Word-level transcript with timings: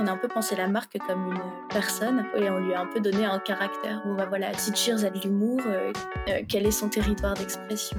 On 0.00 0.06
a 0.06 0.12
un 0.12 0.16
peu 0.16 0.28
pensé 0.28 0.54
la 0.54 0.68
marque 0.68 0.96
comme 1.08 1.32
une 1.32 1.40
personne 1.70 2.24
et 2.36 2.48
on 2.48 2.58
lui 2.60 2.72
a 2.72 2.82
un 2.82 2.86
peu 2.86 3.00
donné 3.00 3.24
un 3.24 3.40
caractère. 3.40 4.00
Bon 4.04 4.14
bah 4.14 4.26
voilà, 4.28 4.54
si 4.56 4.72
Cheers 4.74 5.04
a 5.04 5.10
de 5.10 5.18
l'humour, 5.18 5.58
euh, 5.66 5.92
euh, 6.28 6.42
quel 6.48 6.66
est 6.66 6.70
son 6.70 6.88
territoire 6.88 7.34
d'expression? 7.34 7.98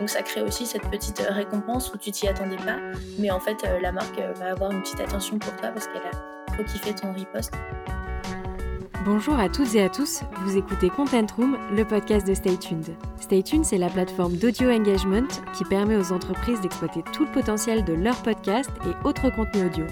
Donc 0.00 0.10
ça 0.10 0.22
crée 0.22 0.42
aussi 0.42 0.66
cette 0.66 0.90
petite 0.90 1.24
récompense 1.28 1.92
où 1.94 1.98
tu 1.98 2.10
t'y 2.10 2.26
attendais 2.26 2.56
pas, 2.56 2.78
mais 3.18 3.30
en 3.30 3.38
fait 3.38 3.64
la 3.80 3.92
marque 3.92 4.18
va 4.38 4.50
avoir 4.50 4.72
une 4.72 4.82
petite 4.82 5.00
attention 5.00 5.38
pour 5.38 5.54
toi 5.56 5.68
parce 5.68 5.86
qu'elle 5.86 6.02
a 6.02 6.52
trop 6.52 6.64
kiffé 6.64 6.92
ton 6.94 7.12
riposte. 7.12 7.52
Bonjour 9.04 9.38
à 9.38 9.48
toutes 9.48 9.74
et 9.76 9.82
à 9.82 9.88
tous, 9.88 10.22
vous 10.42 10.56
écoutez 10.56 10.90
Content 10.90 11.26
Room, 11.36 11.56
le 11.72 11.84
podcast 11.84 12.26
de 12.26 12.34
Stay 12.34 12.56
Tuned. 12.56 12.96
Stay 13.20 13.42
Tuned, 13.42 13.64
c'est 13.64 13.78
la 13.78 13.88
plateforme 13.88 14.36
d'audio 14.36 14.70
engagement 14.70 15.28
qui 15.54 15.64
permet 15.64 15.96
aux 15.96 16.12
entreprises 16.12 16.60
d'exploiter 16.60 17.02
tout 17.12 17.24
le 17.24 17.30
potentiel 17.30 17.84
de 17.84 17.94
leurs 17.94 18.20
podcasts 18.22 18.72
et 18.84 19.06
autres 19.06 19.30
contenus 19.30 19.66
audio. 19.66 19.86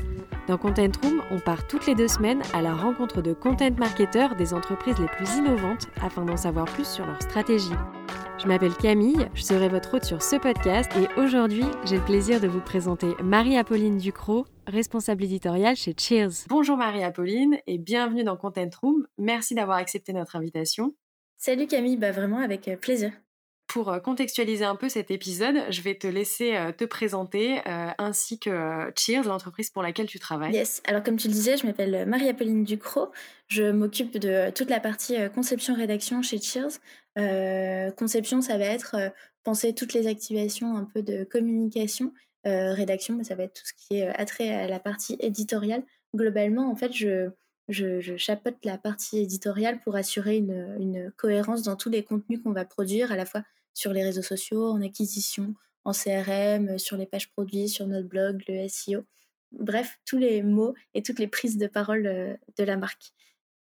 Dans 0.47 0.59
Content 0.59 0.93
Room, 1.03 1.23
on 1.33 1.41
part 1.41 1.67
toutes 1.67 1.87
les 1.87 1.97
deux 1.97 2.07
semaines 2.07 2.41
à 2.55 2.63
la 2.63 2.73
rencontre 2.73 3.21
de 3.21 3.33
content 3.33 3.73
marketeurs 3.79 4.37
des 4.37 4.55
entreprises 4.55 4.99
les 5.01 5.09
plus 5.09 5.37
innovantes 5.37 5.89
afin 6.01 6.25
d'en 6.25 6.37
savoir 6.37 6.67
plus 6.67 6.87
sur 6.87 7.05
leur 7.05 7.21
stratégie. 7.21 7.75
Je 8.39 8.47
m'appelle 8.47 8.77
Camille, 8.77 9.29
je 9.35 9.43
serai 9.43 9.69
votre 9.69 9.95
hôte 9.95 10.05
sur 10.05 10.23
ce 10.23 10.37
podcast 10.37 10.89
et 10.97 11.21
aujourd'hui, 11.21 11.65
j'ai 11.85 11.97
le 11.97 12.05
plaisir 12.05 12.41
de 12.41 12.47
vous 12.47 12.61
présenter 12.61 13.09
Marie-Apolline 13.25 13.99
Ducrot, 13.99 14.47
responsable 14.69 15.25
éditoriale 15.25 15.75
chez 15.75 15.95
Cheers. 15.99 16.47
Bonjour 16.49 16.77
Marie-Apolline 16.77 17.59
et 17.67 17.79
bienvenue 17.79 18.23
dans 18.23 18.37
Content 18.37 18.71
Room. 18.81 19.05
Merci 19.19 19.57
d'avoir 19.57 19.79
accepté 19.79 20.13
notre 20.13 20.37
invitation. 20.37 20.95
Salut 21.39 21.67
Camille, 21.67 21.97
bah 21.97 22.13
vraiment 22.13 22.39
avec 22.39 22.69
euh, 22.69 22.77
plaisir. 22.77 23.11
Pour 23.77 23.91
euh, 23.91 23.99
contextualiser 23.99 24.65
un 24.65 24.75
peu 24.75 24.89
cet 24.89 25.11
épisode, 25.11 25.57
je 25.69 25.83
vais 25.83 25.95
te 25.95 26.07
laisser 26.07 26.57
euh, 26.57 26.73
te 26.73 26.85
présenter 26.87 27.61
ainsi 27.99 28.39
que 28.39 28.91
Cheers, 28.97 29.25
l'entreprise 29.25 29.69
pour 29.69 29.83
laquelle 29.83 30.07
tu 30.07 30.19
travailles. 30.19 30.55
Yes, 30.55 30.83
alors 30.87 31.03
comme 31.03 31.17
tu 31.17 31.29
le 31.29 31.35
disais, 31.35 31.59
je 31.59 31.67
m'appelle 31.67 32.07
Marie-Apolline 32.07 32.65
Ducrot. 32.65 33.11
Je 33.49 33.71
m'occupe 33.71 34.19
de 34.19 34.51
toute 34.51 34.71
la 34.71 34.81
partie 34.81 35.17
conception-rédaction 35.35 36.23
chez 36.23 36.41
Cheers. 36.41 36.81
Euh, 37.19 37.91
conception, 37.93 38.41
ça 38.41 38.59
va 38.59 38.67
être 38.67 38.97
euh, 38.97 39.09
penser 39.45 39.75
toutes 39.75 39.95
les 39.95 40.07
activations 40.07 40.77
un 40.77 40.85
peu 40.85 41.03
de 41.03 41.25
communication. 41.25 42.13
Euh, 42.47 42.75
rédaction, 42.75 43.23
ça 43.25 43.35
va 43.35 43.45
être 43.45 43.55
tout 43.55 43.67
ce 43.67 43.73
qui 43.73 43.99
est 43.99 44.09
attrait 44.09 44.51
à 44.51 44.69
la 44.69 44.79
partie 44.79 45.17
éditoriale. 45.21 45.83
Globalement, 46.15 46.71
en 46.71 46.77
fait, 46.77 46.93
je, 46.93 47.31
je, 47.69 48.17
chapeaute 48.17 48.57
la 48.65 48.79
partie 48.79 49.19
éditoriale 49.19 49.81
pour 49.81 49.97
assurer 49.97 50.37
une 50.37 51.13
cohérence 51.17 51.63
dans 51.63 51.77
tous 51.77 51.91
les 51.91 52.05
contenus 52.05 52.41
qu'on 52.43 52.53
va 52.53 52.65
produire, 52.65 53.11
à 53.11 53.17
la 53.17 53.27
fois 53.27 53.43
sur 53.77 53.93
les 53.93 54.03
réseaux 54.03 54.23
sociaux, 54.23 54.71
en 54.71 54.81
acquisition, 54.81 55.55
en 55.85 55.93
CRM, 55.93 56.79
sur 56.79 56.97
les 56.97 57.05
pages 57.05 57.31
produits, 57.31 57.69
sur 57.69 57.87
notre 57.87 58.09
blog, 58.09 58.43
le 58.49 58.67
SEO. 58.69 59.05
Bref, 59.53 60.01
tous 60.07 60.17
les 60.17 60.43
mots 60.43 60.75
et 60.95 61.03
toutes 61.03 61.19
les 61.19 61.29
prises 61.29 61.59
de 61.59 61.67
parole 61.67 62.03
de 62.03 62.65
la 62.65 62.77
marque. 62.79 63.13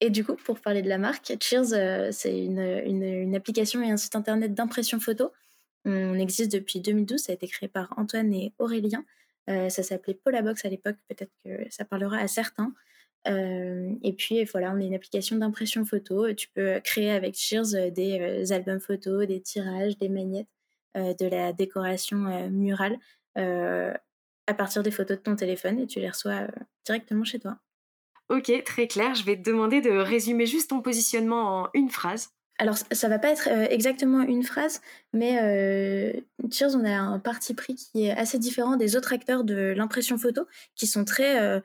Et 0.01 0.11
du 0.11 0.25
coup, 0.25 0.35
pour 0.35 0.61
parler 0.61 0.83
de 0.83 0.89
la 0.89 0.99
marque, 0.99 1.33
Cheers, 1.41 1.73
euh, 1.75 2.09
c'est 2.11 2.45
une, 2.45 3.35
application 3.37 3.83
et 3.83 3.91
un 3.91 3.97
site 3.97 4.17
internet 4.17 4.53
d'impression 4.53 4.99
photo. 4.99 5.31
On 5.85 6.19
existe 6.19 6.51
depuis 6.53 6.81
2012, 6.81 7.21
ça 7.21 7.33
a 7.33 7.35
été 7.37 7.47
créé 7.47 7.69
par 7.69 7.95
Antoine 7.97 8.35
et 8.35 8.53
Aurélien. 8.59 9.05
Euh, 9.49 9.69
ça 9.69 9.83
s'appelait 9.85 10.15
Polabox 10.15 10.65
à 10.65 10.69
l'époque, 10.69 10.97
peut-être 11.09 11.33
que 11.45 11.71
ça 11.71 11.85
parlera 11.85 12.19
à 12.19 12.27
certains. 12.27 12.75
Euh, 13.29 13.91
et 14.03 14.13
puis 14.13 14.45
voilà, 14.45 14.73
on 14.73 14.79
est 14.79 14.87
une 14.87 14.95
application 14.95 15.37
d'impression 15.37 15.85
photo. 15.85 16.33
Tu 16.35 16.49
peux 16.55 16.81
créer 16.83 17.11
avec 17.11 17.37
Cheers 17.37 17.91
des 17.93 18.53
albums 18.53 18.81
photos, 18.81 19.27
des 19.27 19.41
tirages, 19.41 19.99
des 19.99 20.09
magnettes, 20.09 20.49
de 20.95 21.27
la 21.27 21.53
décoration 21.53 22.17
murale 22.51 22.99
à 23.37 24.55
partir 24.55 24.83
des 24.83 24.91
photos 24.91 25.19
de 25.19 25.23
ton 25.23 25.37
téléphone 25.37 25.79
et 25.79 25.87
tu 25.87 26.01
les 26.01 26.09
reçois 26.09 26.49
directement 26.85 27.25
chez 27.25 27.39
toi. 27.39 27.59
Ok, 28.31 28.53
très 28.65 28.87
clair. 28.87 29.15
Je 29.15 29.25
vais 29.25 29.37
te 29.37 29.43
demander 29.43 29.81
de 29.81 29.91
résumer 29.91 30.47
juste 30.47 30.71
ton 30.71 30.81
positionnement 30.81 31.63
en 31.63 31.69
une 31.75 31.91
phrase. 31.91 32.31
Alors, 32.61 32.77
ça 32.77 33.09
va 33.09 33.19
pas 33.19 33.31
être 33.31 33.49
euh, 33.51 33.67
exactement 33.71 34.21
une 34.21 34.45
phrase, 34.45 34.83
mais 35.13 35.41
euh, 35.43 36.21
Cheers, 36.53 36.77
on 36.77 36.85
a 36.85 36.95
un 36.95 37.19
parti 37.19 37.55
pris 37.55 37.75
qui 37.75 38.05
est 38.05 38.11
assez 38.11 38.39
différent 38.39 38.77
des 38.77 38.97
autres 38.97 39.15
acteurs 39.15 39.45
de 39.45 39.73
l'impression 39.75 40.19
photo, 40.19 40.47
qui 40.77 40.87
sont 40.87 41.05
très 41.07 41.41
euh, 41.41 41.61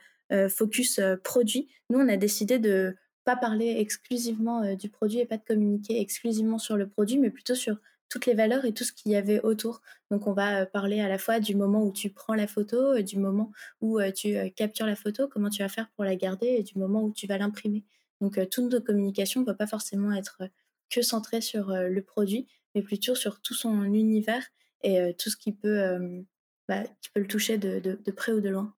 focus 0.50 1.00
produit. 1.24 1.68
Nous, 1.90 2.00
on 2.00 2.08
a 2.10 2.18
décidé 2.18 2.60
de 2.60 2.96
pas 3.24 3.36
parler 3.36 3.76
exclusivement 3.80 4.76
du 4.76 4.90
produit 4.90 5.20
et 5.20 5.26
pas 5.26 5.38
de 5.38 5.44
communiquer 5.44 6.00
exclusivement 6.00 6.58
sur 6.58 6.78
le 6.78 6.88
produit, 6.88 7.18
mais 7.18 7.30
plutôt 7.30 7.56
sur 7.56 7.78
toutes 8.10 8.26
les 8.26 8.34
valeurs 8.34 8.66
et 8.66 8.74
tout 8.74 8.84
ce 8.84 8.94
qu'il 8.94 9.12
y 9.12 9.16
avait 9.16 9.42
autour. 9.42 9.82
Donc 10.12 10.28
on 10.28 10.34
va 10.34 10.62
euh, 10.62 10.66
parler 10.66 11.02
à 11.02 11.08
la 11.08 11.18
fois 11.18 11.40
du 11.40 11.56
moment 11.56 11.84
où 11.84 11.92
tu 11.92 12.10
prends 12.10 12.34
la 12.34 12.48
photo, 12.48 12.78
euh, 12.78 13.02
du 13.02 13.18
moment 13.18 13.52
où 13.82 14.00
euh, 14.00 14.12
tu 14.12 14.36
captures 14.56 14.86
la 14.86 14.96
photo, 14.96 15.28
comment 15.28 15.50
tu 15.50 15.62
vas 15.62 15.70
faire 15.70 15.90
pour 15.96 16.04
la 16.04 16.16
garder 16.16 16.48
et 16.48 16.64
du 16.64 16.78
moment 16.78 17.04
où 17.04 17.12
tu 17.12 17.28
vas 17.28 17.38
l'imprimer. 17.38 17.84
Donc 18.22 18.40
toute 18.50 18.72
notre 18.72 18.86
communication 18.86 19.42
ne 19.42 19.46
peut 19.46 19.56
pas 19.56 19.68
forcément 19.68 20.14
être 20.14 20.44
que 20.90 21.02
centrée 21.02 21.42
sur 21.42 21.72
le 21.72 22.02
produit, 22.02 22.48
mais 22.74 22.82
plutôt 22.82 23.14
sur 23.14 23.42
tout 23.42 23.54
son 23.54 23.84
univers 23.84 24.42
et 24.84 25.14
tout 25.20 25.30
ce 25.30 25.36
qui 25.36 25.52
peut, 25.52 26.24
bah, 26.70 26.84
qui 27.02 27.10
peut 27.10 27.20
le 27.20 27.28
toucher 27.28 27.58
de, 27.58 28.12
près 28.16 28.32
ou 28.32 28.40
de 28.40 28.48
loin. 28.48 28.74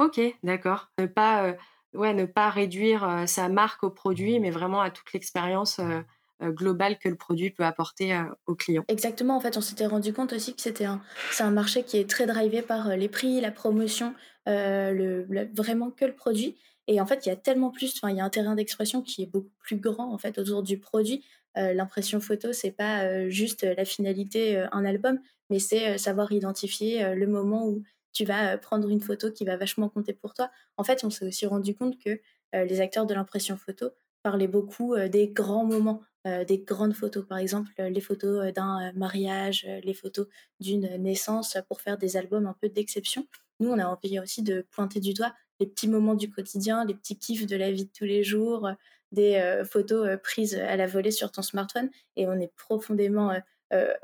Ok, 0.00 0.18
d'accord. 0.42 0.88
Ne 0.98 1.04
pas, 1.04 1.54
ouais, 1.92 2.14
ne 2.14 2.24
pas 2.24 2.48
réduire 2.48 3.24
sa 3.26 3.50
marque 3.50 3.84
au 3.84 3.90
produit, 3.90 4.40
mais 4.40 4.50
vraiment 4.50 4.80
à 4.80 4.90
toute 4.90 5.12
l'expérience 5.12 5.78
euh, 5.78 6.50
global 6.52 6.98
que 6.98 7.10
le 7.10 7.16
produit 7.16 7.50
peut 7.50 7.64
apporter 7.64 8.18
aux 8.46 8.54
clients. 8.54 8.84
Exactement, 8.88 9.36
en 9.36 9.40
fait, 9.40 9.58
on 9.58 9.60
s'était 9.60 9.84
rendu 9.84 10.14
compte 10.14 10.32
aussi 10.32 10.54
que 10.54 10.62
c'était 10.62 10.86
un, 10.86 11.02
c'est 11.32 11.42
un 11.42 11.50
marché 11.50 11.82
qui 11.82 11.98
est 11.98 12.08
très 12.08 12.24
drivé 12.24 12.62
par 12.62 12.96
les 12.96 13.10
prix, 13.10 13.42
la 13.42 13.50
promotion, 13.50 14.14
le, 14.46 15.26
vraiment 15.54 15.90
que 15.90 16.06
le 16.06 16.14
produit. 16.14 16.56
Et 16.86 16.98
en 16.98 17.04
fait, 17.04 17.26
il 17.26 17.28
y 17.28 17.32
a 17.32 17.36
tellement 17.36 17.70
plus, 17.70 17.94
enfin, 17.96 18.10
il 18.10 18.16
y 18.16 18.20
a 18.20 18.24
un 18.24 18.30
terrain 18.30 18.54
d'expression 18.54 19.02
qui 19.02 19.22
est 19.22 19.30
beaucoup 19.30 19.52
plus 19.58 19.76
grand 19.76 20.14
en 20.14 20.16
fait 20.16 20.38
autour 20.38 20.62
du 20.62 20.78
produit. 20.78 21.22
l'impression 21.56 22.20
photo, 22.20 22.54
c'est 22.54 22.70
pas 22.70 23.28
juste 23.28 23.64
la 23.64 23.84
finalité, 23.84 24.64
un 24.72 24.86
album, 24.86 25.20
mais 25.50 25.58
c'est 25.58 25.98
savoir 25.98 26.32
identifier 26.32 27.14
le 27.14 27.26
moment 27.26 27.66
où 27.66 27.82
tu 28.12 28.24
vas 28.24 28.58
prendre 28.58 28.88
une 28.88 29.00
photo 29.00 29.30
qui 29.30 29.44
va 29.44 29.56
vachement 29.56 29.88
compter 29.88 30.12
pour 30.12 30.34
toi. 30.34 30.50
En 30.76 30.84
fait, 30.84 31.04
on 31.04 31.10
s'est 31.10 31.26
aussi 31.26 31.46
rendu 31.46 31.74
compte 31.74 31.98
que 31.98 32.20
les 32.52 32.80
acteurs 32.80 33.06
de 33.06 33.14
l'impression 33.14 33.56
photo 33.56 33.90
parlaient 34.22 34.48
beaucoup 34.48 34.96
des 34.96 35.28
grands 35.28 35.64
moments. 35.64 36.02
Euh, 36.26 36.44
des 36.44 36.58
grandes 36.58 36.92
photos, 36.92 37.24
par 37.26 37.38
exemple 37.38 37.70
les 37.78 38.00
photos 38.02 38.44
euh, 38.44 38.52
d'un 38.52 38.88
euh, 38.88 38.92
mariage, 38.94 39.66
les 39.84 39.94
photos 39.94 40.26
d'une 40.60 40.86
naissance 40.98 41.56
pour 41.66 41.80
faire 41.80 41.96
des 41.96 42.18
albums 42.18 42.46
un 42.46 42.54
peu 42.60 42.68
d'exception. 42.68 43.26
Nous, 43.58 43.70
on 43.70 43.78
a 43.78 43.86
envie 43.86 44.20
aussi 44.20 44.42
de 44.42 44.66
pointer 44.70 45.00
du 45.00 45.14
doigt 45.14 45.32
les 45.60 45.66
petits 45.66 45.88
moments 45.88 46.14
du 46.14 46.30
quotidien, 46.30 46.84
les 46.84 46.94
petits 46.94 47.18
kiffs 47.18 47.46
de 47.46 47.56
la 47.56 47.70
vie 47.70 47.86
de 47.86 47.90
tous 47.90 48.04
les 48.04 48.22
jours, 48.22 48.68
des 49.12 49.62
photos 49.70 50.18
prises 50.22 50.54
à 50.54 50.74
la 50.76 50.86
volée 50.86 51.10
sur 51.10 51.30
ton 51.30 51.42
smartphone. 51.42 51.90
Et 52.16 52.26
on 52.26 52.40
est 52.40 52.50
profondément 52.56 53.30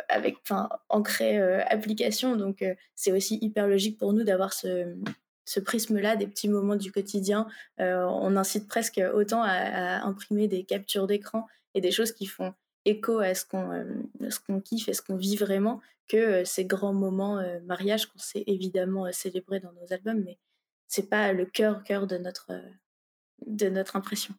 avec, 0.08 0.36
enfin, 0.42 0.68
ancré 0.88 1.38
application. 1.62 2.36
Donc, 2.36 2.64
c'est 2.94 3.12
aussi 3.12 3.38
hyper 3.40 3.66
logique 3.66 3.98
pour 3.98 4.12
nous 4.12 4.24
d'avoir 4.24 4.52
ce, 4.52 4.94
prisme-là 5.64 6.16
des 6.16 6.26
petits 6.26 6.48
moments 6.48 6.76
du 6.76 6.92
quotidien. 6.92 7.46
on 7.78 8.36
incite 8.36 8.68
presque 8.68 9.00
autant 9.14 9.42
à 9.42 10.02
imprimer 10.06 10.48
des 10.48 10.64
captures 10.64 11.06
d'écran 11.06 11.46
et 11.74 11.80
des 11.80 11.92
choses 11.92 12.12
qui 12.12 12.26
font 12.26 12.54
écho 12.86 13.18
à 13.18 13.34
ce 13.34 13.44
qu'on 13.44 13.70
euh, 13.72 14.30
qu'on 14.46 14.60
kiffe 14.60 14.88
et 14.88 14.94
ce 14.94 15.02
qu'on 15.02 15.16
vit 15.16 15.36
vraiment 15.36 15.80
que 16.08 16.16
euh, 16.16 16.44
ces 16.44 16.64
grands 16.64 16.94
moments 16.94 17.38
euh, 17.38 17.60
mariage 17.66 18.06
qu'on 18.06 18.18
sait 18.18 18.44
évidemment 18.46 19.10
célébrer 19.12 19.60
dans 19.60 19.72
nos 19.72 19.92
albums 19.92 20.22
mais 20.24 20.38
c'est 20.86 21.10
pas 21.10 21.32
le 21.32 21.44
cœur 21.44 21.82
cœur 21.82 22.06
de 22.06 22.16
notre 22.16 22.52
de 23.46 23.68
notre 23.68 23.96
impression. 23.96 24.34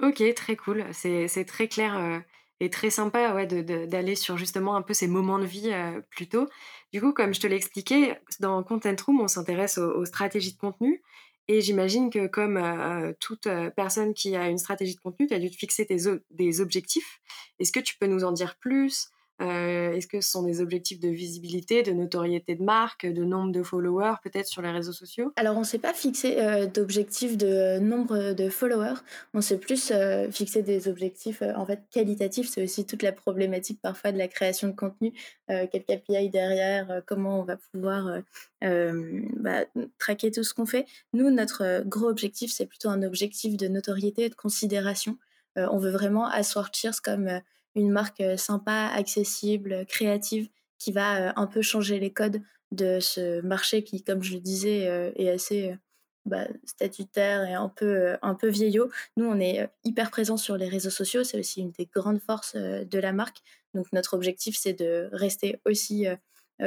Ok, 0.00 0.22
très 0.34 0.56
cool. 0.56 0.84
C'est 0.92 1.46
très 1.48 1.68
clair 1.68 2.22
et 2.60 2.70
très 2.70 2.90
sympa 2.90 3.34
ouais, 3.34 3.46
d'aller 3.46 4.14
sur 4.14 4.38
justement 4.38 4.76
un 4.76 4.82
peu 4.82 4.94
ces 4.94 5.08
moments 5.08 5.38
de 5.38 5.44
vie 5.44 5.70
plus 6.10 6.28
tôt. 6.28 6.48
Du 6.92 7.00
coup, 7.00 7.12
comme 7.12 7.34
je 7.34 7.40
te 7.40 7.46
l'ai 7.46 7.56
expliqué, 7.56 8.14
dans 8.40 8.62
Content 8.62 8.96
Room, 9.04 9.20
on 9.20 9.28
s'intéresse 9.28 9.76
aux, 9.78 10.04
stratégies 10.06 10.54
de 10.54 10.58
contenu 10.58 11.02
et 11.48 11.60
j'imagine 11.60 12.10
que 12.10 12.26
comme 12.26 12.56
euh, 12.56 13.12
toute 13.20 13.46
euh, 13.46 13.70
personne 13.70 14.14
qui 14.14 14.34
a 14.34 14.48
une 14.48 14.58
stratégie 14.58 14.96
de 14.96 15.00
contenu, 15.00 15.26
tu 15.26 15.34
as 15.34 15.38
dû 15.38 15.50
te 15.50 15.56
fixer 15.56 15.86
des 16.30 16.60
objectifs. 16.60 17.20
Est-ce 17.58 17.72
que 17.72 17.80
tu 17.80 17.96
peux 17.98 18.06
nous 18.06 18.24
en 18.24 18.32
dire 18.32 18.56
plus? 18.56 19.10
Euh, 19.42 19.92
est-ce 19.92 20.06
que 20.06 20.20
ce 20.22 20.30
sont 20.30 20.42
des 20.42 20.62
objectifs 20.62 20.98
de 20.98 21.08
visibilité, 21.08 21.82
de 21.82 21.92
notoriété 21.92 22.54
de 22.54 22.62
marque, 22.62 23.06
de 23.06 23.22
nombre 23.22 23.52
de 23.52 23.62
followers 23.62 24.14
peut-être 24.22 24.46
sur 24.46 24.62
les 24.62 24.70
réseaux 24.70 24.92
sociaux? 24.92 25.32
Alors 25.36 25.56
on 25.56 25.60
ne 25.60 25.64
s'est 25.64 25.78
pas 25.78 25.92
fixé 25.92 26.38
euh, 26.38 26.66
d'objectifs 26.66 27.36
de 27.36 27.78
nombre 27.78 28.32
de 28.32 28.48
followers, 28.48 29.00
on 29.34 29.42
s'est 29.42 29.58
plus 29.58 29.92
euh, 29.94 30.30
fixé 30.30 30.62
des 30.62 30.88
objectifs 30.88 31.42
en 31.42 31.66
fait 31.66 31.82
qualitatifs. 31.90 32.48
C'est 32.48 32.62
aussi 32.62 32.86
toute 32.86 33.02
la 33.02 33.12
problématique 33.12 33.80
parfois 33.82 34.10
de 34.10 34.18
la 34.18 34.28
création 34.28 34.68
de 34.68 34.72
contenu, 34.72 35.12
quel 35.48 35.84
KPI 35.84 36.30
derrière, 36.30 37.02
comment 37.06 37.40
on 37.40 37.44
va 37.44 37.56
pouvoir 37.56 38.22
bah, 38.62 39.64
traquer 39.98 40.30
tout 40.30 40.44
ce 40.44 40.54
qu'on 40.54 40.66
fait. 40.66 40.86
Nous, 41.12 41.30
notre 41.30 41.82
gros 41.86 42.08
objectif, 42.08 42.52
c'est 42.52 42.66
plutôt 42.66 42.88
un 42.88 43.02
objectif 43.02 43.56
de 43.56 43.68
notoriété 43.68 44.28
de 44.28 44.34
considération. 44.34 45.18
on 45.56 45.78
veut 45.78 45.90
vraiment 45.90 46.26
asseoir 46.26 46.70
Cheers 46.72 47.00
comme 47.02 47.40
une 47.76 47.90
marque 47.90 48.22
sympa, 48.36 48.90
accessible, 48.92 49.86
créative, 49.86 50.48
qui 50.78 50.90
va 50.90 51.38
un 51.38 51.46
peu 51.46 51.62
changer 51.62 52.00
les 52.00 52.12
codes 52.12 52.42
de 52.72 52.98
ce 52.98 53.40
marché 53.42 53.84
qui, 53.84 54.02
comme 54.02 54.22
je 54.22 54.34
le 54.34 54.40
disais, 54.40 55.12
est 55.16 55.28
assez 55.28 55.76
bah, 56.24 56.48
statutaire 56.64 57.44
et 57.44 57.54
un 57.54 57.68
peu, 57.68 58.16
un 58.20 58.34
peu 58.34 58.48
vieillot. 58.48 58.90
Nous, 59.16 59.24
on 59.24 59.38
est 59.38 59.70
hyper 59.84 60.10
présents 60.10 60.36
sur 60.36 60.56
les 60.56 60.68
réseaux 60.68 60.90
sociaux. 60.90 61.22
C'est 61.22 61.38
aussi 61.38 61.60
une 61.60 61.70
des 61.70 61.86
grandes 61.86 62.20
forces 62.20 62.56
de 62.56 62.98
la 62.98 63.12
marque. 63.12 63.38
Donc, 63.74 63.86
notre 63.92 64.14
objectif, 64.14 64.56
c'est 64.58 64.72
de 64.74 65.08
rester 65.12 65.60
aussi 65.64 66.06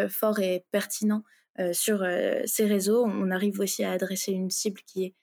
fort 0.07 0.39
et 0.39 0.65
pertinent 0.71 1.23
sur 1.73 2.06
ces 2.45 2.65
réseaux. 2.65 3.03
On 3.06 3.29
arrive 3.31 3.59
aussi 3.59 3.83
à 3.83 3.91
adresser 3.91 4.31
une 4.31 4.50
cible 4.50 4.81
qui 4.85 5.03
est 5.03 5.13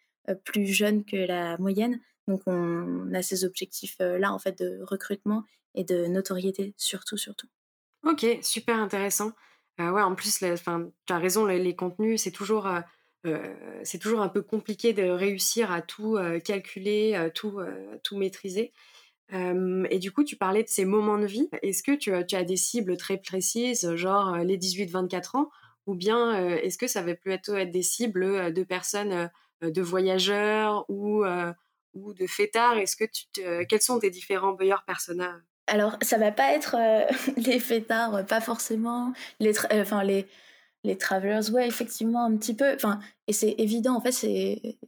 plus 0.45 0.67
jeune 0.67 1.05
que 1.05 1.17
la 1.17 1.57
moyenne. 1.59 1.99
Donc, 2.29 2.43
on 2.47 3.15
a 3.15 3.23
ces 3.23 3.45
objectifs-là, 3.45 4.33
en 4.33 4.39
fait, 4.39 4.59
de 4.59 4.81
recrutement 4.83 5.45
et 5.77 5.85
de 5.85 6.07
notoriété, 6.07 6.75
surtout, 6.77 7.17
surtout. 7.17 7.47
Ok, 8.07 8.25
super 8.43 8.79
intéressant. 8.79 9.33
ouais, 9.79 10.03
en 10.03 10.15
plus, 10.15 10.39
tu 10.39 10.45
as 10.45 11.19
raison, 11.19 11.45
les, 11.45 11.75
contenus, 11.75 12.23
c'est 12.23 12.31
toujours, 12.31 12.69
c'est 13.83 13.99
toujours 13.99 14.21
un 14.21 14.29
peu 14.29 14.43
compliqué 14.43 14.93
de 14.93 15.03
réussir 15.03 15.73
à 15.73 15.83
tout 15.83 16.17
calculer, 16.45 17.31
tout, 17.35 17.61
tout 18.05 18.17
maîtriser. 18.17 18.73
et 19.33 19.99
du 19.99 20.13
coup, 20.13 20.23
tu 20.23 20.37
parlais 20.37 20.63
de 20.63 20.69
ces 20.69 20.85
moments 20.85 21.19
de 21.19 21.27
vie. 21.27 21.49
Est-ce 21.63 21.83
que 21.83 21.97
tu, 21.97 22.13
as 22.13 22.45
des 22.45 22.57
cibles 22.57 22.97
très 22.97 23.19
précises, 23.19 23.93
genre 23.97 24.37
les 24.39 24.57
18-24 24.57 25.37
ans, 25.37 25.51
ou 25.87 25.95
bien 25.97 26.57
est-ce 26.59 26.79
que 26.79 26.87
ça 26.87 27.03
va 27.03 27.15
plutôt 27.15 27.57
être 27.57 27.71
des 27.73 27.83
cibles 27.83 28.53
de 28.53 28.63
personnes, 28.63 29.31
de 29.63 29.83
voyageurs 29.83 30.85
ou, 30.89 31.25
ou 31.95 32.15
de 32.15 32.27
fêtards? 32.29 32.79
Est-ce 32.79 32.97
que 32.97 33.05
tu 33.05 33.25
quels 33.69 33.83
sont 33.83 33.99
tes 33.99 34.11
différents 34.11 34.53
buyer 34.53 34.77
personas 34.87 35.41
alors, 35.67 35.97
ça 36.03 36.19
va 36.19 36.33
pas 36.33 36.53
être 36.53 36.77
les 37.37 37.59
fêtards, 37.59 38.25
pas 38.27 38.41
forcément. 38.41 39.13
Les, 39.41 39.53
enfin, 39.73 40.05
les, 40.05 40.27
les 40.85 40.97
travelers, 40.97 41.51
ouais, 41.53 41.67
effectivement, 41.67 42.25
un 42.25 42.37
petit 42.37 42.55
peu. 42.55 42.75
Enfin, 42.75 43.01
et 43.27 43.33
c'est 43.33 43.55
évident, 43.59 43.97
en 43.97 44.01
fait, 44.01 44.13
c'est. 44.13 44.79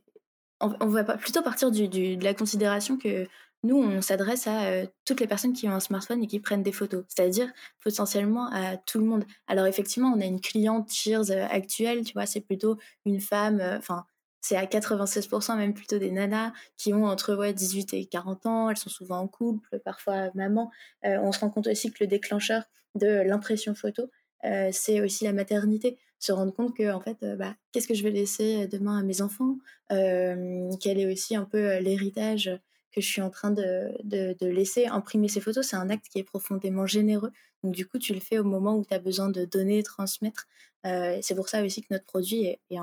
On, 0.61 0.87
va 0.89 1.05
plutôt 1.05 1.43
partir 1.43 1.71
du, 1.71 1.87
de 1.89 2.25
la 2.25 2.35
considération 2.35 2.97
que 2.99 3.29
nous, 3.63 3.77
on 3.77 4.03
s'adresse 4.03 4.49
à 4.49 4.87
toutes 5.05 5.21
les 5.21 5.29
personnes 5.29 5.53
qui 5.53 5.69
ont 5.69 5.73
un 5.73 5.81
smartphone 5.81 6.23
et 6.25 6.27
qui 6.27 6.41
prennent 6.41 6.65
des 6.65 6.73
photos, 6.73 7.05
c'est-à-dire 7.09 7.49
potentiellement 7.81 8.51
à 8.53 8.77
tout 8.77 8.99
le 8.99 9.05
monde. 9.05 9.25
Alors, 9.47 9.67
effectivement, 9.67 10.13
on 10.17 10.21
a 10.21 10.25
une 10.25 10.41
cliente 10.41 10.91
Cheers 10.93 11.31
actuelle, 11.51 12.05
tu 12.05 12.13
vois, 12.15 12.27
c'est 12.27 12.41
plutôt 12.41 12.77
une 13.05 13.21
femme, 13.21 13.61
enfin, 13.79 14.05
c'est 14.49 14.57
à 14.57 14.65
96% 14.65 15.57
même 15.57 15.75
plutôt 15.75 15.99
des 15.99 16.11
nanas 16.11 16.53
qui 16.77 16.95
ont 16.95 17.05
entre 17.05 17.35
ouais, 17.35 17.53
18 17.53 17.93
et 17.95 18.07
40 18.07 18.47
ans, 18.47 18.71
elles 18.71 18.79
sont 18.79 18.89
souvent 18.89 19.19
en 19.19 19.29
couple, 19.29 19.79
parfois 19.85 20.31
maman. 20.35 20.71
on 21.03 21.33
se 21.33 21.41
rend 21.41 21.51
compte 21.51 21.67
aussi 21.67 21.93
que 21.93 21.99
le 22.01 22.07
déclencheur 22.07 22.63
de 22.95 23.07
l'impression 23.07 23.75
photo, 23.75 24.11
euh, 24.45 24.71
c'est 24.73 25.01
aussi 25.01 25.25
la 25.25 25.33
maternité. 25.33 25.99
Se 26.19 26.33
rendre 26.33 26.53
compte 26.53 26.77
que, 26.77 26.91
en 26.93 27.01
fait, 27.01 27.23
euh, 27.23 27.37
bah, 27.37 27.55
qu'est-ce 27.73 27.87
que 27.87 27.95
je 27.95 28.03
vais 28.03 28.11
laisser 28.11 28.67
demain 28.67 28.99
à 28.99 29.03
mes 29.03 29.23
enfants? 29.23 29.59
Euh, 29.93 30.71
Quel 30.81 30.99
est 30.99 31.13
aussi 31.13 31.37
un 31.37 31.45
peu 31.45 31.79
l'héritage 31.79 32.51
que 32.93 33.01
je 33.01 33.07
suis 33.07 33.21
en 33.21 33.31
train 33.31 33.51
de, 33.51 33.93
de, 34.05 34.47
laisser? 34.47 34.87
Imprimer 34.87 35.29
ces 35.29 35.41
photos. 35.41 35.67
C'est 35.67 35.77
un 35.77 35.91
acte 35.91 36.07
qui 36.11 36.19
est 36.19 36.25
profondément 36.25 36.87
généreux. 36.87 37.33
Donc, 37.63 37.75
du 37.75 37.87
coup, 37.87 37.99
tu 37.99 38.15
le 38.15 38.21
fais 38.21 38.39
au 38.39 38.45
moment 38.45 38.77
où 38.77 38.85
tu 38.85 38.95
as 38.95 38.99
besoin 38.99 39.29
de 39.29 39.45
donner, 39.45 39.83
transmettre. 39.83 40.47
c'est 40.85 41.35
pour 41.35 41.49
ça 41.49 41.63
aussi 41.63 41.83
que 41.83 41.89
notre 41.91 42.07
produit 42.07 42.45
est, 42.45 42.61
est, 42.71 42.79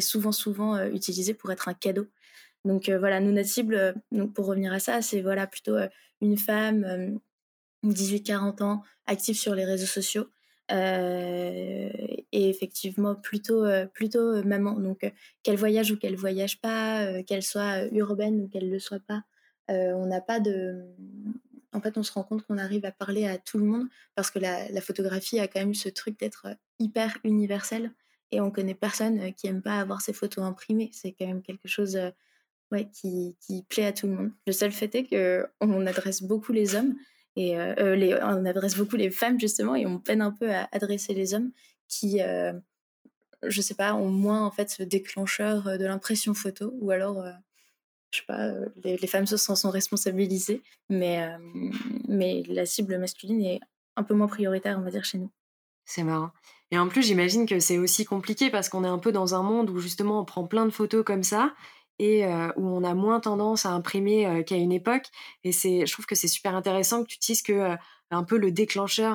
souvent, 0.00 0.32
souvent 0.32 0.84
utilisé 0.86 1.34
pour 1.34 1.52
être 1.52 1.68
un 1.68 1.74
cadeau. 1.74 2.06
Donc, 2.64 2.88
voilà, 2.88 3.20
nous, 3.20 3.32
notre 3.32 3.48
cible, 3.48 3.94
donc, 4.12 4.32
pour 4.32 4.46
revenir 4.46 4.72
à 4.72 4.78
ça, 4.78 5.02
c'est 5.02 5.20
voilà, 5.20 5.46
plutôt 5.46 5.76
une 6.20 6.38
femme, 6.38 7.18
18-40 7.84 8.62
ans, 8.62 8.82
active 9.06 9.36
sur 9.36 9.54
les 9.54 9.64
réseaux 9.64 9.86
sociaux, 9.86 10.28
euh, 10.70 11.90
et 12.30 12.48
effectivement 12.48 13.14
plutôt 13.14 13.64
euh, 13.64 13.84
plutôt 13.86 14.36
euh, 14.36 14.42
maman 14.42 14.78
donc 14.78 15.12
qu'elle 15.42 15.56
voyage 15.56 15.90
ou 15.90 15.98
qu'elle 15.98 16.14
voyage 16.16 16.60
pas 16.60 17.22
qu'elle 17.24 17.42
soit 17.42 17.84
urbaine 17.92 18.40
ou 18.40 18.48
qu'elle 18.48 18.70
le 18.70 18.78
soit 18.78 19.00
pas 19.00 19.24
on 19.68 20.06
n'a 20.06 20.20
pas 20.20 20.38
de 20.38 20.82
en 21.72 21.80
fait 21.80 21.98
on 21.98 22.02
se 22.02 22.12
rend 22.12 22.22
compte 22.22 22.46
qu'on 22.46 22.58
arrive 22.58 22.86
à 22.86 22.92
parler 22.92 23.26
à 23.26 23.38
tout 23.38 23.58
le 23.58 23.64
monde 23.64 23.86
parce 24.14 24.30
que 24.30 24.38
la, 24.38 24.68
la 24.70 24.80
photographie 24.80 25.40
a 25.40 25.48
quand 25.48 25.60
même 25.60 25.74
ce 25.74 25.88
truc 25.88 26.18
d'être 26.18 26.46
hyper 26.78 27.18
universel 27.24 27.90
et 28.32 28.40
on 28.40 28.50
connaît 28.50 28.74
personne 28.74 29.32
qui 29.34 29.46
aime 29.46 29.62
pas 29.62 29.78
avoir 29.78 30.00
ses 30.00 30.12
photos 30.12 30.44
imprimées 30.44 30.90
c'est 30.92 31.12
quand 31.12 31.26
même 31.26 31.42
quelque 31.42 31.68
chose 31.68 31.98
ouais, 32.70 32.88
qui, 32.92 33.36
qui 33.40 33.62
plaît 33.62 33.86
à 33.86 33.92
tout 33.92 34.06
le 34.06 34.14
monde 34.14 34.32
le 34.46 34.52
seul 34.52 34.72
fait 34.72 34.94
est 34.94 35.04
que 35.04 35.46
on 35.60 35.86
adresse 35.86 36.22
beaucoup 36.22 36.52
les 36.52 36.74
hommes 36.74 36.96
et 37.36 37.58
euh, 37.58 37.74
euh, 37.78 37.96
les, 37.96 38.14
on 38.22 38.44
adresse 38.44 38.76
beaucoup 38.76 38.96
les 38.96 39.10
femmes 39.10 39.40
justement 39.40 39.74
et 39.74 39.86
on 39.86 39.98
peine 39.98 40.20
un 40.20 40.32
peu 40.32 40.52
à 40.52 40.68
adresser 40.72 41.14
les 41.14 41.34
hommes 41.34 41.50
qui, 41.88 42.20
euh, 42.20 42.52
je 43.42 43.60
sais 43.60 43.74
pas, 43.74 43.94
ont 43.94 44.10
moins 44.10 44.44
en 44.44 44.50
fait 44.50 44.70
ce 44.70 44.82
déclencheur 44.82 45.78
de 45.78 45.84
l'impression 45.84 46.34
photo 46.34 46.72
ou 46.80 46.90
alors 46.90 47.24
je 48.10 48.18
sais 48.18 48.26
pas, 48.26 48.52
les, 48.84 49.06
femmes 49.06 49.26
se 49.26 49.38
sont, 49.38 49.56
sont 49.56 49.70
responsabilisées, 49.70 50.60
mais, 50.90 51.26
mais 52.08 52.42
la 52.46 52.66
cible 52.66 52.98
masculine 52.98 53.42
est 53.42 53.60
un 53.96 54.02
peu 54.02 54.12
moins 54.12 54.26
prioritaire, 54.26 54.78
on 54.78 54.82
va 54.82 54.90
dire, 54.90 55.04
chez 55.04 55.16
nous. 55.16 55.30
C'est 55.86 56.02
marrant. 56.02 56.30
Et 56.72 56.78
en 56.78 56.88
plus, 56.88 57.02
j'imagine 57.02 57.46
que 57.46 57.60
c'est 57.60 57.78
aussi 57.78 58.04
compliqué 58.04 58.50
parce 58.50 58.68
qu'on 58.68 58.82
est 58.82 58.88
un 58.88 58.98
peu 58.98 59.12
dans 59.12 59.34
un 59.36 59.42
monde 59.42 59.70
où 59.70 59.78
justement 59.78 60.20
on 60.20 60.24
prend 60.24 60.46
plein 60.46 60.64
de 60.66 60.70
photos 60.70 61.04
comme 61.04 61.22
ça 61.22 61.54
et 61.98 62.24
où 62.56 62.66
on 62.66 62.82
a 62.82 62.94
moins 62.94 63.20
tendance 63.20 63.66
à 63.66 63.70
imprimer 63.70 64.42
qu'à 64.44 64.56
une 64.56 64.72
époque. 64.72 65.04
Et 65.44 65.52
c'est, 65.52 65.86
je 65.86 65.92
trouve 65.92 66.06
que 66.06 66.16
c'est 66.16 66.26
super 66.26 66.56
intéressant 66.56 67.04
que 67.04 67.08
tu 67.08 67.18
dises 67.18 67.42
que 67.42 67.76
un 68.12 68.24
peu 68.24 68.36
le 68.36 68.52
déclencheur 68.52 69.14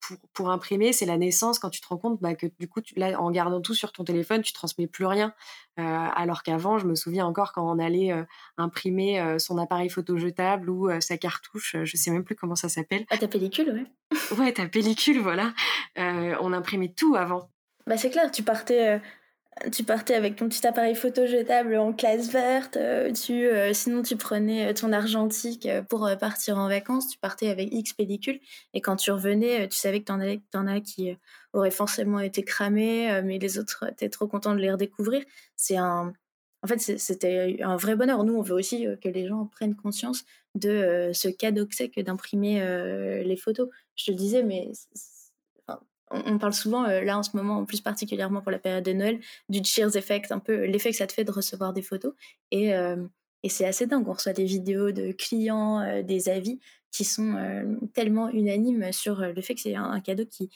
pour, 0.00 0.16
pour, 0.32 0.50
imprimer, 0.50 0.92
c'est 0.92 1.06
la 1.06 1.16
naissance 1.16 1.58
quand 1.58 1.70
tu 1.70 1.80
te 1.80 1.88
rends 1.88 1.96
compte 1.96 2.20
bah, 2.20 2.34
que 2.34 2.46
du 2.58 2.68
coup, 2.68 2.80
là, 2.96 3.20
en 3.20 3.30
gardant 3.30 3.60
tout 3.60 3.74
sur 3.74 3.92
ton 3.92 4.04
téléphone, 4.04 4.42
tu 4.42 4.52
transmets 4.52 4.86
plus 4.86 5.06
rien. 5.06 5.34
alors 5.76 6.42
qu'avant, 6.42 6.78
je 6.78 6.86
me 6.86 6.94
souviens 6.94 7.26
encore 7.26 7.52
quand 7.52 7.68
on 7.68 7.78
allait 7.78 8.12
imprimer 8.56 9.36
son 9.38 9.58
appareil 9.58 9.88
photo 9.88 10.16
jetable 10.16 10.70
ou 10.70 10.88
sa 11.00 11.18
cartouche, 11.18 11.76
je 11.82 11.96
sais 11.96 12.10
même 12.10 12.24
plus 12.24 12.36
comment 12.36 12.56
ça 12.56 12.68
s'appelle. 12.68 13.04
Ah, 13.10 13.18
ta 13.18 13.28
pellicule, 13.28 13.70
ouais. 13.70 14.38
ouais, 14.38 14.52
ta 14.52 14.66
pellicule, 14.66 15.20
voilà. 15.20 15.52
on 15.96 16.52
imprimait 16.52 16.92
tout 16.96 17.16
avant. 17.16 17.50
Bah, 17.86 17.96
c'est 17.96 18.10
clair, 18.10 18.30
tu 18.30 18.42
partais 18.42 19.00
tu 19.72 19.84
partais 19.84 20.14
avec 20.14 20.36
ton 20.36 20.48
petit 20.48 20.66
appareil 20.66 20.94
photo 20.94 21.26
jetable 21.26 21.76
en 21.76 21.92
classe 21.92 22.30
verte, 22.30 22.76
euh, 22.76 23.10
tu, 23.12 23.46
euh, 23.46 23.72
sinon 23.72 24.02
tu 24.02 24.16
prenais 24.16 24.68
euh, 24.68 24.74
ton 24.74 24.92
argentique 24.92 25.66
pour 25.88 26.08
partir 26.20 26.58
en 26.58 26.68
vacances, 26.68 27.08
tu 27.08 27.18
partais 27.18 27.48
avec 27.48 27.72
X 27.72 27.94
pellicules, 27.94 28.40
et 28.74 28.80
quand 28.82 28.96
tu 28.96 29.10
revenais, 29.10 29.66
tu 29.68 29.76
savais 29.76 30.00
que 30.00 30.04
t'en, 30.04 30.20
avais, 30.20 30.42
en 30.54 30.66
as 30.66 30.80
qui 30.80 31.16
auraient 31.54 31.70
forcément 31.70 32.20
été 32.20 32.42
cramés, 32.42 33.22
mais 33.24 33.38
les 33.38 33.58
autres, 33.58 33.84
étaient 33.90 34.10
trop 34.10 34.26
contents 34.26 34.54
de 34.54 34.60
les 34.60 34.70
redécouvrir. 34.70 35.22
C'est 35.56 35.76
un... 35.76 36.12
En 36.62 36.68
fait, 36.68 36.78
c'était 36.78 37.58
un 37.62 37.76
vrai 37.76 37.96
bonheur. 37.96 38.24
Nous, 38.24 38.34
on 38.34 38.42
veut 38.42 38.54
aussi 38.54 38.86
que 39.00 39.08
les 39.08 39.26
gens 39.26 39.46
prennent 39.46 39.76
conscience 39.76 40.24
de 40.54 41.10
ce 41.14 41.28
cadeau 41.28 41.66
que 41.66 41.74
c'est 41.74 41.88
que 41.88 42.00
d'imprimer 42.00 42.60
les 43.24 43.36
photos. 43.36 43.68
Je 43.94 44.06
te 44.06 44.10
disais, 44.12 44.42
mais 44.42 44.70
on, 46.10 46.38
parle 46.38 46.52
souvent, 46.52 46.84
euh, 46.84 47.02
là 47.02 47.18
en 47.18 47.22
ce 47.22 47.36
moment, 47.36 47.64
plus 47.64 47.80
particulièrement 47.80 48.40
pour 48.40 48.52
la 48.52 48.58
période 48.58 48.84
de 48.84 48.92
Noël, 48.92 49.20
du 49.48 49.62
cheers 49.64 49.96
effect, 49.96 50.32
un 50.32 50.38
peu 50.38 50.64
l'effet 50.64 50.90
que 50.90 50.96
ça 50.96 51.06
te 51.06 51.12
fait 51.12 51.24
de 51.24 51.32
recevoir 51.32 51.72
des 51.72 51.82
photos. 51.82 52.14
Et, 52.50 52.74
euh, 52.74 52.96
c'est 53.48 53.66
assez 53.66 53.86
dingue. 53.86 54.08
On 54.08 54.12
reçoit 54.12 54.32
des 54.32 54.44
vidéos 54.44 54.90
de 54.90 55.12
clients, 55.12 55.80
euh, 55.80 56.02
des 56.02 56.28
avis 56.28 56.58
qui 56.90 57.04
sont 57.04 57.36
tellement 57.92 58.28
unanimes 58.30 58.90
sur 58.90 59.20
le 59.20 59.40
fait 59.42 59.54
que 59.54 59.60
c'est 59.60 59.74
un, 59.74 60.00
cadeau 60.00 60.24
qui, 60.24 60.48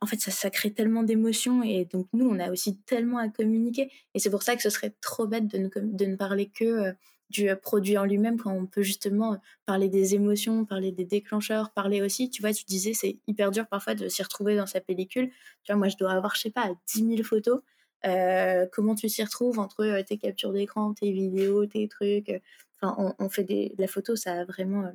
en 0.00 0.06
fait, 0.06 0.18
ça, 0.18 0.30
ça 0.30 0.48
crée 0.48 0.72
tellement 0.72 1.02
d'émotions. 1.02 1.62
Et 1.62 1.84
donc, 1.84 2.08
nous, 2.14 2.26
on 2.26 2.40
a 2.40 2.50
aussi 2.50 2.78
tellement 2.78 3.18
à 3.18 3.28
communiquer. 3.28 3.90
Et 4.14 4.18
c'est 4.18 4.30
pour 4.30 4.42
ça 4.42 4.56
que 4.56 4.62
ce 4.62 4.70
serait 4.70 4.94
trop 5.02 5.26
bête 5.26 5.46
de 5.46 6.04
ne 6.06 6.16
parler 6.16 6.48
que 6.48 6.94
du 7.30 7.48
euh, 7.48 7.56
produit 7.56 7.98
en 7.98 8.04
lui-même 8.04 8.38
quand 8.38 8.52
on 8.52 8.66
peut 8.66 8.82
justement 8.82 9.34
euh, 9.34 9.36
parler 9.64 9.88
des 9.88 10.14
émotions, 10.14 10.64
parler 10.64 10.92
des 10.92 11.04
déclencheurs, 11.04 11.70
parler 11.70 12.02
aussi, 12.02 12.30
tu 12.30 12.42
vois, 12.42 12.52
tu 12.52 12.64
disais 12.64 12.94
c'est 12.94 13.18
hyper 13.26 13.50
dur 13.50 13.66
parfois 13.66 13.94
de 13.94 14.08
s'y 14.08 14.22
retrouver 14.22 14.56
dans 14.56 14.66
sa 14.66 14.80
pellicule. 14.80 15.30
Tu 15.64 15.72
vois, 15.72 15.76
moi 15.76 15.88
je 15.88 15.96
dois 15.96 16.12
avoir, 16.12 16.34
je 16.36 16.42
sais 16.42 16.50
pas, 16.50 16.70
10 16.94 17.16
000 17.16 17.22
photos. 17.22 17.60
Euh, 18.06 18.66
comment 18.72 18.94
tu 18.94 19.08
s'y 19.08 19.22
retrouves 19.24 19.58
entre 19.58 20.02
tes 20.02 20.18
captures 20.18 20.52
d'écran, 20.52 20.94
tes 20.94 21.10
vidéos, 21.10 21.66
tes 21.66 21.88
trucs. 21.88 22.32
Enfin, 22.80 23.14
on, 23.18 23.28
fait 23.30 23.44
des, 23.44 23.74
la 23.78 23.86
photo, 23.88 24.16
ça 24.16 24.40
a 24.40 24.44
vraiment 24.44 24.92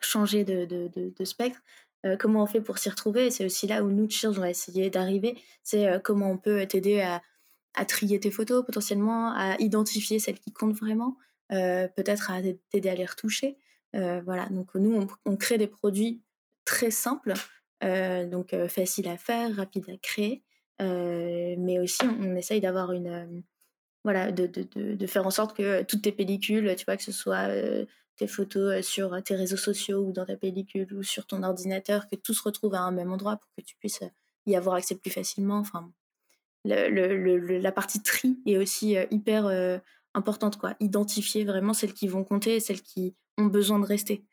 changé 0.00 0.44
de, 0.44 1.24
spectre. 1.24 1.60
comment 2.18 2.42
on 2.42 2.46
fait 2.46 2.60
pour 2.60 2.76
s'y 2.78 2.90
retrouver? 2.90 3.30
C'est 3.30 3.46
aussi 3.46 3.66
là 3.66 3.82
où 3.82 3.90
nous, 3.90 4.08
Cheers, 4.08 4.36
on 4.36 4.42
va 4.42 4.50
essayer 4.50 4.90
d'arriver. 4.90 5.38
C'est 5.62 6.00
comment 6.04 6.30
on 6.30 6.36
peut 6.36 6.66
t'aider 6.66 7.00
à 7.00 7.22
à 7.74 7.84
trier 7.84 8.20
tes 8.20 8.30
photos 8.30 8.64
potentiellement, 8.64 9.32
à 9.32 9.56
identifier 9.58 10.18
celles 10.18 10.38
qui 10.38 10.52
comptent 10.52 10.76
vraiment, 10.76 11.16
euh, 11.52 11.88
peut-être 11.88 12.30
à 12.30 12.40
t'aider 12.70 12.88
à 12.88 12.94
les 12.94 13.04
retoucher. 13.04 13.58
Euh, 13.94 14.20
voilà, 14.24 14.46
donc 14.46 14.74
nous, 14.74 15.06
on, 15.24 15.36
crée 15.36 15.58
des 15.58 15.66
produits 15.66 16.22
très 16.64 16.90
simples, 16.90 17.34
euh, 17.82 18.26
donc 18.26 18.54
faciles 18.68 19.08
à 19.08 19.16
faire, 19.16 19.54
rapides 19.54 19.88
à 19.90 19.96
créer, 19.98 20.42
mais 20.80 21.78
aussi 21.78 22.02
on, 22.02 22.34
essaye 22.34 22.60
d'avoir 22.60 22.92
une... 22.92 23.44
voilà, 24.02 24.32
de, 24.32 24.46
de, 24.46 24.94
de, 24.94 25.06
faire 25.06 25.26
en 25.26 25.30
sorte 25.30 25.56
que 25.56 25.82
toutes 25.82 26.02
tes 26.02 26.12
pellicules, 26.12 26.74
tu 26.76 26.84
vois, 26.84 26.96
que 26.96 27.04
ce 27.04 27.12
soit 27.12 27.48
tes 28.16 28.26
photos 28.26 28.84
sur 28.84 29.22
tes 29.22 29.34
réseaux 29.36 29.56
sociaux 29.56 30.00
ou 30.06 30.12
dans 30.12 30.24
ta 30.24 30.36
pellicule 30.36 30.92
ou 30.94 31.02
sur 31.02 31.26
ton 31.26 31.42
ordinateur, 31.42 32.08
que 32.08 32.16
tout 32.16 32.34
se 32.34 32.42
retrouve 32.42 32.74
à 32.74 32.80
un 32.80 32.90
même 32.92 33.12
endroit 33.12 33.36
pour 33.36 33.50
que 33.56 33.62
tu 33.62 33.76
puisses 33.76 34.02
y 34.46 34.56
avoir 34.56 34.76
accès 34.76 34.96
plus 34.96 35.10
facilement. 35.10 35.58
Enfin, 35.58 35.92
la 36.64 37.72
partie 37.72 38.02
tri 38.02 38.38
est 38.46 38.56
aussi 38.56 38.96
hyper 39.10 39.80
importante. 40.14 40.58
Quoi. 40.58 40.74
Identifier 40.80 41.44
vraiment 41.44 41.74
celles 41.74 41.94
qui 41.94 42.08
vont 42.08 42.24
compter 42.24 42.56
et 42.56 42.60
celles 42.60 42.82
qui 42.82 43.14
ont 43.38 43.46
besoin 43.46 43.78
de 43.78 43.86
rester. 43.86 44.24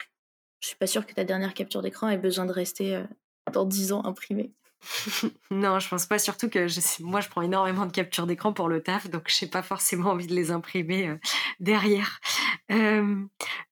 Je 0.62 0.68
suis 0.68 0.78
pas 0.78 0.88
sûre 0.88 1.06
que 1.06 1.14
ta 1.14 1.24
dernière 1.24 1.54
capture 1.54 1.82
d'écran 1.82 2.10
ait 2.10 2.18
besoin 2.18 2.46
de 2.46 2.52
rester 2.52 3.04
dans 3.52 3.66
10 3.66 3.94
ans 3.94 4.06
imprimée. 4.06 4.54
non, 5.52 5.80
je 5.80 5.88
pense 5.88 6.06
pas. 6.06 6.20
Surtout 6.20 6.50
que 6.50 6.68
moi, 7.04 7.22
je 7.22 7.30
prends 7.30 7.42
énormément 7.42 7.86
de 7.86 7.92
captures 7.92 8.28
d'écran 8.28 8.54
pour 8.54 8.70
le 8.70 8.82
taf, 8.82 9.10
donc 9.10 9.24
je 9.28 9.46
n'ai 9.46 9.52
pas 9.52 9.62
forcément 9.62 10.12
envie 10.12 10.28
de 10.28 10.34
les 10.34 10.52
imprimer 10.52 11.10
euh, 11.10 11.18
derrière. 11.60 12.20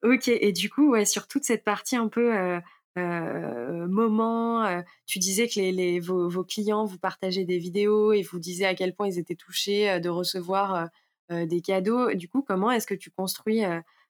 ok, 0.03 0.27
et 0.27 0.51
du 0.51 0.69
coup, 0.69 0.91
ouais, 0.91 1.05
sur 1.05 1.27
toute 1.27 1.43
cette 1.43 1.63
partie 1.63 1.95
un 1.95 2.07
peu 2.07 2.59
euh, 2.97 3.01
euh, 3.01 3.87
moment, 3.87 4.83
tu 5.05 5.19
disais 5.19 5.47
que 5.47 5.59
les, 5.59 5.99
vos, 5.99 6.43
clients 6.43 6.85
vous 6.85 6.97
partageaient 6.97 7.45
des 7.45 7.59
vidéos 7.59 8.13
et 8.13 8.21
vous 8.21 8.39
disaient 8.39 8.65
à 8.65 8.75
quel 8.75 8.93
point 8.93 9.07
ils 9.07 9.19
étaient 9.19 9.35
touchés 9.35 9.99
de 9.99 10.09
recevoir 10.09 10.89
des 11.29 11.61
cadeaux. 11.61 12.13
Du 12.13 12.27
coup, 12.27 12.41
comment 12.41 12.71
est-ce 12.71 12.87
que 12.87 12.95
tu 12.95 13.11
construis 13.11 13.61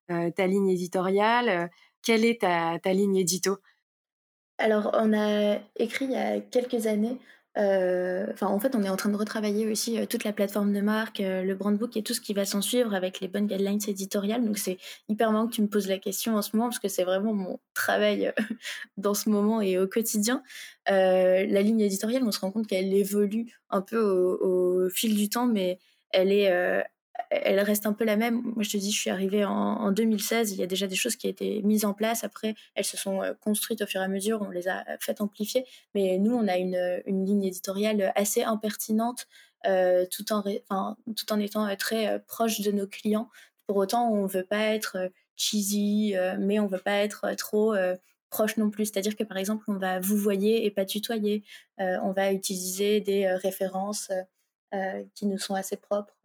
ta 0.07 0.47
ligne 0.47 0.69
éditoriale 0.69 1.69
Quelle 2.01 2.25
est 2.25 2.41
ta, 2.41 2.79
ta 2.79 2.93
ligne 2.93 3.17
édito? 3.17 3.59
Alors, 4.59 4.91
on 4.93 5.13
a 5.13 5.57
écrit 5.77 6.05
il 6.05 6.11
y 6.11 6.17
a 6.17 6.41
quelques 6.41 6.85
années, 6.85 7.15
euh, 7.15 7.15
enfin, 7.55 8.47
en 8.47 8.59
fait, 8.59 8.75
on 8.75 8.83
est 8.83 8.89
en 8.89 8.95
train 8.95 9.09
de 9.09 9.17
retravailler 9.17 9.67
aussi 9.67 9.99
euh, 9.99 10.05
toute 10.05 10.23
la 10.23 10.33
plateforme 10.33 10.73
de 10.73 10.81
marque, 10.81 11.19
euh, 11.19 11.43
le 11.43 11.55
brand 11.55 11.77
book 11.77 11.97
et 11.97 12.03
tout 12.03 12.13
ce 12.13 12.21
qui 12.21 12.33
va 12.33 12.45
s'en 12.45 12.61
suivre 12.61 12.93
avec 12.93 13.19
les 13.19 13.27
bonnes 13.27 13.47
guidelines 13.47 13.79
éditoriales. 13.87 14.45
Donc, 14.45 14.57
c'est 14.57 14.77
hyper 15.09 15.31
marrant 15.31 15.47
que 15.47 15.53
tu 15.53 15.61
me 15.61 15.67
poses 15.67 15.87
la 15.87 15.97
question 15.97 16.35
en 16.35 16.41
ce 16.41 16.55
moment 16.55 16.69
parce 16.69 16.79
que 16.79 16.87
c'est 16.87 17.03
vraiment 17.03 17.33
mon 17.33 17.59
travail 17.73 18.33
dans 18.97 19.13
ce 19.13 19.29
moment 19.29 19.61
et 19.61 19.77
au 19.77 19.87
quotidien. 19.87 20.43
la 20.87 21.61
ligne 21.61 21.81
éditoriale, 21.81 22.23
on 22.23 22.31
se 22.31 22.39
rend 22.39 22.51
compte 22.51 22.67
qu'elle 22.67 22.93
évolue 22.93 23.47
un 23.69 23.81
peu 23.81 23.99
au, 23.99 24.89
fil 24.89 25.15
du 25.15 25.29
temps, 25.29 25.47
mais 25.47 25.79
elle 26.11 26.31
est 26.31 26.83
elle 27.29 27.59
reste 27.59 27.85
un 27.85 27.93
peu 27.93 28.05
la 28.05 28.15
même. 28.15 28.41
Moi, 28.55 28.63
je 28.63 28.71
te 28.71 28.77
dis, 28.77 28.91
je 28.91 28.99
suis 28.99 29.09
arrivée 29.09 29.45
en, 29.45 29.91
2016. 29.91 30.51
Il 30.51 30.59
y 30.59 30.63
a 30.63 30.67
déjà 30.67 30.87
des 30.87 30.95
choses 30.95 31.15
qui 31.15 31.27
ont 31.27 31.29
été 31.29 31.61
mises 31.63 31.85
en 31.85 31.93
place. 31.93 32.23
Après, 32.23 32.55
elles 32.75 32.85
se 32.85 32.97
sont 32.97 33.21
euh, 33.21 33.33
construites 33.39 33.81
au 33.81 33.85
fur 33.85 34.01
et 34.01 34.03
à 34.03 34.07
mesure. 34.07 34.41
On 34.41 34.49
les 34.49 34.67
a 34.67 34.83
faites 34.99 35.21
amplifier. 35.21 35.65
Mais 35.93 36.17
nous, 36.17 36.33
on 36.33 36.47
a 36.47 36.57
une, 36.57 37.01
une 37.05 37.25
ligne 37.25 37.43
éditoriale 37.43 38.11
assez 38.15 38.43
impertinente, 38.43 39.27
euh, 39.67 40.05
tout, 40.09 40.31
en, 40.31 40.43
tout 41.15 41.31
en 41.31 41.39
étant 41.39 41.67
euh, 41.67 41.75
très 41.75 42.19
proche 42.27 42.61
de 42.61 42.71
nos 42.71 42.87
clients. 42.87 43.29
Pour 43.67 43.77
autant, 43.77 44.11
on 44.11 44.23
ne 44.23 44.27
veut 44.27 44.45
pas 44.45 44.73
être 44.73 45.11
cheesy, 45.35 46.15
mais 46.39 46.59
on 46.59 46.65
ne 46.65 46.69
veut 46.69 46.79
pas 46.79 46.97
être 46.97 47.33
trop 47.37 47.75
proche 48.31 48.57
non 48.57 48.71
plus. 48.71 48.85
C'est-à-dire 48.85 49.15
que, 49.15 49.23
par 49.23 49.37
exemple, 49.37 49.63
on 49.67 49.77
va 49.77 49.99
vous 49.99 50.17
voyer 50.17 50.65
et 50.65 50.71
pas 50.71 50.85
tutoyer. 50.85 51.43
on 51.77 52.11
va 52.11 52.33
utiliser 52.33 52.99
des 52.99 53.27
références 53.27 54.11
qui 55.13 55.27
nous 55.27 55.37
sont 55.37 55.53
assez 55.53 55.77
propres 55.77 56.17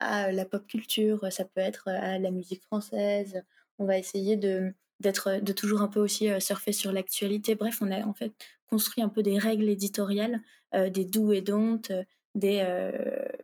à 0.00 0.32
la 0.32 0.44
pop 0.44 0.66
culture, 0.66 1.26
ça 1.30 1.44
peut 1.44 1.60
être 1.60 1.88
à 1.88 2.18
la 2.18 2.30
musique 2.30 2.62
française. 2.62 3.42
On 3.78 3.86
va 3.86 3.98
essayer 3.98 4.36
de 4.36 4.72
d'être 5.00 5.40
de 5.42 5.52
toujours 5.52 5.82
un 5.82 5.88
peu 5.88 6.00
aussi 6.00 6.28
surfer 6.40 6.72
sur 6.72 6.92
l'actualité. 6.92 7.54
Bref, 7.56 7.78
on 7.80 7.90
a 7.90 8.04
en 8.06 8.14
fait 8.14 8.32
construit 8.68 9.02
un 9.02 9.08
peu 9.08 9.22
des 9.22 9.38
règles 9.38 9.68
éditoriales, 9.68 10.40
des 10.72 11.04
do 11.04 11.32
et 11.32 11.40
don't, 11.40 11.82
des, 12.34 12.90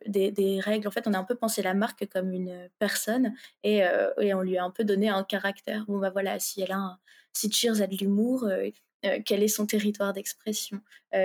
des, 0.06 0.30
des, 0.30 0.60
règles. 0.60 0.86
En 0.88 0.90
fait, 0.92 1.06
on 1.06 1.12
a 1.12 1.18
un 1.18 1.24
peu 1.24 1.34
pensé 1.34 1.60
la 1.62 1.74
marque 1.74 2.08
comme 2.08 2.32
une 2.32 2.68
personne 2.78 3.34
et, 3.64 3.82
et 4.20 4.32
on 4.32 4.42
lui 4.42 4.58
a 4.58 4.64
un 4.64 4.70
peu 4.70 4.84
donné 4.84 5.08
un 5.08 5.24
caractère. 5.24 5.84
Bon, 5.86 5.98
bah 5.98 6.10
voilà, 6.10 6.38
si 6.38 6.62
elle 6.62 6.72
a 6.72 6.98
si 7.32 7.50
Cheers 7.50 7.82
a 7.82 7.86
de 7.86 7.96
l'humour, 7.96 8.48
quel 9.24 9.42
est 9.42 9.48
son 9.48 9.66
territoire 9.66 10.12
d'expression? 10.12 10.80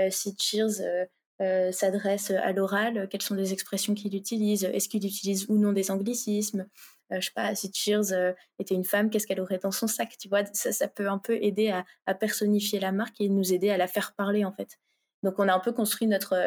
Si 0.10 0.36
Cheers 0.40 1.08
euh, 1.42 1.74
s'adresse 1.74 2.32
à 2.32 2.54
l'oral, 2.54 3.10
quelles 3.10 3.22
sont 3.22 3.36
les 3.36 3.52
expressions 3.52 3.94
qu'il 3.94 4.16
utilise, 4.16 4.64
est-ce 4.64 4.88
qu'il 4.88 5.06
utilise 5.06 5.50
ou 5.50 5.58
non 5.58 5.74
des 5.74 5.92
anglicismes, 5.92 6.66
euh, 7.12 7.20
je 7.20 7.26
sais 7.26 7.34
pas, 7.36 7.54
si 7.56 7.70
Cheers 7.74 8.14
euh, 8.14 8.32
était 8.58 8.74
une 8.74 8.86
femme, 8.86 9.10
qu'est-ce 9.10 9.28
qu'elle 9.28 9.42
aurait 9.42 9.58
dans 9.58 9.74
son 9.74 9.88
sac, 9.88 10.16
tu 10.18 10.30
vois, 10.30 10.46
ça, 10.54 10.88
peut 10.88 11.10
un 11.10 11.18
peu 11.18 11.38
aider 11.44 11.72
à, 12.06 12.14
personnifier 12.16 12.80
la 12.80 12.94
marque 12.94 13.20
et 13.20 13.28
nous 13.28 13.52
aider 13.52 13.70
à 13.70 13.76
la 13.76 13.88
faire 13.88 14.14
parler 14.16 14.46
en 14.46 14.54
fait. 14.54 14.80
Donc 15.24 15.38
on 15.38 15.50
a 15.50 15.54
un 15.54 15.60
peu 15.60 15.74
construit 15.74 16.08
notre, 16.08 16.38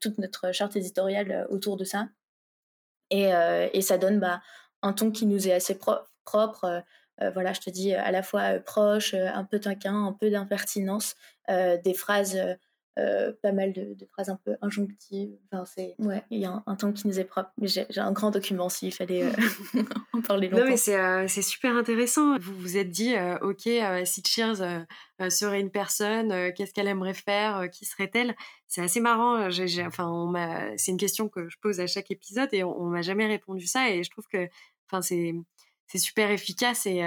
toute 0.00 0.18
notre 0.18 0.52
charte 0.52 0.76
éditoriale 0.76 1.46
autour 1.48 1.78
de 1.78 1.84
ça 1.84 2.08
et, 3.10 3.30
et 3.72 3.80
ça 3.80 3.96
donne 3.96 4.18
bah, 4.18 4.42
un 4.82 4.92
ton 4.92 5.10
qui 5.10 5.24
nous 5.24 5.48
est 5.48 5.52
assez 5.52 5.78
propre. 5.78 6.82
voilà, 7.18 7.52
je 7.52 7.60
te 7.60 7.70
dis 7.70 7.94
à 7.94 8.10
la 8.10 8.22
fois 8.22 8.58
proche, 8.58 9.14
un 9.14 9.44
peu 9.44 9.60
taquin, 9.60 10.06
un 10.06 10.12
peu 10.12 10.30
d'impertinence, 10.30 11.14
des 11.48 11.94
phrases 11.94 12.36
euh, 12.96 13.32
pas 13.42 13.50
mal 13.50 13.72
de, 13.72 13.96
phrases 14.12 14.28
un 14.28 14.38
peu 14.44 14.54
injonctives. 14.62 15.32
Enfin, 15.50 15.64
c'est 15.64 15.96
ouais, 15.98 16.22
il 16.30 16.38
y 16.38 16.44
a 16.44 16.62
un, 16.64 16.76
temps 16.76 16.92
qui 16.92 17.08
nous 17.08 17.18
est 17.18 17.24
propre. 17.24 17.50
Mais 17.58 17.66
j'ai 17.66 17.86
un 17.96 18.12
grand 18.12 18.30
document 18.30 18.68
s'il 18.68 18.94
fallait 18.94 19.24
euh, 19.24 19.32
en 20.12 20.20
parler 20.20 20.48
longtemps. 20.48 20.62
Non, 20.62 20.70
mais 20.70 20.76
c'est 20.76 20.96
euh, 20.96 21.26
super 21.26 21.74
intéressant. 21.76 22.38
Vous 22.38 22.54
vous 22.56 22.76
êtes 22.76 22.90
dit, 22.90 23.14
ok, 23.42 23.68
si 24.04 24.22
Cheers 24.24 24.86
serait 25.28 25.60
une 25.60 25.70
personne, 25.70 26.52
qu'est-ce 26.52 26.72
qu'elle 26.72 26.86
aimerait 26.86 27.14
faire, 27.14 27.68
qui 27.68 27.84
serait-elle? 27.84 28.36
C'est 28.68 28.82
assez 28.82 29.00
marrant. 29.00 29.48
enfin, 29.86 30.74
c'est 30.76 30.92
une 30.92 30.96
question 30.96 31.28
que 31.28 31.48
je 31.48 31.56
pose 31.60 31.80
à 31.80 31.88
chaque 31.88 32.12
épisode 32.12 32.50
et 32.52 32.62
on, 32.62 32.84
m'a 32.84 33.02
jamais 33.02 33.26
répondu 33.26 33.66
ça. 33.66 33.90
Et 33.90 34.04
je 34.04 34.10
trouve 34.10 34.28
que, 34.28 34.48
enfin, 34.86 35.02
c'est 35.02 35.34
c'est 35.88 35.98
super 35.98 36.30
efficace 36.30 36.86
et 36.86 37.02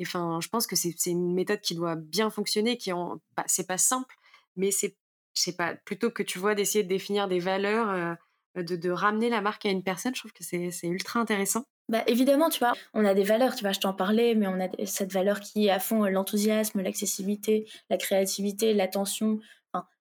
enfin, 0.00 0.38
je 0.40 0.48
pense 0.48 0.66
que 0.66 0.76
c'est 0.76 0.94
une 1.06 1.34
méthode 1.34 1.60
qui 1.60 1.74
doit 1.74 1.94
bien 1.94 2.30
fonctionner, 2.30 2.78
qui 2.78 2.90
en, 2.90 3.20
bah, 3.36 3.44
c'est 3.46 3.66
pas 3.66 3.78
simple, 3.78 4.16
mais 4.56 4.70
c'est, 4.70 4.96
je 5.34 5.42
sais 5.42 5.56
pas, 5.56 5.74
plutôt 5.84 6.10
que 6.10 6.22
tu 6.22 6.38
vois 6.38 6.54
d'essayer 6.54 6.84
de 6.84 6.88
définir 6.88 7.28
des 7.28 7.38
valeurs, 7.38 8.16
de, 8.56 8.76
de, 8.76 8.90
ramener 8.90 9.28
la 9.28 9.40
marque 9.40 9.66
à 9.66 9.70
une 9.70 9.82
personne, 9.82 10.14
je 10.14 10.20
trouve 10.20 10.32
que 10.32 10.44
c'est, 10.44 10.70
c'est 10.70 10.86
ultra 10.86 11.20
intéressant. 11.20 11.64
Bah 11.88 12.02
évidemment, 12.06 12.48
tu 12.48 12.60
vois, 12.60 12.72
on 12.94 13.04
a 13.04 13.12
des 13.12 13.24
valeurs, 13.24 13.54
tu 13.54 13.62
vois, 13.62 13.72
je 13.72 13.80
t'en 13.80 13.92
parlais, 13.92 14.34
mais 14.34 14.46
on 14.46 14.58
a 14.60 14.68
cette 14.86 15.12
valeur 15.12 15.40
qui 15.40 15.66
est 15.66 15.70
à 15.70 15.78
fond 15.78 16.04
l'enthousiasme, 16.04 16.80
l'accessibilité, 16.80 17.68
la 17.90 17.98
créativité, 17.98 18.72
l'attention. 18.72 19.40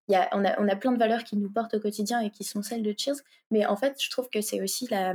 Y 0.10 0.15
a, 0.15 0.29
on, 0.33 0.43
a, 0.43 0.60
on 0.60 0.67
a 0.67 0.75
plein 0.75 0.91
de 0.91 1.00
valeurs 1.00 1.24
qui 1.24 1.38
nous 1.38 1.50
portent 1.50 1.75
au 1.75 1.79
quotidien 1.79 2.19
et 2.19 2.29
qui 2.29 2.43
sont 2.43 2.62
celles 2.62 2.83
de 2.83 2.93
Cheers. 2.98 3.15
Mais 3.51 3.65
en 3.65 3.77
fait, 3.77 3.95
je 4.01 4.10
trouve 4.10 4.29
que 4.29 4.41
c'est 4.41 4.62
aussi 4.62 4.88
la, 4.89 5.13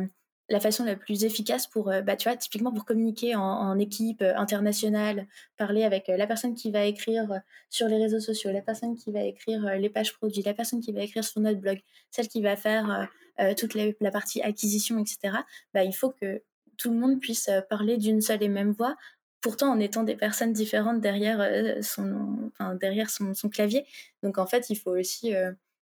la 0.49 0.61
façon 0.61 0.85
la 0.85 0.97
plus 0.97 1.25
efficace 1.25 1.67
pour, 1.67 1.91
euh, 1.91 2.01
bah, 2.01 2.17
tu 2.17 2.29
vois, 2.29 2.37
typiquement 2.37 2.73
pour 2.73 2.85
communiquer 2.85 3.35
en, 3.37 3.79
équipe 3.79 4.23
euh, 4.23 4.35
internationale, 4.37 5.27
parler 5.57 5.85
avec 5.85 6.09
euh, 6.09 6.17
la 6.17 6.27
personne 6.27 6.55
qui 6.55 6.71
va 6.71 6.85
écrire 6.85 7.43
sur 7.69 7.87
les 7.87 7.97
réseaux 7.97 8.21
sociaux, 8.21 8.51
la 8.51 8.63
personne 8.63 8.97
qui 8.97 9.13
va 9.13 9.23
écrire 9.23 9.75
les 9.77 9.91
pages 9.91 10.15
produits, 10.15 10.43
la 10.43 10.55
personne 10.55 10.81
qui 10.81 10.93
va 10.93 11.03
écrire 11.03 11.25
sur 11.25 11.41
notre 11.41 11.61
blog, 11.61 11.81
celle 12.11 12.29
qui 12.29 12.41
va 12.41 12.57
faire 12.57 13.09
toute 13.57 13.75
la 13.75 14.11
partie 14.11 14.43
acquisition, 14.43 14.99
etc. 14.99 15.37
Bah, 15.75 15.85
il 15.85 15.93
faut 15.93 16.11
que 16.11 16.43
tout 16.77 16.91
le 16.91 16.97
monde 16.97 17.21
puisse 17.21 17.51
parler 17.69 17.97
d'une 17.97 18.21
seule 18.21 18.43
et 18.43 18.49
même 18.49 18.73
voix, 18.73 18.97
pourtant 19.41 19.71
en 19.71 19.79
étant 19.79 20.03
des 20.03 20.17
personnes 20.17 20.53
différentes 20.53 21.01
derrière, 21.01 21.47
son, 21.83 22.51
enfin, 22.53 22.75
derrière 22.75 23.11
son, 23.11 23.35
son, 23.35 23.49
clavier. 23.49 23.85
Donc 24.23 24.39
en 24.39 24.47
fait, 24.47 24.71
il 24.71 24.77
faut 24.77 24.97
aussi 24.97 25.33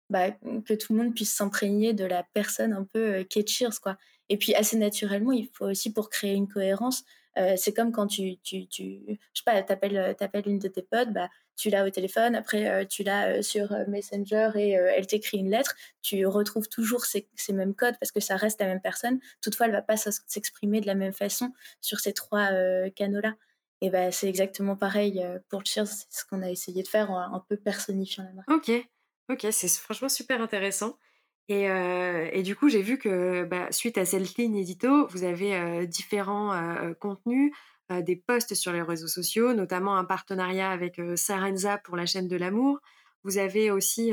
bah, 0.10 0.32
que 0.32 0.74
tout 0.74 0.94
le 0.94 1.04
monde 1.04 1.16
puisse 1.16 1.34
s'imprégner 1.34 1.94
de 1.94 2.06
la 2.06 2.24
personne 2.34 2.74
un 2.74 2.84
peu 2.84 3.26
Cheers, 3.30 3.80
quoi. 3.82 3.98
Et 4.30 4.38
puis 4.38 4.54
assez 4.56 4.78
naturellement, 4.78 5.32
il 5.32 5.48
faut 5.54 5.66
aussi 5.66 5.94
pour 5.94 6.10
créer 6.10 6.34
une 6.34 6.48
cohérence, 6.48 7.04
euh, 7.38 7.54
c'est 7.56 7.74
comme 7.74 7.92
quand 7.92 8.08
tu, 8.08 8.38
tu, 8.38 8.68
tu, 8.68 9.02
je 9.08 9.14
sais 9.40 9.44
pas, 9.46 9.62
t'appelles, 9.62 9.98
euh, 9.98 10.14
t'appelles 10.14 10.48
une 10.48 10.60
de 10.60 10.68
tes 10.68 10.82
potes, 10.82 11.14
bah, 11.14 11.30
tu 11.56 11.70
l'as 11.70 11.86
au 11.86 11.90
téléphone, 11.90 12.36
après 12.36 12.68
euh, 12.68 12.86
tu 12.86 13.04
l'as 13.04 13.42
sur 13.44 13.72
Messenger 13.88 14.52
et 14.56 14.72
elle 14.72 15.08
t'écrit 15.08 15.38
une 15.38 15.50
lettre, 15.50 15.76
tu 16.02 16.26
retrouves 16.26 16.68
toujours 16.68 17.06
ces, 17.06 17.28
mêmes 17.50 17.76
codes 17.76 17.96
parce 18.00 18.12
que 18.12 18.20
ça 18.20 18.36
reste 18.38 18.60
la 18.60 18.68
même 18.68 18.82
personne. 18.82 19.20
Toutefois, 19.42 19.68
elle 19.68 19.72
va 19.72 19.82
pas 19.82 19.98
s'exprimer 19.98 20.82
de 20.82 20.88
la 20.88 20.96
même 20.96 21.14
façon 21.14 21.54
sur 21.82 22.00
ces 22.00 22.14
trois 22.14 22.50
canaux-là. 22.96 23.36
Et 23.82 23.90
bah, 23.90 24.12
c'est 24.12 24.28
exactement 24.28 24.76
pareil 24.76 25.24
pour 25.50 25.64
Cheers, 25.66 25.88
c'est 25.88 26.08
ce 26.10 26.26
qu'on 26.26 26.42
a 26.42 26.50
essayé 26.50 26.82
de 26.84 26.88
faire 26.88 27.12
en 27.12 27.36
un 27.36 27.44
peu 27.48 27.58
personnifiant 27.58 28.24
la 28.24 28.34
marque. 28.34 28.50
Ok, 28.50 28.72
ok, 29.30 29.48
c'est 29.52 29.70
franchement 29.70 30.10
super 30.10 30.42
intéressant. 30.42 30.98
Et, 31.50 31.70
euh, 31.70 32.30
et, 32.34 32.44
du 32.44 32.56
coup, 32.56 32.68
j'ai 32.68 32.82
vu 32.82 32.98
que 32.98 33.46
bah, 33.46 33.72
suite 33.72 33.98
à 33.98 34.06
cette 34.06 34.36
ligne 34.36 34.58
édito, 34.58 35.08
vous 35.08 35.24
avez 35.24 35.56
euh, 35.56 35.86
différents 35.86 36.54
euh, 36.54 36.94
contenus, 36.94 37.54
des 37.90 38.18
posts 38.18 38.54
sur 38.54 38.74
les 38.74 38.82
réseaux 38.82 39.08
sociaux, 39.08 39.54
notamment 39.54 39.96
un 39.96 40.04
partenariat 40.04 40.70
avec 40.72 41.00
Sarenza 41.16 41.78
pour 41.78 41.96
la 41.96 42.06
chaîne 42.06 42.28
de 42.28 42.36
l'amour. 42.36 42.82
Vous 43.24 43.38
avez 43.38 43.72
aussi 43.72 44.12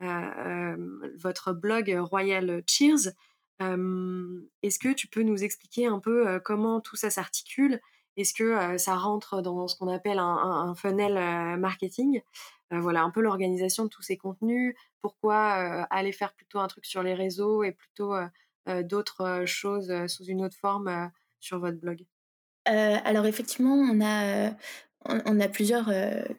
votre 0.00 1.52
blog 1.52 1.94
Royal 1.94 2.62
Cheers. 2.66 3.12
Est-ce 3.60 4.78
que 4.78 4.94
tu 4.94 5.08
peux 5.08 5.22
nous 5.24 5.44
expliquer 5.44 5.88
un 5.88 5.98
peu 5.98 6.40
comment 6.40 6.80
tout 6.80 6.96
ça 6.96 7.10
s'articule? 7.10 7.80
Est-ce 8.16 8.32
que 8.32 8.78
ça 8.78 8.96
rentre 8.96 9.42
dans 9.42 9.68
ce 9.68 9.76
qu'on 9.76 9.88
appelle 9.88 10.18
un 10.18 10.74
funnel 10.74 11.58
marketing? 11.58 12.22
Voilà, 12.72 13.02
un 13.02 13.10
peu 13.10 13.20
l'organisation 13.20 13.84
de 13.84 13.88
tous 13.88 14.02
ces 14.02 14.16
contenus, 14.16 14.74
pourquoi 15.00 15.84
aller 15.90 16.12
faire 16.12 16.32
plutôt 16.32 16.58
un 16.58 16.68
truc 16.68 16.86
sur 16.86 17.02
les 17.02 17.14
réseaux 17.14 17.62
et 17.62 17.72
plutôt 17.72 18.14
d'autres 18.84 19.44
choses 19.46 19.92
sous 20.06 20.24
une 20.24 20.44
autre 20.44 20.56
forme 20.56 21.10
sur 21.38 21.58
votre 21.58 21.78
blog? 21.78 22.04
Alors 22.64 23.26
effectivement, 23.26 23.74
on 23.74 24.00
a, 24.00 24.54
on, 25.04 25.40
a 25.40 25.48
plusieurs 25.48 25.92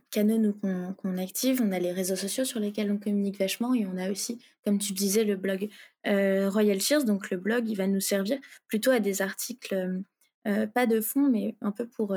canaux 0.10 0.54
qu'on 0.98 1.18
active. 1.18 1.62
On 1.62 1.72
a 1.72 1.80
les 1.80 1.92
réseaux 1.92 2.16
sociaux 2.16 2.46
sur 2.46 2.60
lesquels 2.60 2.92
on 2.92 2.98
communique 2.98 3.38
vachement 3.38 3.74
et 3.74 3.86
on 3.86 3.98
a 3.98 4.10
aussi, 4.10 4.42
comme 4.64 4.80
tu 4.80 4.94
disais, 4.94 5.26
le 5.26 5.36
blog 5.36 5.70
Royal 6.06 6.80
Cheers. 6.80 7.04
Donc 7.04 7.30
le 7.30 7.38
blog, 7.38 7.68
il 7.68 7.76
va 7.76 7.88
nous 7.88 8.00
servir 8.00 8.40
plutôt 8.68 8.92
à 8.92 9.00
des 9.00 9.22
articles, 9.22 10.02
pas 10.46 10.86
de 10.88 11.02
fond, 11.02 11.30
mais 11.30 11.56
un 11.62 11.72
peu 11.72 11.88
pour, 11.88 12.16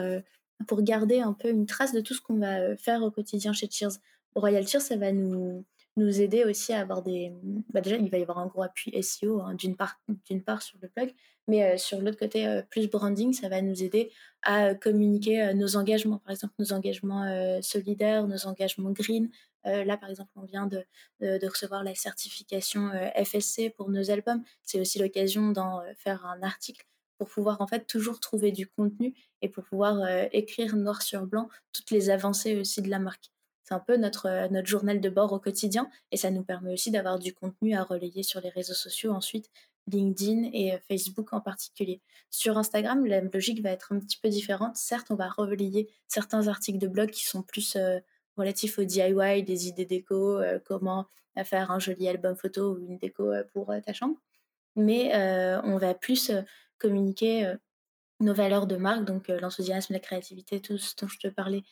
pour 0.66 0.82
garder 0.82 1.20
un 1.20 1.32
peu 1.32 1.48
une 1.48 1.66
trace 1.66 1.92
de 1.92 2.00
tout 2.00 2.14
ce 2.14 2.20
qu'on 2.20 2.38
va 2.38 2.76
faire 2.76 3.02
au 3.02 3.10
quotidien 3.10 3.52
chez 3.52 3.68
Cheers. 3.70 3.98
Royal 4.34 4.66
Cheers, 4.66 4.82
ça 4.82 4.96
va 4.96 5.12
nous, 5.12 5.64
nous 5.96 6.20
aider 6.20 6.44
aussi 6.44 6.72
à 6.72 6.80
avoir 6.80 7.02
des... 7.02 7.32
Bah 7.72 7.80
déjà, 7.80 7.96
il 7.96 8.10
va 8.10 8.18
y 8.18 8.22
avoir 8.22 8.38
un 8.38 8.46
gros 8.46 8.62
appui 8.62 8.92
SEO 9.02 9.40
hein, 9.40 9.54
d'une 9.54 9.76
part, 9.76 10.00
part 10.44 10.62
sur 10.62 10.78
le 10.82 10.90
blog, 10.94 11.12
mais 11.48 11.78
sur 11.78 12.00
l'autre 12.00 12.18
côté, 12.18 12.60
plus 12.70 12.88
branding, 12.90 13.32
ça 13.32 13.48
va 13.48 13.62
nous 13.62 13.82
aider 13.82 14.10
à 14.42 14.74
communiquer 14.74 15.52
nos 15.54 15.76
engagements, 15.76 16.18
par 16.18 16.32
exemple 16.32 16.54
nos 16.58 16.72
engagements 16.72 17.60
solidaires, 17.62 18.26
nos 18.26 18.46
engagements 18.46 18.90
green. 18.90 19.30
là, 19.64 19.96
par 19.96 20.10
exemple, 20.10 20.30
on 20.36 20.44
vient 20.44 20.66
de, 20.66 20.84
de, 21.20 21.46
recevoir 21.46 21.84
la 21.84 21.94
certification 21.94 22.90
FSC 23.24 23.70
pour 23.76 23.90
nos 23.90 24.10
albums. 24.10 24.42
C'est 24.62 24.80
aussi 24.80 24.98
l'occasion 24.98 25.52
d'en 25.52 25.82
faire 25.96 26.26
un 26.26 26.42
article 26.42 26.84
pour 27.18 27.28
pouvoir 27.28 27.60
en 27.60 27.66
fait 27.66 27.86
toujours 27.86 28.20
trouver 28.20 28.52
du 28.52 28.66
contenu 28.66 29.14
et 29.42 29.48
pour 29.48 29.64
pouvoir 29.64 29.98
écrire 30.32 30.76
noir 30.76 31.02
sur 31.02 31.26
blanc 31.26 31.48
toutes 31.72 31.90
les 31.90 32.10
avancées 32.10 32.56
aussi 32.56 32.82
de 32.82 32.90
la 32.90 32.98
marque. 32.98 33.30
C'est 33.64 33.74
un 33.74 33.80
peu 33.80 33.96
notre, 33.96 34.48
notre 34.52 34.68
journal 34.68 35.00
de 35.00 35.08
bord 35.08 35.32
au 35.32 35.40
quotidien 35.40 35.90
et 36.12 36.16
ça 36.16 36.30
nous 36.30 36.44
permet 36.44 36.72
aussi 36.72 36.90
d'avoir 36.90 37.18
du 37.18 37.34
contenu 37.34 37.74
à 37.74 37.82
relayer 37.82 38.22
sur 38.22 38.40
les 38.40 38.50
réseaux 38.50 38.74
sociaux 38.74 39.12
ensuite 39.12 39.50
LinkedIn 39.88 40.50
et 40.52 40.74
euh, 40.74 40.78
Facebook 40.88 41.32
en 41.32 41.40
particulier. 41.40 42.00
Sur 42.30 42.58
Instagram, 42.58 43.04
la 43.06 43.20
logique 43.20 43.62
va 43.62 43.70
être 43.70 43.92
un 43.92 44.00
petit 44.00 44.18
peu 44.20 44.28
différente. 44.28 44.76
Certes, 44.76 45.08
on 45.10 45.14
va 45.14 45.28
relayer 45.28 45.88
certains 46.08 46.48
articles 46.48 46.78
de 46.78 46.88
blog 46.88 47.10
qui 47.10 47.24
sont 47.24 47.42
plus 47.42 47.76
euh, 47.76 47.98
relatifs 48.36 48.78
au 48.78 48.84
DIY, 48.84 49.42
des 49.42 49.68
idées 49.68 49.86
déco, 49.86 50.38
euh, 50.38 50.58
comment 50.64 51.06
faire 51.44 51.70
un 51.70 51.78
joli 51.78 52.08
album 52.08 52.34
photo 52.34 52.72
ou 52.72 52.78
une 52.78 52.96
déco 52.96 53.30
pour 53.52 53.70
ta 53.84 53.92
chambre. 53.92 54.16
Mais 54.74 55.10
on 55.64 55.76
va 55.76 55.92
plus 55.92 56.32
communiquer 56.78 57.54
nos 58.20 58.34
valeurs 58.34 58.66
de 58.66 58.76
marque, 58.76 59.04
donc 59.04 59.28
l'enthousiasme, 59.28 59.92
la 59.92 60.00
créativité, 60.00 60.60
tout 60.60 60.78
ce 60.78 60.94
dont 61.00 61.08
je 61.08 61.18
te 61.18 61.28
parlais 61.28 61.62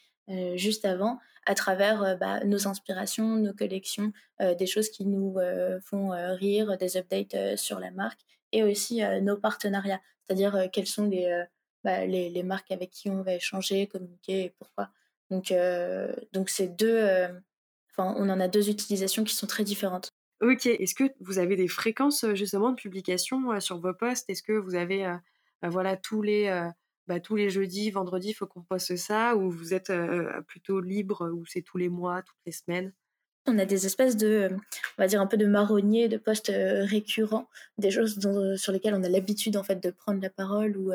juste 0.56 0.84
avant, 0.84 1.18
à 1.46 1.54
travers 1.54 2.16
bah, 2.18 2.44
nos 2.44 2.66
inspirations, 2.66 3.36
nos 3.36 3.52
collections, 3.52 4.12
des 4.40 4.66
choses 4.66 4.88
qui 4.88 5.06
nous 5.06 5.36
font 5.82 6.10
rire, 6.36 6.76
des 6.78 6.96
updates 6.96 7.56
sur 7.56 7.80
la 7.80 7.90
marque 7.90 8.20
et 8.52 8.62
aussi 8.62 9.02
nos 9.22 9.36
partenariats, 9.36 10.00
c'est-à-dire 10.22 10.68
quelles 10.72 10.86
sont 10.86 11.10
bah, 11.82 12.06
les, 12.06 12.30
les, 12.30 12.42
marques 12.42 12.70
avec 12.70 12.90
qui 12.90 13.10
on 13.10 13.22
va 13.22 13.34
échanger, 13.34 13.86
communiquer 13.86 14.44
et 14.44 14.50
pourquoi. 14.58 14.90
Donc, 15.30 15.52
donc 16.32 16.48
c'est 16.48 16.68
deux, 16.68 17.28
enfin, 17.90 18.14
on 18.16 18.28
en 18.28 18.40
a 18.40 18.48
deux 18.48 18.70
utilisations 18.70 19.24
qui 19.24 19.34
sont 19.34 19.46
très 19.46 19.64
différentes. 19.64 20.13
Ok, 20.40 20.66
est-ce 20.66 20.94
que 20.94 21.04
vous 21.20 21.38
avez 21.38 21.56
des 21.56 21.68
fréquences 21.68 22.26
justement 22.34 22.70
de 22.70 22.76
publication 22.76 23.60
sur 23.60 23.78
vos 23.78 23.94
posts? 23.94 24.28
Est-ce 24.28 24.42
que 24.42 24.52
vous 24.52 24.74
avez 24.74 25.04
bah, 25.62 25.68
voilà 25.68 25.96
tous 25.96 26.22
les 26.22 26.70
bah, 27.06 27.20
tous 27.20 27.36
les 27.36 27.50
jeudis, 27.50 27.90
vendredis, 27.90 28.30
il 28.30 28.34
faut 28.34 28.46
qu'on 28.46 28.62
poste 28.62 28.96
ça, 28.96 29.36
ou 29.36 29.50
vous 29.50 29.74
êtes 29.74 29.92
plutôt 30.46 30.80
libre, 30.80 31.30
ou 31.32 31.44
c'est 31.46 31.62
tous 31.62 31.78
les 31.78 31.88
mois, 31.88 32.22
toutes 32.22 32.36
les 32.46 32.52
semaines? 32.52 32.92
On 33.46 33.58
a 33.58 33.66
des 33.66 33.84
espèces 33.84 34.16
de, 34.16 34.48
on 34.52 35.02
va 35.02 35.06
dire 35.06 35.20
un 35.20 35.26
peu 35.26 35.36
de 35.36 35.46
marronniers, 35.46 36.08
de 36.08 36.16
postes 36.16 36.50
récurrents, 36.54 37.48
des 37.76 37.90
choses 37.90 38.18
sur 38.56 38.72
lesquelles 38.72 38.94
on 38.94 39.04
a 39.04 39.08
l'habitude 39.08 39.56
en 39.56 39.62
fait 39.62 39.82
de 39.82 39.90
prendre 39.90 40.20
la 40.20 40.30
parole, 40.30 40.76
ou 40.76 40.92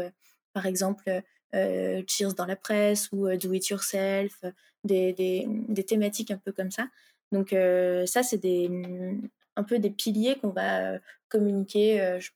par 0.54 0.66
exemple 0.66 1.22
Cheers 1.54 2.34
dans 2.36 2.46
la 2.46 2.56
presse, 2.56 3.10
ou 3.12 3.28
Do 3.36 3.54
It 3.54 3.70
Yourself, 3.70 4.44
des, 4.84 5.14
des, 5.14 5.46
des, 5.48 5.84
thématiques 5.84 6.32
un 6.32 6.38
peu 6.38 6.52
comme 6.52 6.72
ça. 6.72 6.88
Donc 7.32 7.50
ça, 7.52 8.24
c'est 8.24 8.38
des, 8.38 8.70
mmh, 8.70 9.30
un 9.56 9.64
peu 9.64 9.80
des 9.80 9.90
piliers 9.92 10.36
qu'on 10.36 10.50
va 10.50 11.00
communiquer, 11.30 12.18
je, 12.20 12.32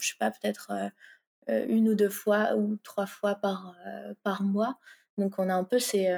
je 0.00 0.08
sais 0.08 0.14
pas, 0.18 0.30
peut-être 0.30 0.72
une 1.48 1.88
ou 1.88 1.94
deux 1.94 2.10
fois 2.10 2.54
ou 2.54 2.76
trois 2.82 3.06
fois 3.06 3.34
par, 3.34 3.74
par 4.22 4.42
mois. 4.42 4.78
Donc 5.18 5.38
on 5.38 5.48
a 5.48 5.54
un 5.54 5.64
peu 5.64 5.78
ces, 5.78 6.08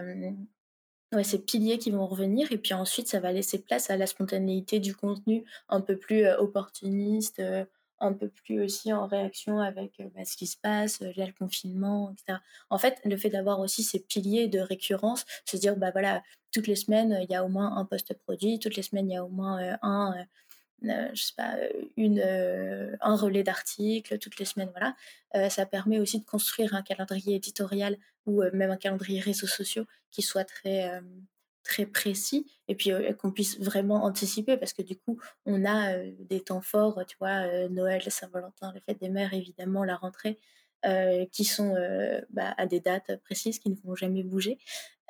ouais, 1.13 1.25
ces 1.25 1.39
piliers 1.39 1.79
qui 1.79 1.91
vont 1.91 2.07
revenir 2.07 2.53
et 2.53 2.59
puis 2.59 2.75
ensuite 2.75 3.09
ça 3.09 3.21
va 3.21 3.33
laisser 3.33 3.63
place 3.63 3.91
à 3.91 3.97
la 3.97 4.07
spontanéité 4.07 4.79
du 4.81 4.95
contenu 4.95 5.45
un 5.69 5.81
peu 5.81 5.97
plus 5.97 6.27
opportuniste, 6.27 7.41
un 8.03 8.13
peu 8.13 8.29
plus 8.29 8.63
aussi 8.63 8.93
en 8.93 9.07
réaction 9.07 9.59
avec 9.61 10.03
bah, 10.15 10.25
ce 10.25 10.37
qui 10.37 10.47
se 10.47 10.57
passe, 10.57 11.01
le 11.01 11.39
confinement, 11.39 12.13
etc. 12.13 12.39
En 12.69 12.79
fait, 12.79 13.01
le 13.05 13.17
fait 13.17 13.31
d'avoir 13.31 13.61
aussi 13.61 13.83
ces 13.83 14.01
piliers 14.01 14.49
de 14.49 14.59
récurrence, 14.59 15.25
se 15.45 15.57
dire, 15.57 15.77
bah 15.77 15.91
voilà, 15.93 16.23
toutes 16.53 16.67
les 16.67 16.77
semaines, 16.77 17.19
il 17.23 17.31
y 17.31 17.35
a 17.35 17.45
au 17.45 17.49
moins 17.49 17.77
un 17.77 17.85
poste 17.85 18.15
produit, 18.15 18.59
toutes 18.59 18.77
les 18.77 18.83
semaines, 18.83 19.09
il 19.11 19.15
y 19.15 19.17
a 19.17 19.25
au 19.25 19.29
moins 19.29 19.77
un 19.83 20.15
euh, 20.85 21.09
je 21.15 21.23
sais 21.23 21.35
pas, 21.37 21.57
une, 21.97 22.21
euh, 22.25 22.97
un 23.01 23.17
relais 23.17 23.45
d'articles 23.45 24.19
toutes 24.19 24.39
les 24.39 24.45
semaines, 24.45 24.71
voilà. 24.73 24.97
Euh, 25.37 25.49
ça 25.49 25.67
permet 25.67 25.99
aussi 26.01 26.21
de 26.21 26.25
construire 26.25 26.75
un 26.75 26.83
calendrier 26.83 27.37
éditorial 27.37 27.97
ou 28.27 28.43
même 28.53 28.71
un 28.71 28.77
calendrier 28.77 29.21
réseaux 29.21 29.47
sociaux 29.47 29.85
qui 30.11 30.23
soit 30.23 30.45
très 30.45 31.01
très 31.63 31.87
précis 31.87 32.47
et 32.69 32.75
puis 32.75 32.91
qu'on 33.19 33.31
puisse 33.31 33.59
vraiment 33.61 34.05
anticiper 34.05 34.57
parce 34.57 34.73
que 34.73 34.83
du 34.83 34.97
coup 34.97 35.21
on 35.47 35.65
a 35.65 35.97
des 36.21 36.41
temps 36.41 36.61
forts 36.61 37.05
tu 37.07 37.17
vois 37.19 37.69
Noël 37.69 38.03
Saint-Valentin 38.11 38.73
les 38.75 38.81
fêtes 38.81 39.01
des 39.01 39.09
mères 39.09 39.33
évidemment 39.33 39.85
la 39.85 39.97
rentrée 39.97 40.39
qui 41.31 41.45
sont 41.45 41.75
bah, 42.31 42.55
à 42.57 42.67
des 42.67 42.81
dates 42.81 43.17
précises 43.23 43.59
qui 43.59 43.71
ne 43.71 43.77
vont 43.85 43.95
jamais 43.95 44.25
bouger. 44.25 44.59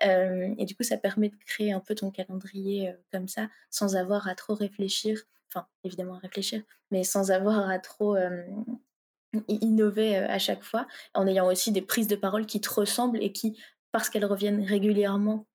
Et 0.02 0.64
du 0.66 0.76
coup 0.76 0.82
ça 0.82 0.98
permet 0.98 1.30
de 1.30 1.36
créer 1.46 1.72
un 1.72 1.80
peu 1.80 1.94
ton 1.94 2.10
calendrier 2.10 2.94
comme 3.10 3.28
ça 3.28 3.48
sans 3.70 3.96
avoir 3.96 4.28
à 4.28 4.34
trop 4.34 4.54
réfléchir 4.54 5.22
enfin 5.54 5.66
évidemment 5.84 6.14
à 6.14 6.18
réfléchir, 6.18 6.62
mais 6.90 7.04
sans 7.04 7.30
avoir 7.30 7.68
à 7.70 7.78
trop 7.78 8.16
innover 9.48 10.16
à 10.16 10.38
chaque 10.38 10.62
fois, 10.62 10.86
en 11.14 11.26
ayant 11.26 11.46
aussi 11.46 11.72
des 11.72 11.82
prises 11.82 12.06
de 12.08 12.16
parole 12.16 12.46
qui 12.46 12.60
te 12.60 12.70
ressemblent 12.70 13.22
et 13.22 13.32
qui, 13.32 13.58
parce 13.90 14.10
qu'elles 14.10 14.24
reviennent 14.24 14.64
régulièrement, 14.64 15.46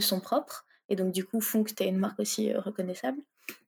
sont 0.00 0.20
propres, 0.20 0.66
et 0.88 0.96
donc 0.96 1.12
du 1.12 1.24
coup 1.24 1.40
font 1.40 1.64
que 1.64 1.72
tu 1.72 1.82
es 1.82 1.88
une 1.88 1.98
marque 1.98 2.20
aussi 2.20 2.52
reconnaissable. 2.54 3.20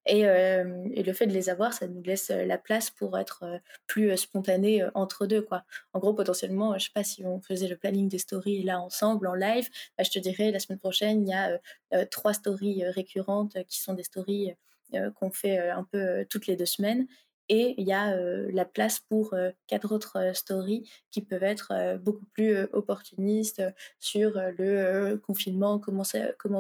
Et, 0.07 0.23
le 0.23 1.13
fait 1.13 1.27
de 1.27 1.33
les 1.33 1.49
avoir, 1.49 1.73
ça 1.73 1.87
nous 1.89 2.03
laisse 2.03 2.29
la 2.29 2.59
place 2.59 2.91
pour 2.91 3.19
être 3.19 3.45
plus 3.87 4.17
spontané 4.17 4.85
entre 4.95 5.27
deux. 5.27 5.43
Quoi. 5.43 5.65
En 5.93 5.99
gros, 5.99 6.13
potentiellement, 6.15 6.79
je 6.79 6.85
sais 6.85 6.93
pas 6.95 7.05
si 7.05 7.25
on 7.25 7.41
faisait 7.41 7.69
le 7.69 7.77
planning 7.77 8.09
des 8.09 8.19
stories 8.19 8.63
là 8.63 8.81
ensemble, 8.81 9.27
en 9.27 9.35
live, 9.35 9.69
bah, 9.97 10.05
je 10.05 10.11
te 10.11 10.19
dirais 10.19 10.51
la 10.51 10.59
semaine 10.59 10.79
prochaine, 10.79 11.27
il 11.27 11.31
y 11.31 11.35
a 11.35 11.59
trois 12.07 12.35
stories 12.35 12.85
récurrentes 12.85 13.57
qui 13.67 13.81
sont 13.81 13.95
des 13.95 14.05
stories 14.05 14.55
euh, 14.95 15.11
qu'on 15.11 15.31
fait 15.31 15.59
euh, 15.59 15.75
un 15.75 15.85
peu 15.85 15.99
euh, 15.99 16.25
toutes 16.29 16.47
les 16.47 16.57
deux 16.57 16.67
semaines. 16.67 17.07
Et 17.49 17.75
il 17.79 17.87
y 17.87 17.93
a 17.93 18.17
la 18.17 18.65
place 18.65 19.01
pour 19.01 19.35
quatre 19.67 19.93
autres 19.93 20.35
stories 20.35 20.89
qui 21.11 21.21
peuvent 21.21 21.43
être 21.43 21.99
beaucoup 21.99 22.25
plus 22.27 22.57
opportunistes 22.73 23.63
sur 23.99 24.33
le 24.35 25.17
confinement, 25.17 25.79
comment, 25.79 26.05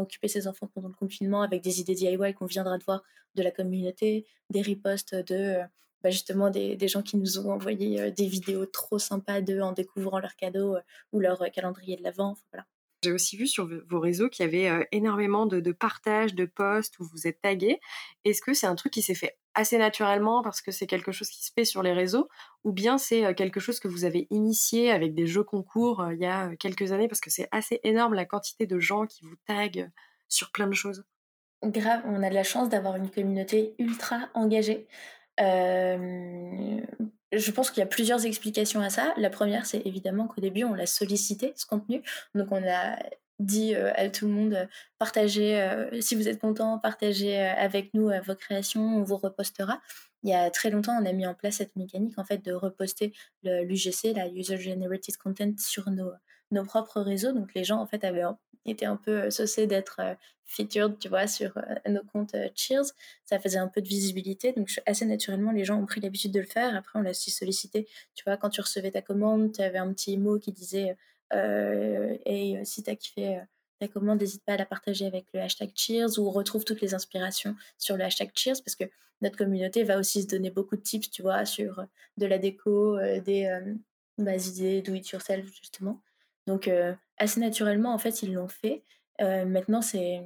occuper 0.01 0.29
ses 0.29 0.47
enfants 0.47 0.69
pendant 0.75 0.89
le 0.89 0.95
confinement 0.95 1.43
avec 1.43 1.63
des 1.63 1.81
idées 1.81 1.95
DIY 1.95 2.35
qu'on 2.35 2.47
viendra 2.47 2.77
de 2.79 2.85
voir 2.85 3.03
de 3.35 3.43
la 3.43 3.51
communauté, 3.51 4.27
des 4.51 4.63
reposts 4.63 5.15
de 5.15 5.59
bah, 6.03 6.11
justement 6.11 6.51
des, 6.51 6.77
des, 6.77 6.89
gens 6.89 7.03
qui 7.03 7.17
nous 7.17 7.39
ont 7.39 7.51
envoyé 7.51 8.11
des 8.13 8.27
vidéos 8.27 8.67
trop 8.67 8.99
sympas 8.99 9.41
d'eux 9.41 9.61
en 9.61 9.73
découvrant 9.73 10.19
leurs 10.19 10.37
cadeaux 10.37 10.77
ou 11.13 11.21
leur 11.21 11.51
calendrier 11.51 11.97
de 11.97 12.03
l'avant. 12.03 12.37
Voilà. 12.53 12.67
J'ai 13.05 13.13
aussi 13.13 13.37
vu 13.37 13.47
sur 13.47 13.69
vos 13.87 14.01
réseaux 14.01 14.31
qu'il 14.31 14.47
y 14.47 14.49
avait 14.49 14.89
énormément 14.91 15.45
de, 15.45 15.61
de 15.61 15.73
partages, 15.73 16.35
de 16.35 16.47
posts 16.47 16.99
où 17.01 17.05
vous 17.05 17.27
êtes 17.27 17.39
tagués. 17.43 17.79
Est-ce 18.25 18.41
que 18.41 18.55
c'est 18.55 18.67
un 18.67 18.75
truc 18.75 18.95
qui 18.95 19.03
s'est 19.03 19.15
fait 19.15 19.37
assez 19.55 19.79
naturellement 19.79 20.43
parce 20.43 20.61
que 20.61 20.71
c'est 20.71 20.87
quelque 20.87 21.13
chose 21.13 21.29
qui 21.29 21.45
se 21.45 21.53
fait 21.53 21.65
sur 21.65 21.83
les 21.83 21.93
réseaux 21.93 22.29
ou 22.65 22.73
bien 22.73 22.99
c'est 22.99 23.35
quelque 23.35 23.61
chose 23.61 23.81
que 23.81 23.89
vous 23.89 24.05
avez 24.05 24.27
initié 24.31 24.91
avec 24.91 25.15
des 25.15 25.27
jeux 25.27 25.45
concours 25.45 26.07
il 26.13 26.19
y 26.19 26.27
a 26.27 26.55
quelques 26.57 26.93
années 26.93 27.09
parce 27.09 27.21
que 27.21 27.31
c'est 27.31 27.49
assez 27.53 27.81
énorme 27.85 28.15
la 28.15 28.25
quantité 28.25 28.67
de 28.67 28.79
gens 28.79 29.07
qui 29.07 29.25
vous 29.25 29.37
taguent 29.47 29.91
sur 30.29 30.51
plein 30.51 30.67
de 30.67 30.75
choses? 30.75 31.05
Grave, 31.63 32.03
on 32.07 32.23
a 32.23 32.29
de 32.29 32.35
la 32.35 32.43
chance 32.43 32.69
d'avoir 32.69 32.97
une 32.97 33.11
communauté 33.11 33.75
ultra 33.79 34.29
engagée. 34.35 34.87
Je 37.37 37.51
pense 37.51 37.71
qu'il 37.71 37.81
y 37.81 37.83
a 37.83 37.87
plusieurs 37.87 38.27
explications 38.27 38.81
à 38.81 38.91
ça. 38.91 39.15
La 39.17 39.31
première, 39.31 39.67
c'est 39.67 39.81
évidemment 39.87 40.29
qu'au 40.29 40.41
début, 40.41 40.65
on 40.65 40.75
l'a 40.75 40.87
sollicité, 40.87 41.53
ce 41.57 41.67
contenu. 41.67 42.03
Donc, 42.35 42.49
on 42.53 42.63
a 42.63 42.97
dit 43.41 43.75
à 43.75 44.09
tout 44.11 44.27
le 44.27 44.33
monde, 44.33 44.69
partagez, 44.99 45.69
si 46.01 46.15
vous 46.15 46.29
êtes 46.29 46.41
content, 46.41 46.79
partagez 46.79 47.37
avec 47.39 47.93
nous 47.95 48.11
vos 48.25 48.35
créations, 48.35 48.99
on 48.99 49.03
vous 49.03 49.17
repostera. 49.17 49.81
Il 50.23 50.31
y 50.31 50.35
a 50.35 50.51
très 50.51 50.71
longtemps, 50.71 50.97
on 51.01 51.05
a 51.05 51.13
mis 51.13 51.27
en 51.27 51.35
place 51.35 51.57
cette 51.57 51.77
mécanique 51.77 52.19
en 52.19 52.25
fait 52.25 52.45
de 52.45 52.53
reposter 52.53 53.13
l'UGC, 53.43 54.15
la 54.15 54.29
User 54.29 54.57
Generated 54.57 55.17
Content, 55.17 55.53
sur 55.59 55.91
nos, 55.91 56.13
nos 56.51 56.65
propres 56.65 57.01
réseaux. 57.01 57.33
Donc 57.33 57.53
les 57.55 57.65
gens 57.65 57.79
en 57.79 57.87
fait 57.87 58.05
avaient 58.05 58.23
été 58.65 58.87
un 58.87 58.97
peu 58.97 59.31
saucés 59.31 59.67
d'être 59.67 60.01
featured, 60.47 60.99
tu 60.99 61.09
vois, 61.09 61.27
sur 61.27 61.59
nos 61.89 62.03
comptes 62.05 62.37
Cheers. 62.55 62.87
Ça 63.25 63.39
faisait 63.39 63.59
un 63.59 63.69
peu 63.69 63.83
de 63.83 63.89
visibilité. 63.89 64.53
Donc 64.53 64.69
assez 64.87 65.05
naturellement, 65.05 65.53
les 65.53 65.65
gens 65.65 65.79
ont 65.79 65.87
pris 65.87 66.01
l'habitude 66.01 66.33
de 66.33 66.41
le 66.41 66.47
faire. 66.47 66.75
Après, 66.75 66.99
on 66.99 67.03
l'a 67.03 67.11
aussi 67.11 67.31
sollicité. 67.31 67.89
Tu 68.15 68.25
vois, 68.25 68.37
quand 68.37 68.51
tu 68.51 68.61
recevais 68.61 68.91
ta 68.91 69.03
commande, 69.03 69.53
tu 69.53 69.63
avais 69.63 69.79
un 69.79 69.93
petit 69.93 70.17
mot 70.17 70.39
qui 70.39 70.53
disait 70.53 70.97
et 71.33 72.65
si 72.65 72.83
tu 72.83 72.91
as 72.91 72.97
kiffé 72.97 73.41
ta 73.81 73.89
commande, 73.89 74.21
n'hésite 74.21 74.45
pas 74.45 74.55
à 74.55 74.57
la 74.57 74.67
partager 74.67 75.07
avec 75.07 75.27
le 75.33 75.41
hashtag 75.41 75.71
Cheers 75.75 76.19
ou 76.19 76.31
retrouve 76.31 76.65
toutes 76.65 76.81
les 76.81 76.95
inspirations 76.95 77.57
sur 77.79 77.97
le 77.97 78.05
hashtag 78.05 78.31
Cheers 78.35 78.63
parce 78.65 78.77
que 78.77 78.85
notre 79.21 79.37
communauté 79.37 79.85
va 79.85 79.99
aussi 79.99 80.23
se 80.23 80.29
donner 80.29 80.51
beaucoup 80.51 80.77
de 80.77 80.83
tips, 80.83 81.11
tu 81.11 81.23
vois, 81.23 81.45
sur 81.45 81.85
de 82.17 82.27
la 82.27 82.39
déco, 82.39 82.99
des 83.21 83.51
bah, 84.19 84.37
idées 84.37 84.83
do 84.83 84.95
it 84.95 85.09
yourself 85.09 85.47
justement. 85.47 86.01
Donc 86.47 86.71
assez 87.19 87.41
naturellement, 87.41 87.95
en 87.95 87.99
fait, 87.99 88.23
ils 88.23 88.33
l'ont 88.33 88.49
fait. 88.49 88.85
maintenant, 89.21 89.83
c'est 89.83 90.23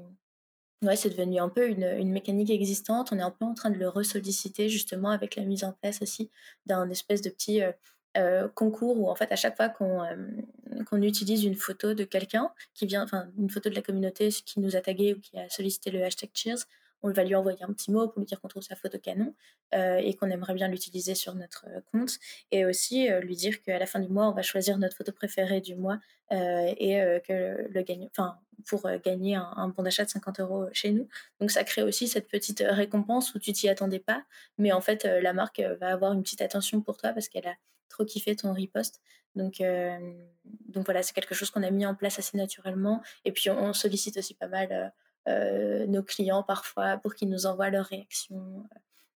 Ouais, 0.83 0.95
c'est 0.95 1.11
devenu 1.11 1.41
un 1.41 1.49
peu 1.49 1.69
une, 1.69 2.13
mécanique 2.13 2.51
existante. 2.51 3.11
On 3.13 3.19
est 3.19 3.23
un 3.23 3.33
peu 3.33 3.45
en 3.45 3.55
train 3.55 3.71
de 3.71 3.79
le 3.79 3.89
ressolliciter 3.89 4.69
justement 4.69 5.11
avec 5.11 5.35
la 5.35 5.43
mise 5.45 5.65
en 5.65 5.73
place 5.73 6.03
aussi 6.03 6.31
d'un 6.67 6.89
espèce 6.89 7.21
de 7.21 7.31
petit 7.31 7.63
euh, 7.63 7.73
euh, 8.16 8.49
concours 8.49 8.99
où 8.99 9.11
en 9.11 9.14
fait 9.14 9.31
à 9.31 9.37
chaque 9.37 9.57
fois 9.57 9.68
qu'on 9.68 10.03
euh, 10.03 11.03
utilise 11.03 11.44
une 11.44 11.55
photo 11.55 11.92
de 11.92 12.05
quelqu'un 12.05 12.51
qui 12.75 12.87
vient, 12.87 13.05
enfin 13.05 13.29
une 13.37 13.51
photo 13.51 13.68
de 13.68 13.75
la 13.75 13.83
communauté 13.83 14.31
qui 14.31 14.61
nous 14.61 14.77
a 14.77 14.81
tagué 14.81 15.14
ou 15.14 15.21
qui 15.21 15.38
a 15.38 15.49
sollicité 15.51 15.90
le 15.90 16.03
hashtag 16.03 16.31
Cheers, 16.33 16.64
on 17.03 17.12
va 17.12 17.23
lui 17.23 17.35
envoyer 17.35 17.62
un 17.62 17.73
petit 17.73 17.92
mot 17.92 18.09
pour 18.09 18.18
lui 18.21 18.27
dire 18.27 18.40
qu'on 18.40 18.49
trouve 18.49 18.62
sa 18.62 18.75
photo 18.75 18.99
canon 18.99 19.35
euh, 19.75 19.99
et 19.99 20.14
qu'on 20.14 20.31
aimerait 20.31 20.55
bien 20.55 20.68
l'utiliser 20.68 21.14
sur 21.14 21.35
notre 21.35 21.66
euh, 21.68 21.81
compte. 21.92 22.18
Et 22.51 22.64
aussi 22.64 23.09
lui 23.21 23.37
dire 23.37 23.62
qu'à 23.62 23.79
la 23.79 23.87
fin 23.87 24.01
du 24.01 24.09
mois, 24.09 24.29
on 24.29 24.33
va 24.33 24.42
choisir 24.42 24.79
notre 24.79 24.97
photo 24.97 25.12
préférée 25.12 25.61
du 25.61 25.77
mois 25.77 26.01
et 26.31 27.01
que 27.27 27.68
le 27.71 27.83
gagne, 27.83 28.09
enfin, 28.11 28.38
pour 28.66 28.87
gagner 29.03 29.37
un, 29.37 29.68
bon 29.68 29.83
d'achat 29.83 30.05
de 30.05 30.11
50 30.11 30.40
euros 30.40 30.66
chez 30.73 30.90
nous. 30.90 31.09
Donc 31.40 31.51
ça 31.51 31.64
crée 31.64 31.83
aussi 31.83 32.07
cette 32.07 32.29
petite 32.29 32.62
récompense 32.66 33.35
où 33.35 33.38
tu 33.38 33.53
t'y 33.53 33.68
attendais 33.68 33.99
pas, 33.99 34.25
mais 34.59 34.73
en 34.73 34.83
fait 34.83 35.05
la 35.05 35.33
marque 35.33 35.61
va 35.81 35.88
avoir 35.88 36.12
une 36.12 36.23
petite 36.23 36.42
attention 36.42 36.83
pour 36.83 36.99
toi 36.99 37.14
parce 37.14 37.29
qu'elle 37.29 37.47
a 37.47 37.55
trop 37.88 38.05
kiffé 38.05 38.37
ton 38.37 38.55
repost. 38.55 39.01
Donc, 39.35 39.62
donc 40.66 40.85
voilà, 40.87 41.03
c'est 41.03 41.12
quelque 41.12 41.35
chose 41.35 41.51
qu'on 41.51 41.62
a 41.62 41.70
mis 41.70 41.87
en 41.87 41.94
place 41.94 42.18
assez 42.18 42.37
naturellement. 42.37 43.03
Et 43.24 43.33
puis 43.33 43.51
on, 43.51 43.72
sollicite 43.72 44.16
aussi 44.16 44.35
pas 44.35 44.48
mal 44.48 44.92
euh, 45.29 45.87
nos 45.87 46.03
clients 46.03 46.42
parfois 46.42 46.96
pour 46.98 47.14
qu'ils 47.14 47.29
nous 47.29 47.44
envoient 47.44 47.68
leurs 47.68 47.85
réactions, 47.85 48.64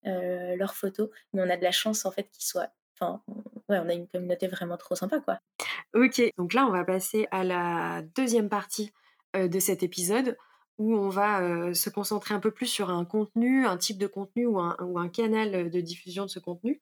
euh, 0.07 0.57
leurs 0.57 0.75
photos. 0.75 1.11
Mais 1.33 1.43
on 1.43 1.51
a 1.51 1.57
de 1.57 1.63
la 1.63 1.71
chance 1.71 2.07
en 2.07 2.11
fait 2.11 2.31
qu'ils 2.31 2.45
soient. 2.45 2.69
Enfin, 2.95 3.23
ouais, 3.69 3.79
on 3.79 3.89
a 3.89 3.93
une 3.93 4.09
communauté 4.09 4.49
vraiment 4.49 4.77
trop 4.77 4.95
sympa 4.95 5.21
quoi. 5.21 5.39
Ok, 5.95 6.21
donc 6.39 6.55
là 6.55 6.67
on 6.67 6.71
va 6.71 6.85
passer 6.85 7.29
à 7.31 7.45
la 7.45 8.03
deuxième 8.17 8.49
partie 8.49 8.93
euh, 9.37 9.49
de 9.49 9.61
cet 9.61 9.83
épisode 9.83 10.37
où 10.79 10.95
on 10.97 11.09
va 11.09 11.75
se 11.75 11.91
concentrer 11.91 12.35
un 12.35 12.41
peu 12.41 12.53
plus 12.53 12.67
sur 12.67 12.91
un 12.91 13.05
contenu, 13.05 13.67
un 13.67 13.77
type 13.77 13.99
de 13.99 14.07
contenu 14.07 14.47
ou 14.47 14.61
un 14.61 15.09
canal 15.09 15.71
de 15.71 15.81
diffusion 15.81 16.23
de 16.23 16.31
ce 16.31 16.39
contenu. 16.39 16.81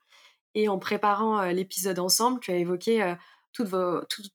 Et 0.56 0.68
en 0.68 0.78
préparant 0.78 1.44
l'épisode 1.44 2.00
ensemble, 2.00 2.40
tu 2.40 2.50
as 2.50 2.56
évoqué 2.56 3.14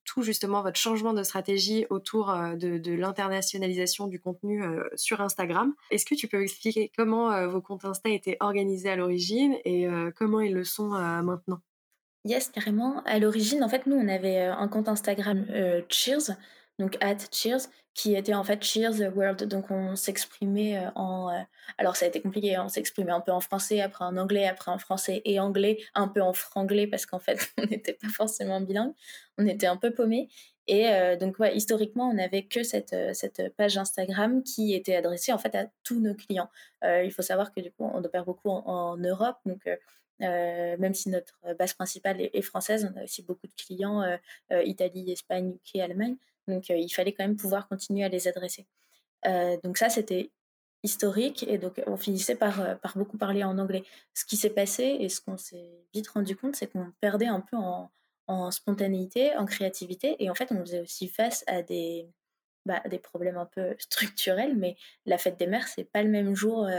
tout, 0.06 0.24
justement 0.24 0.62
votre 0.62 0.80
changement 0.80 1.14
de 1.14 1.24
stratégie 1.24 1.86
autour 1.90 2.32
euh, 2.32 2.56
de, 2.56 2.92
l'internationalisation 2.94 4.08
du 4.08 4.20
contenu 4.20 4.64
euh, 4.64 4.84
sur 4.96 5.22
Instagram. 5.22 5.74
Est-ce 5.92 6.06
que 6.06 6.16
tu 6.16 6.28
peux 6.28 6.42
expliquer 6.42 6.92
comment 6.96 7.32
euh, 7.32 7.48
vos 7.48 7.62
comptes 7.62 7.86
Insta 7.86 8.10
étaient 8.10 8.38
organisés 8.40 8.90
à 8.90 8.96
l'origine 8.96 9.56
et 9.66 9.88
comment 10.16 10.40
ils 10.40 10.54
le 10.54 10.64
sont 10.64 10.90
maintenant? 10.90 11.60
Yes, 12.24 12.50
carrément. 12.50 13.02
À 13.06 13.20
l'origine, 13.20 13.64
en 13.64 13.70
fait, 13.70 13.88
nous, 13.88 13.96
on 13.96 14.08
avait 14.08 14.40
un 14.40 14.68
compte 14.68 14.88
Instagram 14.88 15.46
Cheers, 15.90 16.36
donc 16.82 16.98
at 17.00 17.18
Cheers, 17.32 17.68
qui 17.94 18.16
était 18.16 18.34
en 18.34 18.44
fait 18.44 18.64
Cheers 18.64 18.98
the 18.98 19.16
World. 19.16 19.44
Donc 19.46 19.70
on 19.70 19.96
s'exprimait 19.96 20.78
euh, 20.78 20.90
en... 20.96 21.30
Euh, 21.30 21.40
alors 21.78 21.96
ça 21.96 22.06
a 22.06 22.08
été 22.08 22.22
compliqué, 22.22 22.56
hein, 22.56 22.64
on 22.66 22.70
s'exprimait 22.70 23.12
un 23.12 23.22
peu 23.22 23.32
en 23.32 23.40
français, 23.40 23.82
après 23.82 24.04
en 24.04 24.18
anglais, 24.18 24.48
après 24.48 24.72
en 24.72 24.80
français 24.80 25.22
et 25.26 25.40
anglais, 25.40 25.80
un 25.94 26.08
peu 26.08 26.22
en 26.22 26.34
franglais 26.34 26.88
parce 26.88 27.06
qu'en 27.06 27.20
fait 27.20 27.40
on 27.58 27.66
n'était 27.66 27.94
pas 27.94 28.10
forcément 28.10 28.60
bilingue, 28.62 28.94
on 29.38 29.46
était 29.46 29.68
un 29.68 29.78
peu 29.78 29.94
paumé. 29.94 30.30
Et 30.68 30.90
euh, 30.90 31.18
donc 31.18 31.38
ouais, 31.40 31.56
historiquement, 31.56 32.10
on 32.10 32.14
n'avait 32.14 32.46
que 32.46 32.64
cette, 32.64 32.96
cette 33.14 33.56
page 33.58 33.78
Instagram 33.78 34.44
qui 34.44 34.74
était 34.74 34.96
adressée 34.96 35.34
en 35.34 35.38
fait 35.38 35.54
à 35.56 35.68
tous 35.84 36.00
nos 36.00 36.16
clients. 36.16 36.50
il 36.84 37.12
faut 37.12 37.24
savoir 37.24 37.52
que 37.52 37.62
du 37.62 37.72
coup, 37.72 37.84
on 37.84 38.04
opère 38.04 38.26
beaucoup 38.26 38.50
en, 38.50 38.96
Europe, 38.98 39.38
donc 39.46 39.68
même 40.20 40.94
si 40.94 41.10
notre 41.10 41.40
base 41.58 41.74
principale 41.74 42.22
est, 42.22 42.30
est, 42.34 42.42
française, 42.44 42.90
on 42.94 43.00
a 43.00 43.04
aussi 43.04 43.24
beaucoup 43.24 43.48
de 43.48 43.54
clients 43.54 44.04
Italie, 44.52 45.12
Espagne, 45.12 45.56
UK, 45.56 45.82
Allemagne. 45.82 46.16
Donc 46.52 46.70
il 46.70 46.90
fallait 46.90 47.14
quand 47.14 47.24
même 47.24 47.38
pouvoir 47.38 47.68
continuer 47.68 48.04
à 48.04 48.10
les 48.10 48.28
adresser. 48.28 48.66
donc 49.64 49.78
ça, 49.78 49.90
c'était 49.90 50.32
historique 50.84 51.46
et 51.48 51.58
donc 51.58 51.82
on 51.86 51.98
finissait 51.98 52.36
par, 52.36 52.80
par 52.80 52.98
beaucoup 52.98 53.18
parler 53.18 53.44
en 53.44 53.58
anglais. 53.58 53.84
Ce 54.14 54.26
qui 54.26 54.38
s'est 54.38 54.50
passé 54.50 54.98
et 55.00 55.10
ce 55.10 55.22
qu'on 55.22 55.38
s'est 55.38 55.86
vite 55.94 56.10
rendu 56.10 56.36
compte, 56.36 56.56
c'est 56.56 56.68
qu'on 56.68 56.92
perdait 57.00 57.28
un 57.28 57.42
peu 57.42 57.58
en, 57.58 57.90
spontanéité, 58.50 59.36
en 59.36 59.46
créativité 59.46 60.16
et 60.24 60.30
en 60.30 60.36
fait 60.36 60.54
on 60.54 60.62
faisait 60.62 60.80
aussi 60.80 61.10
face 61.10 61.44
à 61.48 61.64
des, 61.64 62.08
bah, 62.66 62.82
des 62.90 62.98
problèmes 62.98 63.38
un 63.38 63.46
peu 63.46 63.76
structurels, 63.78 64.56
mais 64.56 64.78
la 65.06 65.18
fête 65.18 65.38
des 65.38 65.48
mères, 65.48 65.68
c'est 65.68 65.84
pas 65.84 66.02
le 66.02 66.10
même 66.10 66.34
jour 66.34 66.70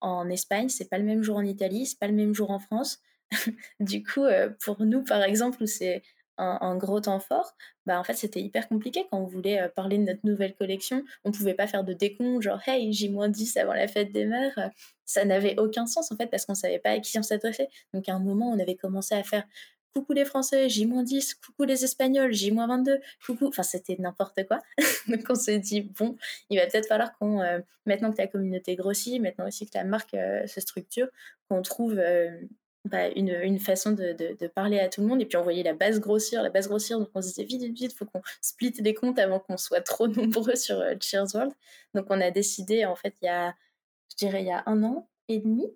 en 0.00 0.30
Espagne, 0.30 0.68
c'est 0.68 0.88
pas 0.88 0.98
le 0.98 1.04
même 1.04 1.22
jour 1.22 1.38
en 1.38 1.42
Italie, 1.42 1.86
c'est 1.86 1.98
pas 1.98 2.06
le 2.06 2.12
même 2.14 2.34
jour 2.34 2.50
en 2.50 2.60
France. 2.60 3.00
du 3.80 4.04
coup, 4.04 4.26
pour 4.64 4.82
nous, 4.82 5.02
par 5.02 5.22
exemple, 5.24 5.66
c'est 5.66 6.02
un, 6.42 6.76
gros 6.76 7.00
temps 7.00 7.20
fort, 7.20 7.54
bah 7.86 7.98
en 7.98 8.04
fait 8.04 8.14
c'était 8.14 8.40
hyper 8.40 8.68
compliqué 8.68 9.06
quand 9.10 9.18
on 9.18 9.26
voulait 9.26 9.60
euh, 9.60 9.68
parler 9.68 9.98
de 9.98 10.04
notre 10.04 10.24
nouvelle 10.24 10.54
collection. 10.54 11.04
On 11.24 11.32
pouvait 11.32 11.54
pas 11.54 11.66
faire 11.66 11.84
de 11.84 11.92
décompte, 11.92 12.42
genre 12.42 12.60
hey, 12.66 12.92
J-10 12.92 13.58
avant 13.58 13.74
la 13.74 13.88
fête 13.88 14.12
des 14.12 14.24
mères. 14.24 14.70
Ça 15.04 15.24
n'avait 15.24 15.58
aucun 15.58 15.86
sens 15.86 16.10
en 16.12 16.16
fait 16.16 16.26
parce 16.26 16.46
qu'on 16.46 16.54
savait 16.54 16.78
pas 16.78 16.90
à 16.90 17.00
qui 17.00 17.18
on 17.18 17.22
s'adressait. 17.22 17.68
Donc 17.94 18.08
à 18.08 18.14
un 18.14 18.20
moment 18.20 18.50
on 18.50 18.58
avait 18.58 18.76
commencé 18.76 19.14
à 19.14 19.22
faire 19.22 19.44
coucou 19.94 20.12
les 20.12 20.24
Français, 20.24 20.68
J-10, 20.68 21.36
coucou 21.44 21.64
les 21.64 21.84
Espagnols, 21.84 22.32
J-22, 22.32 22.98
coucou. 23.24 23.48
Enfin, 23.48 23.62
c'était 23.62 23.96
n'importe 23.98 24.46
quoi. 24.46 24.58
Donc, 25.08 25.24
on 25.28 25.34
s'est 25.34 25.58
dit, 25.58 25.82
bon, 25.82 26.16
il 26.50 26.58
va 26.58 26.66
peut-être 26.66 26.88
falloir 26.88 27.16
qu'on, 27.18 27.40
euh, 27.40 27.60
maintenant 27.86 28.10
que 28.10 28.18
la 28.18 28.26
communauté 28.26 28.76
grossit, 28.76 29.20
maintenant 29.20 29.46
aussi 29.46 29.66
que 29.66 29.72
la 29.74 29.84
marque 29.84 30.14
euh, 30.14 30.46
se 30.46 30.60
structure, 30.60 31.08
qu'on 31.48 31.62
trouve 31.62 32.00
bah, 32.84 33.08
une, 33.10 33.28
une, 33.28 33.60
façon 33.60 33.92
de, 33.92 34.12
de, 34.12 34.46
parler 34.48 34.80
à 34.80 34.88
tout 34.88 35.02
le 35.02 35.06
monde 35.06 35.20
et 35.22 35.24
puis 35.24 35.36
on 35.36 35.42
voyait 35.42 35.62
la 35.62 35.72
base 35.72 36.00
grossir, 36.00 36.42
la 36.42 36.50
base 36.50 36.66
grossir, 36.66 36.98
donc 36.98 37.10
on 37.14 37.22
se 37.22 37.28
disait 37.28 37.44
vite, 37.44 37.62
vite, 37.62 37.78
vite, 37.78 37.92
faut 37.94 38.06
qu'on 38.06 38.22
split 38.40 38.72
les 38.80 38.92
comptes 38.92 39.20
avant 39.20 39.38
qu'on 39.38 39.56
soit 39.56 39.82
trop 39.82 40.08
nombreux 40.08 40.56
sur 40.56 40.80
euh, 40.80 40.94
Cheers 41.00 41.34
World. 41.34 41.52
Donc 41.94 42.06
on 42.10 42.20
a 42.20 42.30
décidé, 42.32 42.84
en 42.84 42.96
fait, 42.96 43.14
il 43.22 43.26
y 43.26 43.28
a, 43.28 43.54
je 44.10 44.16
dirais, 44.16 44.42
il 44.42 44.48
y 44.48 44.50
a 44.50 44.64
un 44.66 44.82
an 44.82 45.08
et 45.28 45.38
demi, 45.38 45.66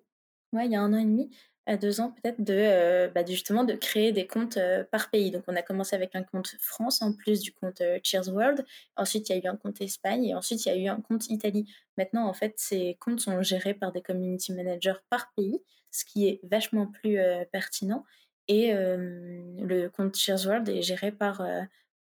ouais, 0.51 0.65
il 0.65 0.71
y 0.71 0.75
a 0.75 0.81
un 0.81 0.93
an 0.93 0.97
et 0.97 1.05
demi, 1.05 1.29
deux 1.75 1.99
ans 1.99 2.11
peut-être, 2.11 2.41
de, 2.41 2.53
euh, 2.53 3.09
bah, 3.09 3.25
justement 3.25 3.65
de 3.65 3.73
créer 3.73 4.13
des 4.13 4.25
comptes 4.25 4.55
euh, 4.55 4.85
par 4.85 5.09
pays. 5.09 5.31
Donc 5.31 5.43
on 5.47 5.55
a 5.55 5.61
commencé 5.61 5.95
avec 5.97 6.15
un 6.15 6.23
compte 6.23 6.55
France 6.59 7.01
en 7.01 7.11
plus 7.11 7.41
du 7.41 7.51
compte 7.51 7.81
Cheers 8.03 8.29
World. 8.29 8.65
Ensuite, 8.95 9.27
il 9.27 9.35
y 9.35 9.39
a 9.39 9.43
eu 9.43 9.47
un 9.47 9.57
compte 9.57 9.81
Espagne 9.81 10.23
et 10.23 10.33
ensuite, 10.33 10.65
il 10.65 10.69
y 10.69 10.71
a 10.71 10.77
eu 10.77 10.87
un 10.87 11.01
compte 11.01 11.27
Italie. 11.29 11.69
Maintenant, 11.97 12.25
en 12.25 12.33
fait, 12.33 12.53
ces 12.55 12.95
comptes 13.01 13.19
sont 13.19 13.41
gérés 13.41 13.73
par 13.73 13.91
des 13.91 14.01
community 14.01 14.53
managers 14.53 14.99
par 15.09 15.33
pays 15.35 15.61
ce 15.91 16.05
qui 16.05 16.27
est 16.27 16.39
vachement 16.43 16.87
plus 16.87 17.17
pertinent. 17.51 18.05
Et 18.47 18.71
le 18.73 19.87
compte 19.87 20.15
Cheers 20.15 20.45
World 20.45 20.69
est 20.69 20.83
géré 20.83 21.11
par, 21.11 21.41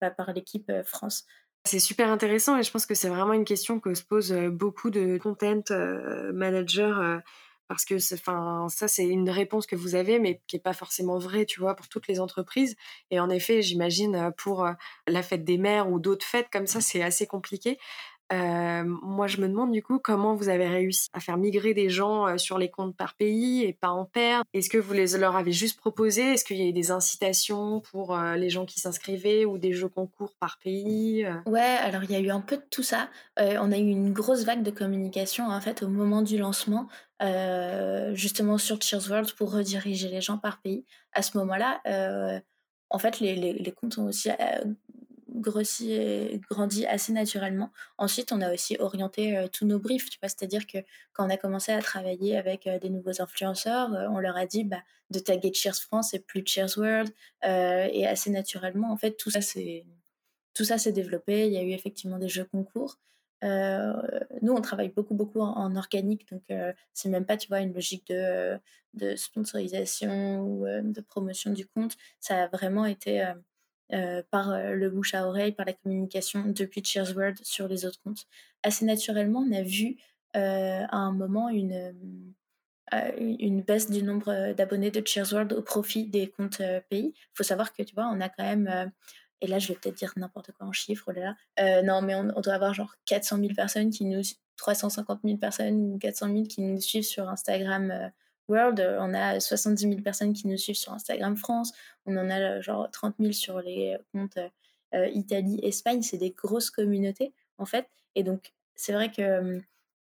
bah, 0.01 0.11
par 0.11 0.33
l'équipe 0.33 0.71
France. 0.85 1.25
C'est 1.65 1.79
super 1.79 2.11
intéressant 2.11 2.59
et 2.59 2.63
je 2.63 2.71
pense 2.71 2.85
que 2.85 2.95
c'est 2.95 3.09
vraiment 3.09 3.33
une 3.33 3.45
question 3.45 3.81
que 3.81 3.95
se 3.95 4.05
posent 4.05 4.37
beaucoup 4.51 4.91
de 4.91 5.19
content 5.19 5.63
managers 6.33 7.21
parce 7.69 7.85
que 7.85 7.95
enfin 8.15 8.67
ça 8.69 8.89
c'est 8.89 9.07
une 9.07 9.31
réponse 9.31 9.67
que 9.67 9.77
vous 9.77 9.95
avez 9.95 10.19
mais 10.19 10.41
qui 10.47 10.57
est 10.57 10.61
pas 10.61 10.73
forcément 10.73 11.19
vraie 11.19 11.47
tu 11.47 11.61
vois 11.61 11.75
pour 11.77 11.89
toutes 11.89 12.09
les 12.09 12.21
entreprises. 12.21 12.77
Et 13.11 13.21
en 13.21 13.31
effet 13.31 13.63
j'imagine 13.63 14.33
pour 14.37 14.69
la 15.07 15.23
fête 15.23 15.45
des 15.45 15.59
mères 15.59 15.91
ou 15.91 15.99
d'autres 16.01 16.27
fêtes 16.27 16.49
comme 16.53 16.67
ça 16.67 16.81
c'est 16.81 17.03
assez 17.03 17.27
compliqué 17.27 17.79
moi, 18.33 19.27
je 19.27 19.41
me 19.41 19.49
demande 19.49 19.73
du 19.73 19.83
coup 19.83 19.99
comment 19.99 20.35
vous 20.35 20.49
avez 20.49 20.67
réussi 20.67 21.09
à 21.13 21.21
faire 21.21 21.37
migrer 21.37 21.75
des 21.75 21.89
gens 21.89 22.39
sur 22.39 22.59
les 22.59 22.71
comptes 22.71 22.97
par 22.97 23.15
pays 23.15 23.63
et 23.63 23.73
pas 23.73 23.91
en 23.91 24.05
paire. 24.05 24.43
Est-ce 24.53 24.69
que 24.69 24.79
vous 24.79 24.93
les, 24.93 25.19
leur 25.19 25.37
avez 25.37 25.53
juste 25.53 25.79
proposé? 25.79 26.33
Est-ce 26.33 26.45
qu'il 26.45 26.57
y 26.57 26.63
a 26.63 26.67
eu 26.67 26.73
des 26.73 26.91
incitations 26.91 27.81
pour 27.81 28.17
les 28.17 28.51
gens 28.51 28.67
qui 28.67 28.81
s'inscrivaient 28.81 29.45
ou 29.45 29.59
des 29.59 29.73
jeux 29.73 29.89
concours 29.89 30.35
par 30.41 30.59
pays 30.59 31.27
Ouais, 31.47 31.61
alors 31.61 32.05
il 32.05 32.11
y 32.11 32.17
a 32.17 32.21
eu 32.21 32.31
un 32.31 32.41
peu 32.41 32.57
de 32.57 32.65
tout 32.71 32.83
ça. 32.83 33.09
on 33.39 33.73
a 33.73 33.79
eu 33.79 33.89
une 33.89 34.13
grosse 34.13 34.45
vague 34.45 34.63
de 34.63 34.71
communication 34.71 35.49
en 35.49 35.61
fait 35.61 35.83
au 35.83 35.89
moment 35.89 36.23
du 36.23 36.39
lancement, 36.39 36.89
justement 38.13 38.59
sur 38.59 38.81
Cheers 38.83 39.09
World 39.09 39.33
pour 39.35 39.53
rediriger 39.53 40.09
les 40.09 40.21
gens 40.21 40.39
par 40.39 40.61
pays. 40.61 40.85
À 41.13 41.23
ce 41.23 41.39
moment-là, 41.39 41.81
en 42.91 42.99
fait, 42.99 43.21
les, 43.21 43.35
les, 43.35 43.53
les 43.53 43.73
comptes 43.73 43.99
ont 43.99 44.07
aussi 44.07 44.31
grossi 45.37 45.93
et 45.93 46.41
grandi 46.51 46.87
assez 46.87 47.13
naturellement. 47.13 47.71
Ensuite, 47.99 48.33
on 48.33 48.41
a 48.41 48.53
aussi 48.53 48.77
orienté 48.79 49.37
euh, 49.37 49.49
tous 49.49 49.67
nos 49.67 49.79
briefs, 49.79 50.09
c'est-à-dire 50.23 50.67
que 50.67 50.79
quand 51.13 51.27
on 51.27 51.31
a 51.31 51.37
commencé 51.37 51.73
à 51.73 51.81
travailler 51.81 52.37
avec 52.37 52.67
euh, 52.67 52.79
des 52.79 52.91
nouveaux 52.91 53.21
influenceurs, 53.21 53.95
euh, 53.95 54.09
on 54.11 54.19
leur 54.19 54.37
a 54.37 54.47
dit 54.47 54.65
bah, 54.65 54.83
de 55.11 55.19
taguer 55.19 55.53
Cheers 55.53 55.77
France 55.77 56.15
et 56.15 56.21
plus 56.21 56.43
Cheers 56.47 56.79
World, 56.79 57.13
et 57.45 58.07
assez 58.07 58.31
naturellement, 58.31 58.91
en 58.91 58.97
fait, 58.97 59.17
tout 59.17 59.31
ça 59.31 59.41
c'est 59.41 59.85
tout 60.55 60.65
ça 60.65 60.79
s'est 60.79 60.93
développé. 60.93 61.47
Il 61.47 61.53
y 61.53 61.59
a 61.59 61.63
eu 61.63 61.73
effectivement 61.73 62.19
des 62.19 62.29
jeux 62.29 62.45
concours. 62.45 62.99
nous, 63.43 64.53
on 64.53 64.61
travaille 64.61 64.89
beaucoup, 64.89 65.15
beaucoup 65.15 65.41
en, 65.41 65.77
organique, 65.77 66.29
donc 66.31 66.43
c'est 66.93 67.09
même 67.09 67.27
pas, 67.27 67.37
tu 67.37 67.49
vois, 67.49 67.61
une 67.61 67.75
logique 67.75 68.09
de, 68.09 68.59
de 68.95 69.15
sponsorisation 69.17 70.41
ou 70.41 70.67
de 70.67 71.01
promotion 71.03 71.53
du 71.53 71.67
compte. 71.67 71.97
Ça 72.21 72.45
a 72.45 72.49
vraiment 72.49 72.87
été 72.87 73.25
par 74.31 74.59
le 74.59 74.91
bouche 74.91 75.15
à 75.15 75.27
oreille, 75.27 75.53
par 75.53 75.67
la 75.67 75.73
communication 75.73 76.45
depuis 76.47 76.83
Cheers 76.85 77.17
World 77.17 77.39
sur 77.43 77.69
les 77.69 77.85
autres 77.85 78.01
comptes. 78.03 78.27
Assez 78.63 78.85
naturellement, 78.85 79.45
on 79.49 79.53
a 79.53 79.63
vu 79.63 79.97
à 80.35 80.97
un 80.97 81.13
moment 81.13 81.49
une, 81.49 81.95
une 83.19 83.63
baisse 83.63 83.91
du 83.91 84.03
nombre 84.03 84.53
d'abonnés 84.55 84.91
de 84.91 85.07
Cheers 85.07 85.33
World 85.33 85.53
au 85.53 85.63
profit 85.63 86.07
des 86.07 86.29
comptes 86.29 86.63
pays. 86.89 87.15
Il 87.15 87.35
faut 87.35 87.45
savoir 87.45 87.73
que 87.73 87.83
tu 87.83 87.95
vois, 87.95 88.09
on 88.13 88.21
a 88.21 88.29
quand 88.29 88.45
même 88.45 88.91
et 89.41 89.47
là 89.47 89.59
je 89.59 89.69
vais 89.69 89.75
peut-être 89.75 89.97
dire 89.97 90.13
n'importe 90.17 90.53
quoi 90.53 90.67
en 90.67 90.73
chiffres, 90.73 91.05
oh 91.09 91.13
là 91.13 91.37
là. 91.57 91.83
non, 91.83 92.03
mais 92.03 92.15
on, 92.15 92.41
doit 92.41 92.55
avoir 92.55 92.75
genre 92.75 92.95
400 93.05 93.39
000 93.39 93.55
personnes 93.55 93.91
qui 93.91 94.05
nous 94.05 94.23
350 94.57 95.21
000 95.25 95.37
personnes 95.37 95.95
ou 95.95 95.99
400 95.99 96.33
000 96.33 96.43
qui 96.45 96.63
nous 96.63 96.81
suivent 96.81 97.05
sur 97.05 97.29
Instagram 97.29 97.91
euh, 97.91 98.09
World. 98.49 98.81
On 99.01 99.15
a 99.15 99.41
70 99.41 99.89
000 99.89 100.01
personnes 100.03 100.33
qui 100.33 100.47
nous 100.47 100.57
suivent 100.57 100.77
sur 100.77 100.93
Instagram 100.93 101.37
France. 101.37 101.73
On 102.05 102.17
en 102.17 102.31
a 102.31 102.41
euh, 102.41 102.63
genre 102.63 102.91
30 102.91 103.17
000 103.19 103.33
sur 103.33 103.61
les 103.61 103.97
comptes 104.13 104.39
euh, 104.95 105.09
Italie, 105.09 105.61
Espagne. 105.63 106.03
C'est 106.03 106.19
des 106.19 106.31
grosses 106.31 106.71
communautés 106.71 107.33
en 107.59 107.67
fait. 107.67 107.89
Et 108.15 108.23
donc 108.23 108.53
c'est 108.75 108.93
vrai 108.93 109.11
que 109.11 109.61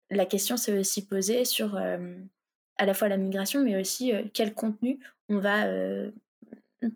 la 0.09 0.25
question 0.25 0.57
s'est 0.57 0.77
aussi 0.77 1.05
posée 1.05 1.45
sur 1.45 1.77
à 1.77 2.85
la 2.85 2.93
fois 2.93 3.07
la 3.07 3.17
migration, 3.17 3.63
mais 3.63 3.79
aussi 3.79 4.13
quel 4.33 4.53
contenu 4.53 4.99
on 5.29 5.39
va 5.39 5.65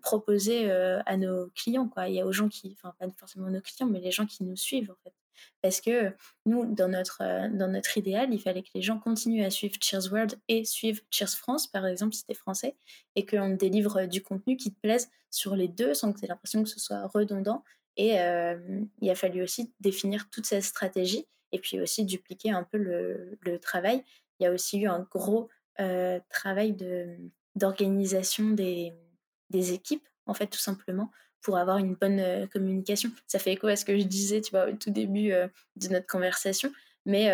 proposer 0.00 0.70
à 0.70 1.16
nos 1.16 1.48
clients. 1.48 1.88
Quoi. 1.88 2.08
Il 2.08 2.14
y 2.14 2.20
a 2.20 2.26
aux 2.26 2.32
gens 2.32 2.48
qui, 2.48 2.74
enfin 2.76 2.94
pas 2.98 3.06
forcément 3.18 3.50
nos 3.50 3.60
clients, 3.60 3.88
mais 3.88 4.00
les 4.00 4.10
gens 4.10 4.26
qui 4.26 4.44
nous 4.44 4.56
suivent 4.56 4.90
en 4.90 4.96
fait. 5.02 5.14
Parce 5.60 5.80
que 5.80 6.14
nous, 6.46 6.74
dans 6.74 6.88
notre, 6.88 7.48
dans 7.56 7.68
notre 7.68 7.96
idéal, 7.98 8.32
il 8.32 8.40
fallait 8.40 8.62
que 8.62 8.70
les 8.74 8.82
gens 8.82 8.98
continuent 8.98 9.44
à 9.44 9.50
suivre 9.50 9.76
Cheers 9.80 10.12
World 10.12 10.38
et 10.48 10.64
suivent 10.64 11.02
Cheers 11.10 11.36
France, 11.36 11.66
par 11.66 11.86
exemple, 11.86 12.14
si 12.14 12.24
t'es 12.24 12.34
français, 12.34 12.76
et 13.14 13.24
qu'on 13.26 13.50
délivre 13.50 14.06
du 14.06 14.22
contenu 14.22 14.56
qui 14.56 14.72
te 14.72 14.80
plaise 14.80 15.10
sur 15.30 15.56
les 15.56 15.68
deux 15.68 15.94
sans 15.94 16.12
que 16.12 16.18
tu 16.18 16.24
aies 16.24 16.28
l'impression 16.28 16.62
que 16.62 16.68
ce 16.68 16.80
soit 16.80 17.06
redondant. 17.08 17.64
Et 17.96 18.14
il 19.00 19.10
a 19.10 19.14
fallu 19.14 19.42
aussi 19.42 19.72
définir 19.80 20.30
toute 20.30 20.46
cette 20.46 20.64
stratégie 20.64 21.26
et 21.52 21.58
puis 21.58 21.80
aussi 21.80 22.04
dupliquer 22.04 22.50
un 22.50 22.64
peu 22.64 22.78
le, 22.78 23.38
le 23.42 23.58
travail. 23.58 24.02
Il 24.38 24.44
y 24.44 24.46
a 24.46 24.52
aussi 24.52 24.80
eu 24.80 24.88
un 24.88 25.00
gros 25.10 25.48
travail 26.30 26.76
d'organisation 27.54 28.50
des, 28.50 28.92
des 29.50 29.72
équipes, 29.72 30.06
en 30.26 30.34
fait, 30.34 30.46
tout 30.46 30.58
simplement, 30.58 31.10
pour 31.42 31.58
avoir 31.58 31.78
une 31.78 31.94
bonne 31.94 32.48
communication. 32.52 33.10
Ça 33.26 33.38
fait 33.38 33.52
écho 33.52 33.66
à 33.66 33.76
ce 33.76 33.84
que 33.84 33.98
je 33.98 34.04
disais, 34.04 34.40
tu 34.40 34.50
vois, 34.52 34.68
au 34.68 34.72
tout 34.72 34.90
début 34.90 35.30
de 35.30 35.88
notre 35.88 36.06
conversation. 36.06 36.72
Mais 37.04 37.30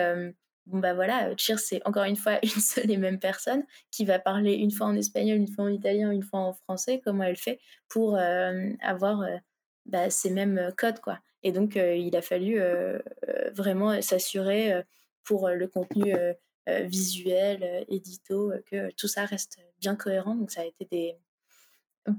bon, 0.66 0.78
bah 0.78 0.94
voilà, 0.94 1.36
Cheers, 1.36 1.58
c'est 1.58 1.86
encore 1.86 2.04
une 2.04 2.16
fois 2.16 2.38
une 2.42 2.60
seule 2.60 2.90
et 2.90 2.96
même 2.96 3.18
personne 3.18 3.64
qui 3.90 4.04
va 4.04 4.18
parler 4.18 4.54
une 4.54 4.70
fois 4.70 4.86
en 4.86 4.96
espagnol, 4.96 5.36
une 5.36 5.48
fois 5.48 5.64
en 5.64 5.68
italien, 5.68 6.10
une 6.10 6.22
fois 6.22 6.40
en 6.40 6.52
français, 6.54 7.00
comment 7.04 7.24
elle 7.24 7.36
fait 7.36 7.60
pour 7.88 8.18
avoir 8.80 9.24
bah, 9.86 10.10
ces 10.10 10.30
mêmes 10.30 10.72
codes, 10.76 11.00
quoi. 11.00 11.18
Et 11.42 11.52
donc, 11.52 11.76
il 11.76 12.16
a 12.16 12.22
fallu 12.22 12.60
vraiment 13.52 14.00
s'assurer 14.00 14.82
pour 15.22 15.48
le 15.50 15.68
contenu 15.68 16.14
visuel, 16.66 17.84
édito, 17.88 18.52
que 18.70 18.90
tout 18.92 19.08
ça 19.08 19.24
reste 19.24 19.58
bien 19.80 19.96
cohérent. 19.96 20.34
Donc, 20.34 20.50
ça 20.50 20.62
a 20.62 20.64
été 20.64 20.86
des, 20.90 21.16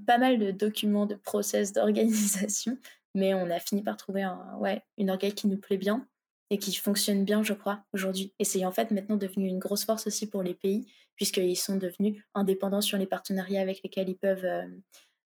pas 0.06 0.18
mal 0.18 0.40
de 0.40 0.52
documents, 0.52 1.06
de 1.06 1.16
process, 1.16 1.74
d'organisation, 1.74 2.78
mais 3.16 3.34
on 3.34 3.50
a 3.50 3.60
fini 3.60 3.82
par 3.82 3.98
trouver 3.98 4.28
ouais, 4.60 4.82
une 4.98 5.10
organe 5.10 5.34
qui 5.34 5.48
nous 5.48 5.58
plaît 5.58 5.78
bien 5.78 6.08
et 6.50 6.58
qui 6.58 6.74
fonctionne 6.76 7.26
bien, 7.26 7.44
je 7.44 7.54
crois, 7.54 7.84
aujourd'hui. 7.94 8.34
Et 8.40 8.44
c'est 8.44 8.66
en 8.66 8.72
fait 8.72 8.92
maintenant 8.92 9.18
devenu 9.18 9.48
une 9.48 9.60
grosse 9.60 9.86
force 9.86 10.08
aussi 10.08 10.28
pour 10.28 10.42
les 10.42 10.56
pays, 10.56 10.92
puisqu'ils 11.16 11.56
sont 11.56 11.76
devenus 11.76 12.24
indépendants 12.34 12.82
sur 12.82 12.98
les 12.98 13.06
partenariats 13.06 13.62
avec 13.62 13.82
lesquels 13.84 14.10
ils 14.10 14.18
peuvent, 14.18 14.46
euh, 14.46 14.68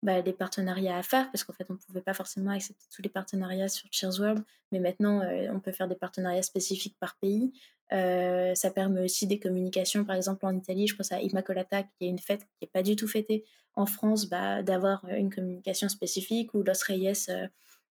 bah, 0.03 0.21
des 0.21 0.33
partenariats 0.33 0.97
à 0.97 1.03
faire, 1.03 1.31
parce 1.31 1.43
qu'en 1.43 1.53
fait, 1.53 1.65
on 1.69 1.73
ne 1.73 1.79
pouvait 1.79 2.01
pas 2.01 2.13
forcément 2.13 2.51
accepter 2.51 2.85
tous 2.95 3.01
les 3.01 3.09
partenariats 3.09 3.67
sur 3.67 3.87
Cheers 3.91 4.19
World, 4.19 4.43
mais 4.71 4.79
maintenant, 4.79 5.21
euh, 5.21 5.47
on 5.51 5.59
peut 5.59 5.71
faire 5.71 5.87
des 5.87 5.95
partenariats 5.95 6.43
spécifiques 6.43 6.95
par 6.99 7.17
pays. 7.17 7.51
Euh, 7.93 8.53
ça 8.53 8.69
permet 8.69 9.01
aussi 9.01 9.25
des 9.25 9.39
communications, 9.39 10.05
par 10.05 10.15
exemple 10.15 10.45
en 10.45 10.55
Italie, 10.55 10.87
je 10.87 10.95
pense 10.95 11.11
à 11.11 11.19
Immacolata, 11.21 11.81
qui 11.81 12.05
est 12.05 12.09
une 12.09 12.19
fête 12.19 12.41
qui 12.41 12.47
n'est 12.61 12.67
pas 12.67 12.83
du 12.83 12.95
tout 12.95 13.07
fêtée 13.07 13.43
en 13.73 13.87
France, 13.87 14.29
bah, 14.29 14.61
d'avoir 14.61 15.03
euh, 15.05 15.15
une 15.15 15.33
communication 15.33 15.89
spécifique, 15.89 16.53
ou 16.53 16.61
Los 16.61 16.83
Reyes 16.85 17.25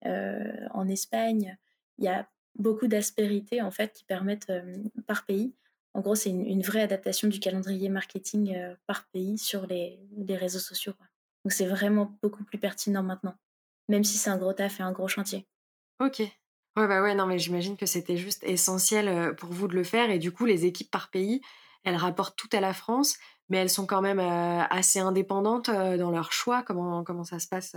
en 0.03 0.89
Espagne. 0.89 1.59
Il 1.99 2.07
y 2.07 2.09
a 2.09 2.27
beaucoup 2.55 2.87
d'aspérités 2.87 3.61
en 3.61 3.71
fait 3.71 3.93
qui 3.93 4.05
permettent 4.05 4.51
par 5.07 5.27
pays. 5.27 5.55
En 5.93 6.01
gros, 6.01 6.15
c'est 6.15 6.31
une, 6.31 6.63
vraie 6.63 6.81
adaptation 6.81 7.29
du 7.29 7.39
calendrier 7.41 7.91
marketing 7.91 8.57
par 8.87 9.07
pays 9.09 9.37
sur 9.37 9.67
les, 9.67 10.01
les 10.17 10.37
réseaux 10.37 10.59
sociaux. 10.59 10.95
Donc 11.45 11.53
c'est 11.53 11.67
vraiment 11.67 12.17
beaucoup 12.23 12.45
plus 12.45 12.59
pertinent 12.59 13.03
maintenant, 13.03 13.35
même 13.89 14.05
si 14.05 14.19
c'est 14.19 14.31
un 14.31 14.39
gros 14.39 14.53
taf 14.53 14.81
et 14.81 14.83
un 14.83 14.93
gros 14.93 15.09
chantier. 15.09 15.47
Ok, 16.01 16.23
Ouais, 16.77 16.87
bah 16.87 17.03
ouais, 17.03 17.15
non, 17.15 17.27
mais 17.27 17.39
j'imagine 17.39 17.77
que 17.77 17.87
c'était 17.87 18.17
juste 18.17 18.45
essentiel 18.45 19.35
pour 19.37 19.51
vous 19.51 19.67
de 19.67 19.75
le 19.75 19.83
faire. 19.83 20.11
Et 20.11 20.19
du 20.19 20.31
coup, 20.31 20.47
les 20.47 20.67
équipes 20.67 20.91
par 20.91 21.11
pays, 21.11 21.41
elles 21.85 21.97
rapportent 21.97 22.37
tout 22.37 22.49
à 22.53 22.61
la 22.61 22.73
France, 22.73 23.17
mais 23.49 23.59
elles 23.59 23.71
sont 23.71 23.87
quand 23.87 24.01
même 24.03 24.21
assez 24.21 25.01
indépendantes 25.01 25.69
dans 25.69 26.11
leur 26.11 26.33
choix. 26.33 26.63
Comment, 26.63 27.03
comment 27.03 27.25
ça 27.25 27.41
se 27.41 27.49
passe 27.49 27.75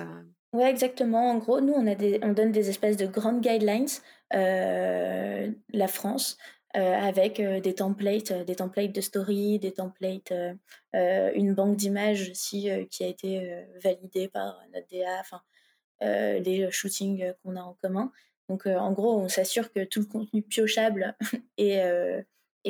Ouais, 0.54 0.70
exactement. 0.70 1.32
En 1.32 1.38
gros, 1.40 1.60
nous, 1.60 1.74
on, 1.74 1.88
a 1.88 1.96
des, 1.96 2.20
on 2.22 2.34
donne 2.34 2.52
des 2.52 2.70
espèces 2.70 2.98
de 2.98 3.08
grandes 3.08 3.42
guidelines, 3.42 3.88
la 4.32 5.88
France, 5.88 6.38
avec 6.74 7.40
des 7.40 7.76
templates, 7.76 8.34
des 8.34 8.56
templates 8.56 8.92
de 8.92 9.02
story, 9.02 9.60
des 9.60 9.74
templates, 9.74 10.34
une 10.94 11.54
banque 11.54 11.78
d'images 11.78 12.30
aussi 12.30 12.70
qui 12.90 13.04
a 13.04 13.08
été 13.08 13.64
validée 13.84 14.28
par 14.28 14.60
notre 14.74 14.88
DA, 14.88 15.20
enfin, 15.20 15.42
les 16.02 16.72
shootings 16.72 17.34
qu'on 17.44 17.56
a 17.56 17.62
en 17.62 17.74
commun. 17.76 18.12
Donc, 18.50 18.66
en 18.66 18.92
gros, 18.92 19.20
on 19.20 19.30
s'assure 19.30 19.72
que 19.72 19.84
tout 19.84 20.00
le 20.00 20.06
contenu 20.08 20.42
piochable 20.42 21.16
est, 21.58 22.18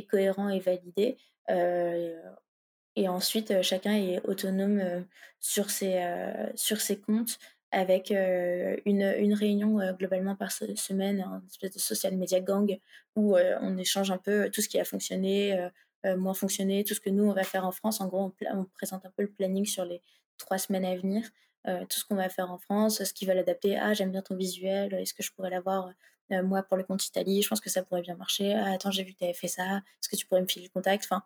cohérent 0.09 0.49
et 0.49 0.59
validé. 0.59 1.17
et 1.49 3.07
ensuite, 3.07 3.61
chacun 3.61 3.93
est 3.93 4.19
autonome 4.25 5.05
sur 5.39 5.69
ses 5.69 7.01
comptes 7.05 7.39
avec 7.73 8.11
une, 8.11 9.13
une, 9.17 9.33
réunion 9.33 9.79
globalement 9.97 10.35
par 10.35 10.51
semaine, 10.51 11.19
une 11.21 11.47
espèce 11.47 11.73
de 11.73 11.79
social 11.79 12.15
media 12.15 12.39
gang 12.39 12.79
où 13.15 13.35
on 13.37 13.77
échange 13.77 14.11
un 14.11 14.17
peu 14.17 14.49
tout 14.49 14.61
ce 14.61 14.69
qui 14.69 14.79
a 14.79 14.85
fonctionné, 14.85 15.69
moins 16.17 16.33
fonctionné, 16.33 16.83
tout 16.83 16.93
ce 16.93 16.99
que 16.99 17.09
nous, 17.09 17.25
on 17.25 17.33
va 17.33 17.43
faire 17.43 17.65
en 17.65 17.71
France. 17.71 17.99
En 17.99 18.07
gros, 18.07 18.33
on, 18.51 18.65
présente 18.65 19.05
un 19.05 19.11
peu 19.15 19.23
le 19.23 19.31
planning 19.31 19.65
sur 19.65 19.85
les 19.85 20.01
trois 20.37 20.57
semaines 20.57 20.85
à 20.85 20.95
venir. 20.95 21.23
Tout 21.65 21.99
ce 21.99 22.05
qu'on 22.05 22.15
va 22.15 22.29
faire 22.29 22.51
en 22.51 22.57
France, 22.57 23.03
ce 23.03 23.13
qu'ils 23.13 23.27
veulent 23.27 23.39
adapter. 23.39 23.77
Ah, 23.77 23.93
j'aime 23.93 24.11
bien 24.11 24.21
ton 24.21 24.35
visuel, 24.35 24.93
est-ce 24.93 25.13
que 25.13 25.23
je 25.23 25.31
pourrais 25.31 25.49
l'avoir 25.49 25.91
moi 26.29 26.63
pour 26.63 26.77
le 26.77 26.83
compte 26.83 27.05
Italie? 27.05 27.41
Je 27.41 27.49
pense 27.49 27.61
que 27.61 27.69
ça 27.69 27.83
pourrait 27.83 28.01
bien 28.01 28.15
marcher. 28.15 28.53
Ah, 28.53 28.71
attends, 28.73 28.91
j'ai 28.91 29.03
vu 29.03 29.13
que 29.13 29.17
tu 29.17 29.23
avais 29.25 29.33
fait 29.33 29.47
ça, 29.47 29.77
est-ce 29.77 30.09
que 30.09 30.15
tu 30.15 30.25
pourrais 30.25 30.41
me 30.41 30.47
filer 30.47 30.65
le 30.65 30.71
contact? 30.71 31.05
Enfin, 31.05 31.23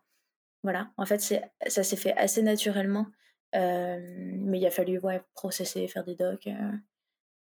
voilà, 0.63 0.91
en 0.97 1.05
fait, 1.05 1.19
ça 1.19 1.83
s'est 1.83 1.95
fait 1.95 2.13
assez 2.17 2.41
naturellement, 2.41 3.07
mais 3.53 4.59
il 4.59 4.65
a 4.65 4.71
fallu 4.71 4.99
ouais, 4.99 5.21
processer, 5.33 5.87
faire 5.87 6.03
des 6.03 6.15
docs. 6.15 6.49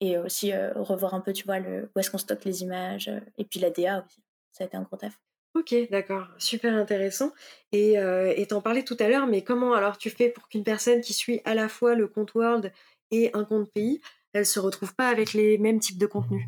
et 0.01 0.19
aussi 0.19 0.53
revoir 0.75 1.15
un 1.15 1.21
peu, 1.21 1.33
tu 1.33 1.45
vois, 1.45 1.59
le, 1.59 1.91
où 1.95 1.99
est-ce 1.99 2.11
qu'on 2.11 2.19
stocke 2.19 2.45
les 2.45 2.62
images, 2.62 3.11
et 3.38 3.45
puis 3.45 3.61
la 3.61 3.71
DA 3.71 4.05
aussi. 4.05 4.23
Ça 4.53 4.65
a 4.65 4.67
été 4.67 4.77
un 4.77 4.83
gros 4.83 4.97
taf. 4.97 5.19
Ok, 5.55 5.75
d'accord, 5.91 6.29
super 6.38 6.75
intéressant. 6.75 7.31
Et 7.73 7.99
euh, 7.99 8.35
t'en 8.47 8.62
parlais 8.62 8.85
tout 8.85 8.97
à 8.99 9.09
l'heure, 9.09 9.27
mais 9.27 9.43
comment 9.43 9.75
alors 9.75 9.99
tu 9.99 10.09
fais 10.09 10.31
pour 10.31 10.49
qu'une 10.49 10.65
personne 10.65 11.03
qui 11.03 11.12
suit 11.12 11.43
à 11.45 11.55
la 11.55 11.69
fois 11.69 11.95
le 11.95 12.09
compte 12.09 12.35
World 12.35 12.73
et 13.11 13.31
un 13.35 13.45
compte 13.45 13.71
pays, 13.71 14.01
elle 14.33 14.47
se 14.47 14.59
retrouve 14.59 14.95
pas 14.95 15.09
avec 15.09 15.35
les 15.35 15.59
mêmes 15.59 15.79
types 15.79 15.99
de 15.99 16.07
contenus? 16.07 16.47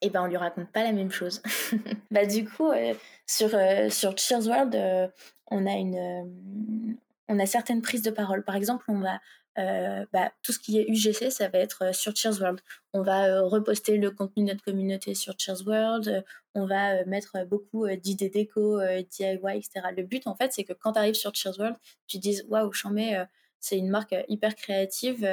Eh 0.00 0.10
ben, 0.10 0.22
on 0.22 0.26
lui 0.26 0.36
raconte 0.36 0.70
pas 0.70 0.84
la 0.84 0.92
même 0.92 1.10
chose. 1.10 1.42
bah 2.10 2.24
du 2.26 2.46
coup, 2.46 2.70
euh, 2.70 2.94
sur 3.26 3.54
euh, 3.54 3.90
sur 3.90 4.16
Cheers 4.16 4.46
World, 4.46 4.74
euh, 4.74 5.08
on 5.50 5.66
a 5.66 5.72
une 5.72 6.96
on 7.28 7.38
a 7.38 7.46
certaines 7.46 7.82
prises 7.82 8.02
de 8.02 8.10
parole. 8.10 8.44
Par 8.44 8.56
exemple, 8.56 8.84
on 8.88 9.00
va 9.00 9.20
euh, 9.56 10.04
bah, 10.12 10.32
tout 10.42 10.52
ce 10.52 10.58
qui 10.58 10.78
est 10.78 10.88
UGC, 10.88 11.30
ça 11.30 11.48
va 11.48 11.58
être 11.60 11.84
euh, 11.84 11.92
sur 11.92 12.14
Cheers 12.16 12.40
World. 12.40 12.60
On 12.92 13.02
va 13.02 13.26
euh, 13.26 13.42
reposter 13.42 13.98
le 13.98 14.10
contenu 14.10 14.44
de 14.44 14.48
notre 14.48 14.64
communauté 14.64 15.14
sur 15.14 15.34
Cheers 15.38 15.62
World. 15.66 16.24
on 16.54 16.66
va 16.66 17.04
mettre 17.04 17.44
beaucoup 17.46 17.88
d'idées 17.88 18.30
déco, 18.30 18.80
DIY, 18.80 19.38
etc. 19.54 19.86
Le 19.96 20.02
but, 20.02 20.26
en 20.26 20.34
fait, 20.34 20.52
c'est 20.52 20.64
que 20.64 20.72
quand 20.72 20.92
tu 20.92 20.98
arrives 20.98 21.14
sur 21.14 21.34
Cheers 21.34 21.58
World, 21.58 21.76
tu 22.06 22.18
dises 22.18 22.44
Waouh, 22.48 22.72
mets 22.90 23.16
c'est 23.64 23.78
une 23.78 23.88
marque 23.88 24.14
hyper 24.28 24.54
créative 24.54 25.26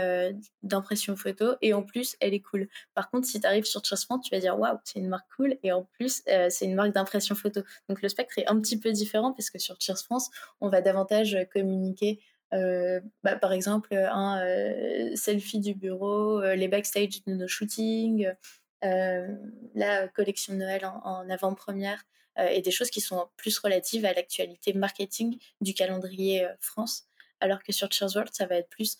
d'impression 0.63 1.15
photo 1.15 1.55
et 1.61 1.73
en 1.73 1.83
plus 1.83 2.15
elle 2.19 2.33
est 2.33 2.39
cool. 2.39 2.69
Par 2.93 3.09
contre, 3.09 3.27
si 3.27 3.39
tu 3.39 3.47
arrives 3.47 3.65
sur 3.65 3.81
France, 3.85 4.23
tu 4.23 4.33
vas 4.33 4.39
dire 4.39 4.57
waouh, 4.57 4.77
c'est 4.83 4.99
une 4.99 5.09
marque 5.09 5.27
cool 5.35 5.57
et 5.63 5.71
en 5.71 5.83
plus 5.83 6.23
c'est 6.25 6.65
une 6.65 6.75
marque 6.75 6.93
d'impression 6.93 7.35
photo. 7.35 7.61
Donc 7.89 8.01
le 8.01 8.09
spectre 8.09 8.37
est 8.37 8.47
un 8.47 8.59
petit 8.61 8.79
peu 8.79 8.91
différent 8.91 9.33
parce 9.33 9.49
que 9.49 9.59
sur 9.59 9.75
Cheers 9.81 9.99
France, 9.99 10.29
on 10.61 10.69
va 10.69 10.81
davantage 10.81 11.37
communiquer 11.53 12.19
euh, 12.53 12.99
bah, 13.23 13.35
par 13.35 13.53
exemple, 13.53 13.93
un 13.93 14.41
euh, 14.41 15.15
selfie 15.15 15.59
du 15.59 15.73
bureau, 15.73 16.41
euh, 16.41 16.55
les 16.55 16.67
backstage 16.67 17.23
de 17.25 17.33
nos 17.33 17.47
shootings, 17.47 18.29
la 18.81 20.07
collection 20.09 20.53
de 20.53 20.59
Noël 20.59 20.85
en, 20.85 21.29
avant-première, 21.29 22.03
et 22.39 22.61
des 22.61 22.71
choses 22.71 22.89
qui 22.89 23.01
sont 23.01 23.27
plus 23.37 23.59
relatives 23.59 24.05
à 24.05 24.13
l'actualité 24.13 24.73
marketing 24.73 25.37
du 25.59 25.73
calendrier 25.73 26.47
France 26.59 27.10
alors 27.41 27.61
que 27.63 27.71
sur 27.71 27.91
Cheers 27.91 28.15
World, 28.15 28.33
ça 28.33 28.45
va 28.45 28.55
être 28.55 28.69
plus 28.69 28.97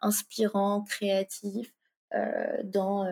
inspirant, 0.00 0.82
créatif, 0.82 1.74
dans 2.64 3.06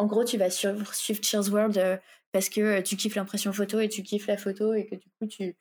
en 0.00 0.06
gros, 0.06 0.24
tu 0.24 0.36
vas 0.36 0.50
suivre, 0.50 0.92
Cheers 0.94 1.48
World 1.48 2.00
parce 2.30 2.48
que 2.48 2.80
tu 2.82 2.96
kiffes 2.96 3.16
l'impression 3.16 3.52
photo 3.52 3.80
et 3.80 3.88
tu 3.88 4.02
kiffes 4.02 4.26
la 4.26 4.36
photo 4.36 4.74
et 4.74 4.86
que 4.86 4.94
du 4.94 5.08
coup, 5.18 5.26
tu 5.26 5.56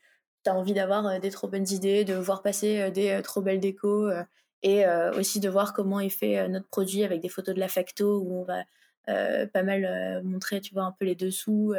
as 0.45 0.53
envie 0.53 0.73
d'avoir 0.73 1.19
des 1.19 1.29
trop 1.31 1.47
bonnes 1.47 1.69
idées, 1.69 2.03
de 2.03 2.13
voir 2.13 2.41
passer 2.41 2.91
des 2.91 3.19
trop 3.23 3.41
belles 3.41 3.59
décos 3.59 4.11
et 4.63 4.85
aussi 5.17 5.39
de 5.39 5.49
voir 5.49 5.73
comment 5.73 5.99
est 5.99 6.09
fait 6.09 6.47
notre 6.49 6.67
produit 6.67 7.03
avec 7.03 7.21
des 7.21 7.29
photos 7.29 7.55
de 7.55 7.59
la 7.59 7.67
facto 7.67 8.19
où 8.19 8.41
on 8.41 8.43
va 8.43 8.63
pas 9.05 9.63
mal 9.63 10.21
montrer, 10.23 10.61
tu 10.61 10.73
vois, 10.73 10.83
un 10.83 10.91
peu 10.91 11.05
les 11.05 11.15
dessous, 11.15 11.73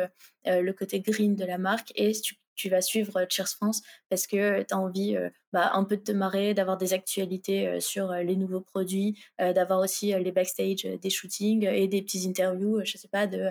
le 0.44 0.72
côté 0.72 1.00
green 1.00 1.36
de 1.36 1.44
la 1.44 1.58
marque. 1.58 1.92
Et 1.94 2.12
tu, 2.12 2.36
tu 2.58 2.68
vas 2.68 2.82
suivre 2.82 3.24
Cheers 3.30 3.48
France 3.48 3.82
parce 4.10 4.26
que 4.26 4.62
tu 4.62 4.74
as 4.74 4.78
envie 4.78 5.16
bah, 5.52 5.70
un 5.72 5.84
peu 5.84 5.96
de 5.96 6.02
te 6.02 6.12
marrer, 6.12 6.52
d'avoir 6.52 6.76
des 6.76 6.92
actualités 6.92 7.80
sur 7.80 8.12
les 8.12 8.36
nouveaux 8.36 8.60
produits, 8.60 9.18
d'avoir 9.38 9.80
aussi 9.80 10.12
les 10.12 10.32
backstage 10.32 10.84
des 10.84 11.10
shootings 11.10 11.66
et 11.66 11.88
des 11.88 12.02
petites 12.02 12.26
interviews, 12.26 12.84
je 12.84 12.98
sais 12.98 13.08
pas, 13.08 13.26
de, 13.26 13.50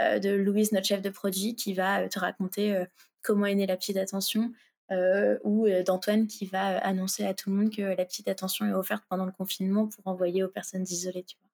de 0.00 0.30
Louise, 0.30 0.72
notre 0.72 0.86
chef 0.86 1.02
de 1.02 1.10
produit, 1.10 1.54
qui 1.54 1.74
va 1.74 2.08
te 2.08 2.18
raconter 2.18 2.84
comment 3.22 3.46
est 3.46 3.54
née 3.54 3.66
la 3.66 3.76
petite 3.76 3.98
attention, 3.98 4.52
euh, 4.92 5.36
ou 5.42 5.66
euh, 5.66 5.82
d'Antoine 5.82 6.28
qui 6.28 6.46
va 6.46 6.78
annoncer 6.78 7.26
à 7.26 7.34
tout 7.34 7.50
le 7.50 7.56
monde 7.56 7.74
que 7.74 7.82
la 7.82 8.04
petite 8.04 8.28
attention 8.28 8.66
est 8.66 8.72
offerte 8.72 9.02
pendant 9.08 9.24
le 9.24 9.32
confinement 9.32 9.88
pour 9.88 10.06
envoyer 10.06 10.44
aux 10.44 10.48
personnes 10.48 10.84
isolées, 10.84 11.24
tu 11.24 11.36
vois. 11.40 11.50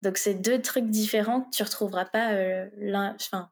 Donc 0.00 0.16
c'est 0.16 0.34
deux 0.34 0.62
trucs 0.62 0.88
différents 0.88 1.42
que 1.42 1.50
tu 1.50 1.62
retrouveras 1.62 2.06
pas 2.06 2.32
euh, 2.32 2.70
l'un, 2.78 3.14
enfin 3.16 3.50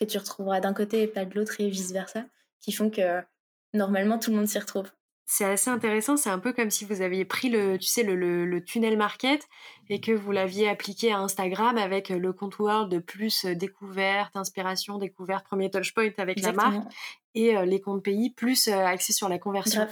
que 0.00 0.04
tu 0.04 0.18
retrouveras 0.18 0.60
d'un 0.60 0.74
côté 0.74 1.02
et 1.02 1.06
pas 1.06 1.24
de 1.24 1.34
l'autre 1.34 1.60
et 1.60 1.68
vice 1.68 1.92
versa, 1.92 2.24
qui 2.60 2.72
font 2.72 2.90
que 2.90 3.20
normalement 3.74 4.18
tout 4.18 4.30
le 4.30 4.36
monde 4.36 4.48
s'y 4.48 4.58
retrouve 4.58 4.90
c'est 5.32 5.44
assez 5.44 5.70
intéressant. 5.70 6.16
C'est 6.16 6.28
un 6.28 6.40
peu 6.40 6.52
comme 6.52 6.72
si 6.72 6.84
vous 6.84 7.02
aviez 7.02 7.24
pris 7.24 7.50
le, 7.50 7.78
tu 7.78 7.86
sais, 7.86 8.02
le, 8.02 8.64
tunnel 8.64 8.96
market 8.96 9.48
et 9.88 10.00
que 10.00 10.10
vous 10.10 10.32
l'aviez 10.32 10.68
appliqué 10.68 11.12
à 11.12 11.20
Instagram 11.20 11.78
avec 11.78 12.08
le 12.08 12.32
compte 12.32 12.58
World 12.58 12.90
de 12.90 12.98
plus 12.98 13.44
découverte, 13.44 14.34
inspiration, 14.34 14.98
découverte, 14.98 15.46
premier 15.46 15.70
touchpoint 15.70 16.10
avec 16.18 16.40
la 16.40 16.52
marque 16.52 16.82
et 17.36 17.56
euh, 17.56 17.64
les 17.64 17.80
comptes 17.80 18.02
pays 18.02 18.30
plus 18.30 18.66
euh, 18.66 18.84
axés 18.84 19.12
sur 19.12 19.28
la 19.28 19.38
conversion. 19.38 19.86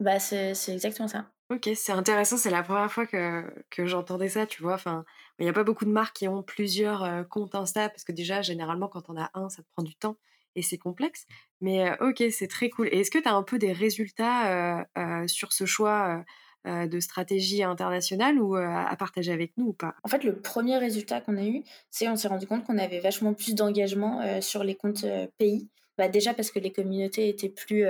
Bah, 0.00 0.18
c'est 0.18 0.56
exactement 0.68 1.06
ça. 1.06 1.26
Ok, 1.50 1.70
c'est 1.76 1.92
intéressant. 1.92 2.36
C'est 2.36 2.50
la 2.50 2.64
première 2.64 2.90
fois 2.90 3.06
que, 3.06 3.44
que 3.70 3.86
j'entendais 3.86 4.28
ça, 4.28 4.44
tu 4.46 4.60
vois. 4.60 4.74
Enfin, 4.74 5.04
il 5.40 5.44
n'y 5.44 5.50
a 5.50 5.54
pas 5.54 5.64
beaucoup 5.64 5.84
de 5.84 5.90
marques 5.90 6.16
qui 6.16 6.28
ont 6.28 6.42
plusieurs 6.42 7.28
comptes 7.28 7.54
Insta 7.54 7.88
parce 7.88 8.04
que 8.04 8.12
déjà, 8.12 8.42
généralement, 8.42 8.88
quand 8.88 9.08
on 9.08 9.16
a 9.16 9.30
un, 9.34 9.48
ça 9.48 9.62
te 9.62 9.68
prend 9.72 9.82
du 9.82 9.96
temps 9.96 10.16
et 10.54 10.62
c'est 10.62 10.78
complexe. 10.78 11.26
Mais 11.60 11.90
ok, 12.00 12.22
c'est 12.30 12.48
très 12.48 12.70
cool. 12.70 12.88
Et 12.92 13.00
est-ce 13.00 13.10
que 13.10 13.18
tu 13.18 13.28
as 13.28 13.34
un 13.34 13.42
peu 13.42 13.58
des 13.58 13.72
résultats 13.72 14.86
sur 15.26 15.52
ce 15.52 15.64
choix 15.64 16.24
de 16.66 17.00
stratégie 17.00 17.62
internationale 17.62 18.38
ou 18.38 18.54
à 18.54 18.94
partager 18.98 19.32
avec 19.32 19.52
nous 19.56 19.68
ou 19.68 19.72
pas? 19.72 19.94
En 20.02 20.08
fait, 20.08 20.24
le 20.24 20.40
premier 20.40 20.76
résultat 20.76 21.20
qu'on 21.20 21.36
a 21.36 21.44
eu, 21.44 21.62
c'est 21.90 22.08
on 22.08 22.16
s'est 22.16 22.28
rendu 22.28 22.46
compte 22.46 22.64
qu'on 22.64 22.78
avait 22.78 23.00
vachement 23.00 23.32
plus 23.32 23.54
d'engagement 23.54 24.40
sur 24.42 24.62
les 24.62 24.74
comptes 24.74 25.06
pays. 25.38 25.68
Bah, 25.96 26.08
déjà 26.08 26.34
parce 26.34 26.50
que 26.50 26.58
les 26.58 26.72
communautés 26.72 27.28
étaient 27.28 27.48
plus 27.48 27.84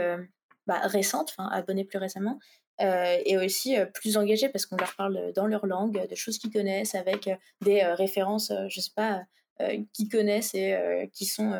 bah, 0.66 0.80
récentes, 0.84 1.34
enfin 1.36 1.48
abonnées 1.48 1.84
plus 1.84 1.98
récemment. 1.98 2.38
Et 2.80 3.36
aussi 3.36 3.76
plus 3.94 4.16
engagées 4.16 4.48
parce 4.48 4.66
qu'on 4.66 4.76
leur 4.76 4.94
parle 4.96 5.32
dans 5.34 5.46
leur 5.46 5.66
langue, 5.66 6.08
de 6.08 6.14
choses 6.14 6.38
qu'ils 6.38 6.50
connaissent, 6.50 6.94
avec 6.94 7.30
des 7.60 7.82
références, 7.84 8.52
je 8.68 8.80
sais 8.80 8.92
pas, 8.94 9.22
qu'ils 9.92 10.08
connaissent 10.08 10.54
et 10.54 11.10
qui 11.12 11.26
sont 11.26 11.52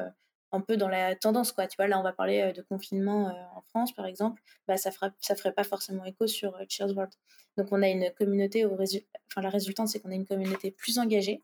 un 0.52 0.60
peu 0.60 0.76
dans 0.76 0.88
la 0.88 1.14
tendance 1.14 1.52
quoi. 1.52 1.66
Tu 1.66 1.76
vois 1.76 1.86
là 1.86 2.00
on 2.00 2.02
va 2.02 2.12
parler 2.12 2.52
de 2.52 2.62
confinement 2.62 3.32
en 3.54 3.60
France 3.68 3.94
par 3.94 4.06
exemple. 4.06 4.42
Bah 4.66 4.76
ça 4.76 4.90
fera 4.90 5.10
ça 5.20 5.36
ferait 5.36 5.52
pas 5.52 5.64
forcément 5.64 6.04
écho 6.04 6.26
sur 6.26 6.56
Cheers 6.68 6.92
World. 6.92 7.12
Donc 7.56 7.68
on 7.70 7.82
a 7.82 7.88
une 7.88 8.10
communauté 8.18 8.64
au 8.64 8.72
enfin 8.72 9.42
la 9.42 9.50
résultante 9.50 9.88
c'est 9.88 10.00
qu'on 10.00 10.10
a 10.10 10.14
une 10.14 10.26
communauté 10.26 10.70
plus 10.70 10.98
engagée 10.98 11.42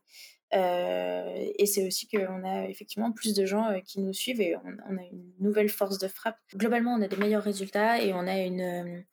et 0.51 1.65
c'est 1.65 1.85
aussi 1.85 2.07
qu'on 2.07 2.43
a 2.43 2.69
effectivement 2.69 3.11
plus 3.11 3.33
de 3.33 3.45
gens 3.45 3.79
qui 3.85 3.99
nous 3.99 4.13
suivent 4.13 4.41
et 4.41 4.55
on, 4.55 4.97
a 4.97 5.03
une 5.11 5.31
nouvelle 5.39 5.69
force 5.69 5.97
de 5.97 6.07
frappe. 6.07 6.37
Globalement, 6.55 6.93
on 6.93 7.01
a 7.01 7.07
des 7.07 7.17
meilleurs 7.17 7.43
résultats 7.43 8.01
et 8.01 8.13
on 8.13 8.27
a 8.27 8.39
une, 8.39 9.03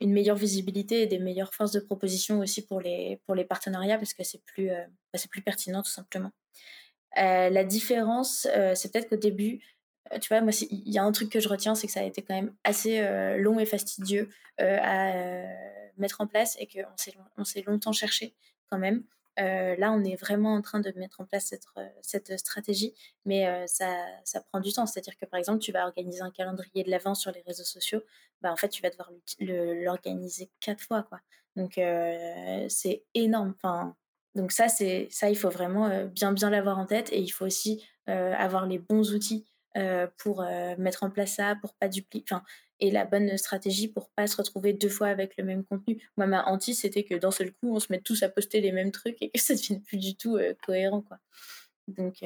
une 0.00 0.12
meilleure 0.12 0.36
visibilité 0.36 1.02
et 1.02 1.06
des 1.06 1.18
meilleures 1.18 1.52
forces 1.52 1.72
de 1.72 1.80
proposition 1.80 2.38
aussi 2.38 2.64
pour 2.64 2.80
les, 2.80 3.20
partenariats 3.48 3.98
parce 3.98 4.14
que 4.14 4.22
c'est 4.22 4.42
plus, 4.44 4.68
bah, 4.68 5.18
plus 5.30 5.42
pertinent 5.42 5.82
tout 5.82 5.90
simplement. 5.90 6.30
Euh, 7.18 7.50
la 7.50 7.64
différence, 7.64 8.46
euh, 8.56 8.74
c'est 8.74 8.92
peut-être 8.92 9.08
qu'au 9.08 9.16
début, 9.16 9.60
euh, 10.12 10.18
tu 10.18 10.28
vois, 10.28 10.40
moi, 10.40 10.52
il 10.70 10.92
y 10.92 10.98
a 10.98 11.02
un 11.02 11.12
truc 11.12 11.30
que 11.30 11.40
je 11.40 11.48
retiens, 11.48 11.74
c'est 11.74 11.86
que 11.86 11.92
ça 11.92 12.00
a 12.00 12.04
été 12.04 12.22
quand 12.22 12.34
même 12.34 12.54
assez 12.64 13.00
long 13.38 13.58
et 13.58 13.66
fastidieux 13.66 14.28
à 14.58 15.12
mettre 15.96 16.20
en 16.20 16.26
place 16.26 16.56
et 16.58 16.66
qu'on 16.66 17.44
s'est 17.44 17.62
longtemps 17.62 17.92
cherché 17.92 18.34
quand 18.68 18.78
même. 18.78 19.04
Là, 19.36 19.92
on 19.92 20.04
est 20.04 20.16
vraiment 20.16 20.54
en 20.54 20.62
train 20.62 20.80
de 20.80 20.92
mettre 20.96 21.20
en 21.20 21.24
place 21.24 21.46
cette, 21.46 21.66
cette 22.02 22.38
stratégie, 22.38 22.94
mais 23.24 23.66
ça, 23.66 23.86
prend 24.50 24.60
du 24.60 24.72
temps. 24.72 24.86
C'est-à-dire 24.86 25.16
que, 25.16 25.26
par 25.26 25.38
exemple, 25.38 25.58
tu 25.60 25.72
vas 25.72 25.84
organiser 25.84 26.20
un 26.20 26.30
calendrier 26.30 26.84
de 26.84 26.90
l'avant 26.90 27.14
sur 27.14 27.32
les 27.32 27.42
réseaux 27.42 27.64
sociaux, 27.64 28.02
bah, 28.42 28.52
en 28.52 28.56
fait, 28.56 28.68
tu 28.68 28.82
vas 28.82 28.90
devoir 28.90 29.10
l'organiser 29.40 30.50
quatre 30.60 30.82
fois. 30.82 31.02
Quoi. 31.04 31.20
Donc, 31.56 31.80
c'est 32.68 33.04
énorme. 33.14 33.54
Enfin, 33.56 33.96
donc 34.34 34.52
ça, 34.52 34.68
ça, 34.68 35.30
il 35.30 35.36
faut 35.36 35.50
vraiment 35.50 36.06
bien 36.06 36.32
bien 36.32 36.50
l'avoir 36.50 36.78
en 36.78 36.86
tête 36.86 37.12
et 37.12 37.20
il 37.20 37.30
faut 37.30 37.46
aussi 37.46 37.84
avoir 38.06 38.66
les 38.66 38.78
bons 38.78 39.12
outils 39.14 39.46
pour 40.18 40.42
mettre 40.78 41.02
en 41.02 41.10
place 41.10 41.34
ça, 41.34 41.56
pour 41.56 41.74
pas 41.74 41.88
dupliquer, 41.88 42.34
et 42.80 42.90
la 42.90 43.04
bonne 43.04 43.36
stratégie 43.36 43.88
pour 43.88 44.10
pas 44.10 44.26
se 44.26 44.36
retrouver 44.36 44.72
deux 44.72 44.88
fois 44.88 45.08
avec 45.08 45.36
le 45.36 45.44
même 45.44 45.64
contenu. 45.64 45.98
Moi, 46.16 46.26
ma 46.26 46.46
hantise, 46.46 46.80
c'était 46.80 47.04
que 47.04 47.14
d'un 47.14 47.30
seul 47.30 47.52
coup, 47.52 47.74
on 47.74 47.80
se 47.80 47.86
mette 47.90 48.04
tous 48.04 48.22
à 48.22 48.28
poster 48.28 48.60
les 48.60 48.72
mêmes 48.72 48.92
trucs 48.92 49.16
et 49.20 49.30
que 49.30 49.40
ça 49.40 49.54
devienne 49.54 49.82
plus 49.82 49.98
du 49.98 50.16
tout 50.16 50.38
cohérent, 50.64 51.02
quoi. 51.02 51.18
Donc, 51.86 52.22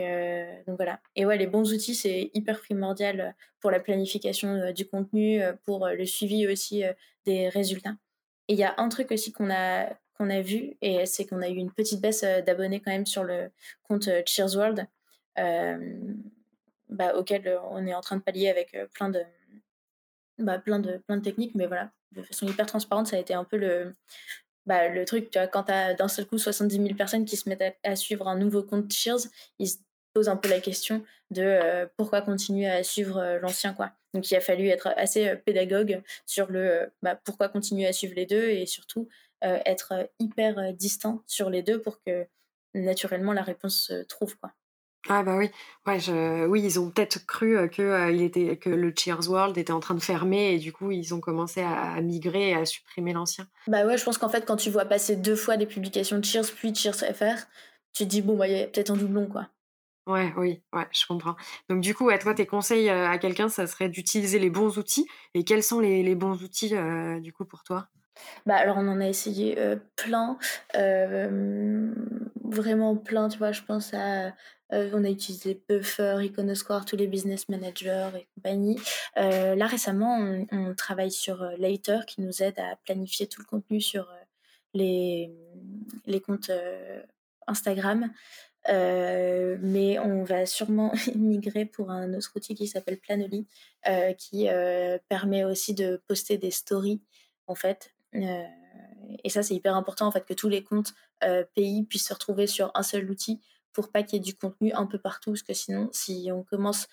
donc 0.66 0.76
voilà. 0.76 1.00
Et 1.16 1.26
ouais, 1.26 1.36
les 1.36 1.46
bons 1.46 1.72
outils, 1.72 1.94
c'est 1.94 2.30
hyper 2.32 2.60
primordial 2.60 3.34
pour 3.60 3.70
la 3.70 3.80
planification 3.80 4.72
du 4.72 4.86
contenu, 4.86 5.40
pour 5.64 5.88
le 5.88 6.04
suivi 6.06 6.46
aussi 6.46 6.84
des 7.26 7.48
résultats. 7.48 7.96
Et 8.48 8.54
il 8.54 8.58
y 8.58 8.64
a 8.64 8.74
un 8.78 8.88
truc 8.88 9.10
aussi 9.10 9.32
qu'on 9.32 9.50
a 9.50 9.90
qu'on 10.18 10.30
a 10.30 10.40
vu, 10.40 10.76
et 10.82 11.06
c'est 11.06 11.26
qu'on 11.26 11.42
a 11.42 11.48
eu 11.48 11.54
une 11.54 11.70
petite 11.70 12.00
baisse 12.00 12.24
euh, 12.24 12.42
d'abonnés 12.42 12.80
quand 12.80 12.90
même 12.90 13.06
sur 13.06 13.24
le 13.24 13.50
compte 13.84 14.08
euh, 14.08 14.22
Cheers 14.26 14.56
World, 14.56 14.86
euh, 15.38 16.00
bah, 16.88 17.14
auquel 17.14 17.58
on 17.70 17.86
est 17.86 17.94
en 17.94 18.00
train 18.00 18.16
de 18.16 18.22
pallier 18.22 18.48
avec 18.48 18.76
plein 18.94 19.10
de, 19.10 19.22
bah, 20.38 20.58
plein 20.58 20.78
de, 20.78 21.00
techniques, 21.22 21.54
mais 21.54 21.66
voilà, 21.66 21.90
de 22.12 22.22
façon 22.22 22.46
hyper 22.46 22.66
transparente, 22.66 23.08
ça 23.08 23.16
a 23.16 23.20
été 23.20 23.34
un 23.34 23.44
peu 23.44 23.56
le, 23.56 23.94
bah, 24.66 25.04
truc, 25.04 25.30
tu 25.30 25.38
vois, 25.38 25.48
quand 25.48 25.64
tu 25.64 25.72
as 25.72 25.94
d'un 25.94 26.08
seul 26.08 26.26
coup 26.26 26.38
70 26.38 26.76
000 26.76 26.94
personnes 26.94 27.24
qui 27.24 27.36
se 27.36 27.48
mettent 27.48 27.78
à, 27.82 27.96
suivre 27.96 28.28
un 28.28 28.36
nouveau 28.36 28.62
compte 28.62 28.92
Cheers, 28.92 29.28
ils 29.58 29.68
se 29.68 29.78
posent 30.14 30.28
un 30.28 30.36
peu 30.36 30.48
la 30.48 30.60
question 30.60 31.04
de 31.30 31.86
pourquoi 31.96 32.22
continuer 32.22 32.68
à 32.68 32.82
suivre 32.82 33.38
l'ancien, 33.42 33.74
quoi. 33.74 33.92
Donc 34.14 34.30
il 34.30 34.36
a 34.36 34.40
fallu 34.40 34.68
être 34.68 34.88
assez 34.96 35.36
pédagogue 35.36 36.02
sur 36.24 36.50
le 36.50 36.90
bah, 37.02 37.20
pourquoi 37.24 37.48
continuer 37.48 37.86
à 37.86 37.92
suivre 37.92 38.14
les 38.16 38.24
deux 38.24 38.48
et 38.48 38.64
surtout 38.64 39.06
euh, 39.44 39.60
être 39.66 39.92
euh, 39.92 40.04
hyper 40.18 40.58
euh, 40.58 40.72
distant 40.72 41.22
sur 41.28 41.48
les 41.48 41.62
deux 41.62 41.80
pour 41.80 42.02
que 42.02 42.26
naturellement 42.74 43.32
la 43.32 43.42
réponse 43.42 43.82
se 43.82 44.02
trouve 44.02 44.36
quoi. 44.36 44.52
Ah 45.08 45.22
bah 45.22 45.36
oui, 45.36 45.48
ouais, 45.86 46.00
je... 46.00 46.46
oui, 46.46 46.60
ils 46.62 46.80
ont 46.80 46.90
peut-être 46.90 47.24
cru 47.24 47.70
que, 47.70 48.12
il 48.12 48.22
était... 48.22 48.56
que 48.56 48.68
le 48.68 48.92
Cheers 48.96 49.28
World 49.28 49.56
était 49.56 49.72
en 49.72 49.80
train 49.80 49.94
de 49.94 50.02
fermer 50.02 50.54
et 50.54 50.58
du 50.58 50.72
coup 50.72 50.90
ils 50.90 51.14
ont 51.14 51.20
commencé 51.20 51.62
à, 51.62 52.00
migrer 52.00 52.50
et 52.50 52.54
à 52.54 52.64
supprimer 52.64 53.12
l'ancien. 53.12 53.46
Bah 53.68 53.86
ouais, 53.86 53.96
je 53.96 54.04
pense 54.04 54.18
qu'en 54.18 54.28
fait 54.28 54.44
quand 54.44 54.56
tu 54.56 54.70
vois 54.70 54.84
passer 54.84 55.16
deux 55.16 55.36
fois 55.36 55.56
des 55.56 55.66
publications 55.66 56.18
de 56.18 56.24
Cheers 56.24 56.52
puis 56.54 56.74
Cheers 56.74 57.14
FR, 57.14 57.46
tu 57.94 58.04
te 58.04 58.08
dis 58.08 58.22
bon 58.22 58.36
bah 58.36 58.48
il 58.48 58.58
y 58.58 58.60
a 58.60 58.66
peut-être 58.66 58.90
un 58.90 58.96
doublon 58.96 59.26
quoi. 59.26 59.48
Ouais, 60.06 60.32
oui, 60.36 60.62
ouais, 60.72 60.86
je 60.90 61.06
comprends. 61.06 61.36
Donc 61.68 61.82
du 61.82 61.94
coup, 61.94 62.08
à 62.08 62.16
toi, 62.16 62.32
tes 62.34 62.46
conseils 62.46 62.88
à 62.88 63.18
quelqu'un, 63.18 63.50
ça 63.50 63.66
serait 63.66 63.90
d'utiliser 63.90 64.38
les 64.38 64.48
bons 64.48 64.78
outils. 64.78 65.06
Et 65.34 65.44
quels 65.44 65.62
sont 65.62 65.80
les, 65.80 66.02
les 66.02 66.14
bons 66.14 66.42
outils 66.42 66.72
du 67.20 67.32
coup 67.34 67.44
pour 67.44 67.62
toi? 67.62 67.88
Bah, 68.46 68.56
alors 68.56 68.76
on 68.78 68.88
en 68.88 69.00
a 69.00 69.06
essayé 69.06 69.56
plein, 69.96 70.38
vraiment 72.44 72.96
plein, 72.96 73.28
tu 73.28 73.38
vois, 73.38 73.52
je 73.52 73.62
pense 73.62 73.92
à... 73.94 74.32
On 74.70 75.02
a 75.02 75.08
utilisé 75.08 75.62
Buffer, 75.66 76.18
Iconosquare, 76.20 76.84
tous 76.84 76.96
les 76.96 77.06
business 77.06 77.48
managers 77.48 78.10
et 78.16 78.28
compagnie. 78.34 78.78
là 79.16 79.66
récemment, 79.66 80.18
on, 80.52 80.74
travaille 80.74 81.10
sur 81.10 81.42
Later 81.56 82.00
qui 82.06 82.20
nous 82.20 82.42
aide 82.42 82.58
à 82.58 82.76
planifier 82.84 83.26
tout 83.26 83.40
le 83.40 83.46
contenu 83.46 83.80
sur 83.80 84.06
les, 84.74 85.32
les 86.06 86.20
comptes 86.20 86.50
Instagram. 87.46 88.12
mais 88.68 89.98
on 89.98 90.24
va 90.24 90.44
sûrement 90.44 90.92
migrer 91.14 91.64
pour 91.64 91.90
un 91.90 92.12
autre 92.14 92.32
outil 92.36 92.54
qui 92.54 92.66
s'appelle 92.66 92.98
Planoly, 92.98 93.46
qui 94.18 94.48
permet 95.08 95.44
aussi 95.44 95.74
de 95.74 96.02
poster 96.06 96.36
des 96.36 96.50
stories 96.50 97.00
en 97.46 97.54
fait 97.54 97.94
et 98.12 99.28
ça, 99.28 99.42
c'est 99.42 99.54
hyper 99.54 99.74
important 99.76 100.06
en 100.06 100.10
fait 100.10 100.24
que 100.24 100.34
tous 100.34 100.48
les 100.48 100.64
comptes 100.64 100.94
euh, 101.24 101.44
pays 101.54 101.84
puissent 101.84 102.08
se 102.08 102.14
retrouver 102.14 102.46
sur 102.46 102.70
un 102.74 102.82
seul 102.82 103.10
outil 103.10 103.40
pour 103.72 103.90
pas 103.90 104.02
qu'il 104.02 104.18
y 104.18 104.20
ait 104.20 104.24
du 104.24 104.34
contenu 104.34 104.72
un 104.72 104.86
peu 104.86 104.98
partout, 104.98 105.32
parce 105.32 105.42
que 105.42 105.54
sinon, 105.54 105.88
si 105.92 106.30
on 106.32 106.42
commence 106.42 106.88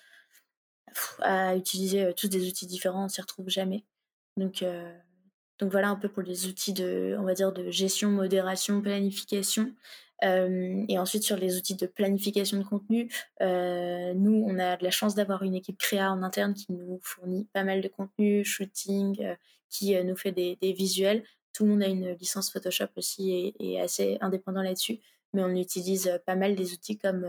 à 1.20 1.56
utiliser 1.56 2.04
euh, 2.04 2.12
tous 2.12 2.28
des 2.28 2.48
outils 2.48 2.66
différents, 2.66 3.06
on 3.06 3.08
s'y 3.08 3.20
retrouve 3.20 3.48
jamais. 3.48 3.84
Donc, 4.36 4.62
donc 5.58 5.72
voilà 5.72 5.88
un 5.88 5.96
peu 5.96 6.10
pour 6.10 6.22
les 6.22 6.46
outils 6.46 6.74
de, 6.74 7.16
on 7.18 7.22
va 7.22 7.32
dire, 7.32 7.52
de 7.52 7.70
gestion, 7.70 8.10
modération, 8.10 8.82
planification. 8.82 9.72
Et 10.22 10.98
ensuite, 10.98 11.22
sur 11.22 11.36
les 11.36 11.56
outils 11.56 11.74
de 11.74 11.86
planification 11.86 12.58
de 12.58 12.64
contenu, 12.64 13.10
nous, 13.40 14.44
on 14.46 14.58
a 14.58 14.76
de 14.76 14.84
la 14.84 14.90
chance 14.90 15.14
d'avoir 15.14 15.42
une 15.42 15.54
équipe 15.54 15.78
créa 15.78 16.10
en 16.10 16.22
interne 16.22 16.54
qui 16.54 16.72
nous 16.72 17.00
fournit 17.02 17.46
pas 17.52 17.64
mal 17.64 17.80
de 17.80 17.88
contenu, 17.88 18.44
shooting, 18.44 19.36
qui 19.68 20.02
nous 20.04 20.16
fait 20.16 20.32
des, 20.32 20.72
visuels. 20.72 21.22
Tout 21.52 21.64
le 21.64 21.70
monde 21.70 21.82
a 21.82 21.86
une 21.86 22.12
licence 22.12 22.50
Photoshop 22.50 22.88
aussi 22.96 23.30
et, 23.32 23.74
est 23.74 23.80
assez 23.80 24.18
indépendant 24.20 24.62
là-dessus, 24.62 25.00
mais 25.32 25.42
on 25.42 25.54
utilise 25.54 26.20
pas 26.26 26.36
mal 26.36 26.54
des 26.54 26.72
outils 26.72 26.98
comme 26.98 27.26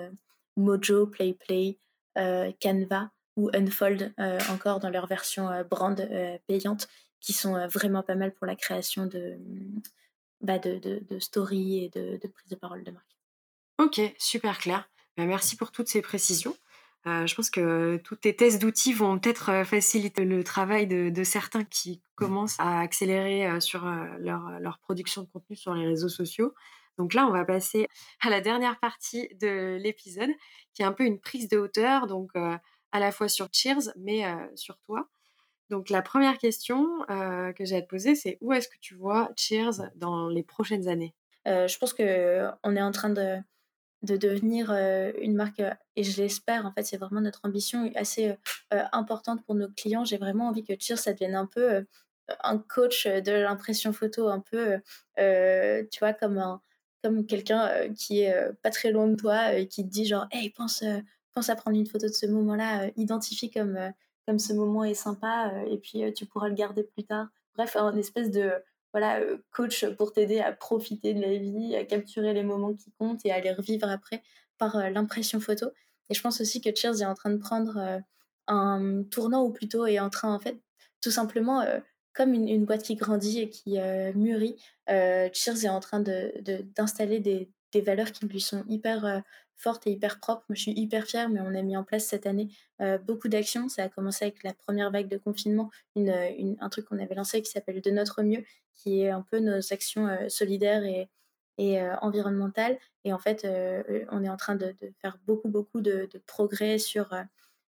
Mojo, 0.55 1.07
PlayPlay, 1.07 1.79
Canva 2.15 3.11
ou 3.35 3.49
Unfold 3.53 4.13
encore 4.49 4.79
dans 4.79 4.89
leur 4.89 5.07
version 5.07 5.49
brand 5.69 6.01
payante 6.47 6.87
qui 7.19 7.33
sont 7.33 7.67
vraiment 7.67 8.03
pas 8.03 8.15
mal 8.15 8.33
pour 8.33 8.45
la 8.45 8.55
création 8.55 9.05
de, 9.05 9.37
bah 10.41 10.59
de, 10.59 10.77
de, 10.77 11.19
story 11.19 11.85
et 11.85 11.89
de, 11.89 12.17
de, 12.17 12.27
prise 12.27 12.49
de 12.49 12.55
parole 12.55 12.83
de 12.83 12.91
marque. 12.91 13.17
Ok, 13.79 14.01
super 14.17 14.57
clair. 14.57 14.89
Bah, 15.17 15.25
merci 15.25 15.55
pour 15.55 15.71
toutes 15.71 15.87
ces 15.87 16.01
précisions. 16.01 16.55
je 17.05 17.33
pense 17.35 17.49
que 17.49 17.97
tous 18.03 18.15
tes 18.15 18.35
tests 18.35 18.61
d'outils 18.61 18.93
vont 18.93 19.17
peut-être 19.17 19.63
faciliter 19.65 20.25
le 20.25 20.43
travail 20.43 20.87
de, 20.87 21.23
certains 21.23 21.63
qui 21.63 22.01
commencent 22.15 22.59
à 22.59 22.79
accélérer 22.79 23.59
sur 23.61 23.85
leur, 24.19 24.59
leur, 24.59 24.79
production 24.79 25.23
de 25.23 25.27
contenu 25.27 25.55
sur 25.55 25.73
les 25.73 25.87
réseaux 25.87 26.09
sociaux. 26.09 26.53
Donc 26.97 27.13
là, 27.13 27.27
on 27.27 27.31
va 27.31 27.45
passer 27.45 27.87
à 28.21 28.29
la 28.29 28.41
dernière 28.41 28.79
partie 28.79 29.27
de 29.39 29.77
l'épisode, 29.81 30.31
qui 30.73 30.81
est 30.81 30.85
un 30.85 30.93
peu 30.93 31.05
une 31.05 31.19
prise 31.19 31.47
de 31.47 31.57
hauteur, 31.57 32.07
donc 32.07 32.31
à 32.35 32.99
la 32.99 33.11
fois 33.11 33.27
sur 33.27 33.47
Cheers, 33.51 33.91
mais 33.95 34.23
sur 34.55 34.77
toi. 34.79 35.09
Donc 35.69 35.89
la 35.89 36.01
première 36.01 36.37
question 36.37 36.99
que 37.07 37.65
j'ai 37.65 37.75
à 37.75 37.81
te 37.81 37.87
poser, 37.87 38.15
c'est 38.15 38.37
où 38.41 38.53
est-ce 38.53 38.67
que 38.67 38.77
tu 38.79 38.95
vois 38.95 39.31
Cheers 39.35 39.91
dans 39.95 40.29
les 40.29 40.43
prochaines 40.43 40.87
années? 40.87 41.13
Je 41.45 41.77
pense 41.77 41.93
que 41.93 42.49
on 42.63 42.75
est 42.75 42.81
en 42.81 42.91
train 42.91 43.09
de, 43.09 43.37
de 44.03 44.17
devenir 44.17 44.71
une 45.19 45.35
marque, 45.35 45.61
et 45.95 46.03
je 46.03 46.21
l'espère, 46.21 46.65
en 46.65 46.71
fait, 46.71 46.83
c'est 46.83 46.97
vraiment 46.97 47.21
notre 47.21 47.41
ambition 47.43 47.91
assez 47.95 48.37
importante 48.71 49.43
pour 49.45 49.55
nos 49.55 49.69
clients. 49.69 50.05
J'ai 50.05 50.17
vraiment 50.17 50.47
envie 50.47 50.63
que 50.63 50.73
Cheers, 50.79 50.99
ça 50.99 51.13
devienne 51.13 51.35
un 51.35 51.45
peu 51.45 51.85
un 52.43 52.57
coach 52.57 53.07
de 53.07 53.31
l'impression 53.31 53.93
photo, 53.93 54.27
un 54.27 54.39
peu, 54.39 54.79
tu 55.17 55.99
vois, 55.99 56.13
comme 56.13 56.37
un 56.37 56.61
comme 57.03 57.27
quelqu'un 57.27 57.93
qui 57.93 58.21
est 58.21 58.53
pas 58.63 58.71
très 58.71 58.91
loin 58.91 59.07
de 59.07 59.15
toi 59.15 59.53
et 59.53 59.67
qui 59.67 59.83
te 59.83 59.89
dit 59.89 60.05
genre 60.05 60.25
hey 60.31 60.49
pense 60.49 60.83
pense 61.35 61.49
à 61.49 61.55
prendre 61.55 61.77
une 61.77 61.85
photo 61.85 62.07
de 62.07 62.11
ce 62.11 62.25
moment-là 62.25 62.89
identifie 62.97 63.51
comme 63.51 63.77
comme 64.27 64.39
ce 64.39 64.53
moment 64.53 64.83
est 64.83 64.93
sympa 64.93 65.51
et 65.67 65.77
puis 65.77 66.13
tu 66.13 66.25
pourras 66.25 66.49
le 66.49 66.55
garder 66.55 66.83
plus 66.83 67.03
tard. 67.03 67.27
Bref 67.55 67.75
un 67.75 67.95
espèce 67.95 68.29
de 68.29 68.51
voilà 68.93 69.21
coach 69.51 69.85
pour 69.97 70.13
t'aider 70.13 70.39
à 70.39 70.51
profiter 70.51 71.13
de 71.13 71.21
la 71.21 71.35
vie 71.37 71.75
à 71.75 71.85
capturer 71.85 72.33
les 72.33 72.43
moments 72.43 72.73
qui 72.73 72.91
comptent 72.99 73.25
et 73.25 73.31
à 73.31 73.39
les 73.39 73.53
revivre 73.53 73.89
après 73.89 74.21
par 74.57 74.77
l'impression 74.91 75.39
photo. 75.39 75.67
Et 76.09 76.13
je 76.13 76.21
pense 76.21 76.41
aussi 76.41 76.61
que 76.61 76.69
Cheers 76.75 77.01
est 77.01 77.05
en 77.05 77.15
train 77.15 77.29
de 77.29 77.37
prendre 77.37 78.01
un 78.47 79.03
tournant 79.09 79.43
ou 79.43 79.51
plutôt 79.51 79.85
est 79.85 79.99
en 79.99 80.09
train 80.09 80.33
en 80.33 80.39
fait 80.39 80.61
tout 81.01 81.11
simplement 81.11 81.63
comme 82.17 82.33
une, 82.33 82.65
boîte 82.65 82.81
qui 82.81 82.95
grandit 82.95 83.41
et 83.41 83.49
qui 83.49 83.79
euh, 83.79 84.11
mûrit, 84.13 84.55
euh, 84.89 85.29
Cheers 85.33 85.65
est 85.65 85.69
en 85.69 85.79
train 85.79 85.99
d'installer 85.99 87.19
de, 87.19 87.23
des, 87.23 87.51
des, 87.71 87.81
valeurs 87.81 88.11
qui 88.11 88.25
lui 88.25 88.41
sont 88.41 88.63
hyper 88.67 89.05
euh, 89.05 89.19
fortes 89.55 89.87
et 89.87 89.91
hyper 89.91 90.19
propres. 90.19 90.43
Moi, 90.49 90.55
je 90.55 90.61
suis 90.61 90.73
hyper 90.73 91.05
fière, 91.05 91.29
mais 91.29 91.39
on 91.41 91.53
a 91.55 91.61
mis 91.61 91.75
en 91.75 91.83
place 91.83 92.05
cette 92.05 92.25
année 92.25 92.49
beaucoup 93.07 93.27
d'actions. 93.27 93.69
Ça 93.69 93.83
a 93.83 93.89
commencé 93.89 94.25
avec 94.25 94.43
la 94.43 94.53
première 94.53 94.91
vague 94.91 95.07
de 95.07 95.17
confinement, 95.17 95.71
une, 95.95 96.55
un 96.59 96.69
truc 96.69 96.85
qu'on 96.85 96.99
avait 96.99 97.15
lancé 97.15 97.41
qui 97.41 97.49
s'appelle 97.49 97.81
De 97.81 97.89
notre 97.89 98.21
mieux, 98.21 98.43
qui 98.75 99.01
est 99.01 99.09
un 99.09 99.23
peu 99.23 99.39
nos 99.39 99.73
actions 99.73 100.15
solidaires 100.29 100.83
et, 100.83 101.09
et 101.57 101.81
environnementales. 102.03 102.77
Et 103.03 103.13
en 103.13 103.17
fait, 103.17 103.47
on 104.11 104.23
est 104.23 104.29
en 104.29 104.37
train 104.37 104.55
de, 104.55 104.75
faire 105.01 105.17
beaucoup, 105.25 105.49
beaucoup 105.49 105.81
de, 105.81 106.07
progrès 106.27 106.77
sur 106.77 107.09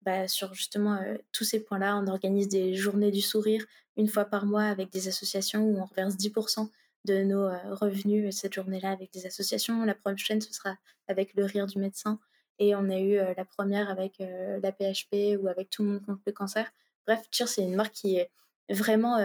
bah, 0.03 0.29
sur 0.29 0.53
justement 0.53 1.01
tous 1.33 1.43
ces 1.43 1.59
points-là. 1.59 1.97
On 1.97 2.07
organise 2.07 2.47
des 2.47 2.75
journées 2.75 3.11
du 3.11 3.21
sourire 3.21 3.65
une 3.97 4.07
fois 4.07 4.25
par 4.25 4.45
mois 4.45 4.63
avec 4.63 4.89
des 4.91 5.07
associations 5.07 5.63
où 5.63 5.77
on 5.77 5.85
reverse 5.85 6.15
10% 6.15 6.69
de 7.05 7.23
nos 7.23 7.49
revenus 7.75 8.35
cette 8.35 8.53
journée-là 8.53 8.91
avec 8.91 9.11
des 9.11 9.25
associations. 9.25 9.83
La 9.85 9.95
prochaine, 9.95 10.41
ce 10.41 10.53
sera 10.53 10.75
avec 11.07 11.33
le 11.35 11.45
rire 11.45 11.67
du 11.67 11.79
médecin. 11.79 12.19
Et 12.59 12.75
on 12.75 12.89
a 12.89 12.99
eu 12.99 13.17
la 13.35 13.45
première 13.45 13.89
avec 13.89 14.19
la 14.19 14.71
PHP 14.71 15.37
ou 15.41 15.47
avec 15.47 15.69
Tout 15.69 15.83
le 15.83 15.89
monde 15.89 16.05
contre 16.05 16.21
le 16.25 16.31
cancer. 16.31 16.71
Bref, 17.07 17.27
Cheer, 17.31 17.47
c'est 17.47 17.63
une 17.63 17.75
marque 17.75 17.93
qui 17.93 18.17
est 18.17 18.29
vraiment 18.69 19.17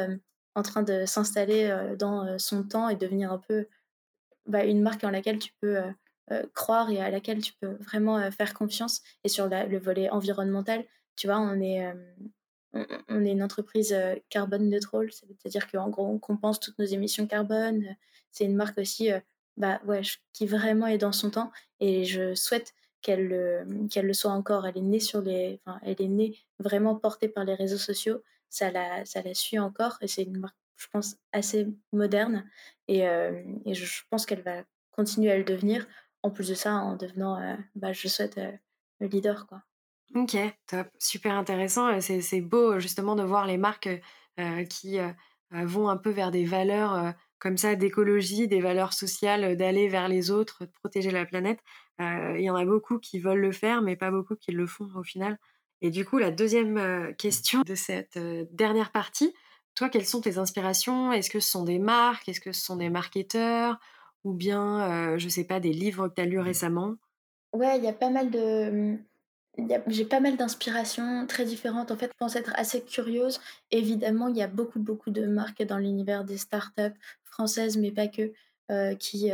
en 0.55 0.63
train 0.63 0.83
de 0.83 1.05
s'installer 1.07 1.95
dans 1.99 2.39
son 2.39 2.65
temps 2.65 2.89
et 2.89 2.97
devenir 2.97 3.33
un 3.33 3.39
peu 3.39 3.67
bah, 4.47 4.65
une 4.65 4.81
marque 4.81 5.05
en 5.05 5.11
laquelle 5.11 5.39
tu 5.39 5.53
peux 5.61 5.83
euh, 6.31 6.45
croire 6.55 6.91
et 6.91 7.01
à 7.01 7.11
laquelle 7.11 7.41
tu 7.41 7.55
peux 7.55 7.79
vraiment 7.81 8.19
euh, 8.19 8.31
faire 8.31 8.53
confiance. 8.53 9.03
Et 9.25 9.29
sur 9.29 9.49
le 9.49 9.79
volet 9.79 10.11
environnemental, 10.11 10.85
tu 11.17 11.27
vois, 11.27 11.39
on 11.39 11.59
est, 11.61 11.91
euh, 12.75 12.85
on, 13.09 13.25
est 13.25 13.33
une 13.33 13.43
entreprise 13.43 13.97
carbone 14.29 14.69
neutral, 14.69 15.11
c'est-à-dire 15.13 15.71
qu'en 15.71 15.89
gros, 15.89 16.07
on 16.07 16.19
compense 16.19 16.61
toutes 16.61 16.79
nos 16.79 16.85
émissions 16.85 17.27
carbone. 17.27 17.97
C'est 18.31 18.45
une 18.45 18.57
marque 18.57 18.79
aussi 18.79 19.11
bah, 19.57 19.81
ouais, 19.87 20.03
qui 20.33 20.47
vraiment 20.47 20.87
est 20.87 20.99
dans 20.99 21.13
son 21.13 21.31
temps 21.31 21.51
et 21.81 22.05
je 22.05 22.35
souhaite 22.35 22.75
qu'elle 23.01 23.67
qu'elle 23.91 24.07
le 24.07 24.13
soit 24.13 24.33
encore. 24.33 24.67
Elle 24.67 24.79
est 24.79 24.83
née 24.83 25.01
sur 25.01 25.23
les, 25.23 25.61
enfin, 25.65 25.81
elle 25.83 26.01
est 26.01 26.09
née 26.09 26.39
vraiment 26.59 26.95
portée 26.95 27.29
par 27.29 27.45
les 27.45 27.55
réseaux 27.55 27.79
sociaux. 27.79 28.23
Ça 28.51 28.71
la, 28.71 29.05
ça 29.05 29.23
la 29.23 29.35
suit 29.35 29.59
encore 29.59 29.99
et 30.01 30.09
c'est 30.09 30.23
une 30.23 30.39
marque, 30.39 30.57
je 30.77 30.87
pense, 30.93 31.17
assez 31.33 31.67
moderne 31.93 32.45
et, 32.87 33.01
et 33.01 33.75
je 33.75 34.03
pense 34.11 34.27
qu'elle 34.27 34.43
va 34.43 34.65
continuer 34.91 35.31
à 35.31 35.39
le 35.39 35.45
devenir 35.45 35.87
en 36.23 36.31
plus 36.31 36.49
de 36.49 36.55
ça, 36.55 36.75
en 36.75 36.97
devenant, 36.97 37.41
euh, 37.41 37.57
bah, 37.75 37.93
je 37.93 38.09
souhaite, 38.09 38.39
euh, 38.39 38.53
le 39.01 39.07
leader. 39.07 39.47
Quoi. 39.47 39.63
Ok, 40.15 40.37
top, 40.67 40.89
super 40.99 41.35
intéressant. 41.35 42.01
C'est 42.01 42.41
beau 42.41 42.79
justement 42.81 43.15
de 43.15 43.23
voir 43.23 43.47
les 43.47 43.59
marques 43.59 43.89
euh, 44.41 44.65
qui 44.65 44.99
vont 45.51 45.89
un 45.89 45.97
peu 45.97 46.11
vers 46.11 46.31
des 46.31 46.45
valeurs 46.45 47.15
comme 47.39 47.57
ça 47.57 47.77
d'écologie, 47.77 48.49
des 48.49 48.61
valeurs 48.61 48.93
sociales, 48.95 49.57
d'aller 49.57 49.89
vers 49.89 50.09
les 50.09 50.31
autres, 50.31 50.65
de 50.65 50.71
protéger 50.71 51.11
la 51.11 51.27
planète. 51.27 51.61
Il 52.01 52.41
y 52.41 52.51
en 52.51 52.57
a 52.57 52.65
beaucoup 52.65 52.99
qui 52.99 53.19
veulent 53.19 53.41
le 53.41 53.53
faire, 53.53 53.83
mais 53.83 53.97
pas 53.97 54.11
beaucoup 54.11 54.35
qui 54.35 54.51
le 54.53 54.67
font 54.67 54.89
au 54.95 55.03
final. 55.03 55.39
Et 55.83 55.91
du 55.91 56.05
coup, 56.05 56.19
la 56.19 56.31
deuxième 56.31 57.15
question 57.17 57.63
de 57.63 57.75
cette 57.75 58.19
dernière 58.53 58.91
partie, 58.93 59.35
toi, 59.75 59.89
quelles 59.89 60.07
sont 60.07 60.21
tes 60.23 60.39
inspirations? 60.39 61.13
Est-ce 61.13 61.31
que 61.31 61.39
ce 61.41 61.51
sont 61.51 61.65
des 61.65 61.79
marques? 61.79 62.29
Est-ce 62.29 62.41
que 62.41 62.53
ce 62.53 62.63
sont 62.63 62.77
des 62.77 62.91
marketeurs? 62.91 63.79
Ou 64.25 64.35
bien, 64.35 65.17
je 65.19 65.29
sais 65.29 65.45
pas, 65.45 65.61
des 65.61 65.73
livres 65.73 66.09
que 66.09 66.15
tu 66.15 66.23
as 66.23 66.25
lus 66.25 66.41
récemment? 66.41 66.97
Ouais, 67.53 67.79
il 67.79 67.85
y 67.85 67.89
a 67.89 67.93
pas 67.93 68.11
mal 68.11 68.31
de. 68.31 68.99
J'ai 69.89 70.05
pas 70.05 70.21
mal 70.21 70.37
d'inspirations 70.37 71.27
très 71.27 71.45
différentes. 71.45 71.91
En 71.91 71.97
fait, 71.97 72.11
je 72.13 72.17
pense 72.19 72.37
être 72.37 72.53
assez 72.55 72.83
curieuse. 72.83 73.41
Évidemment, 73.71 74.29
il 74.29 74.37
y 74.37 74.43
a 74.43 74.47
beaucoup, 74.47 74.79
beaucoup 74.79 75.11
de 75.11 75.27
marques 75.27 75.63
dans 75.63 75.79
l'univers 75.79 76.25
des 76.25 76.39
startups 76.39 76.97
françaises, 77.25 77.77
mais 77.77 77.91
pas 77.91 78.09
que, 78.09 78.33
qui, 78.95 79.31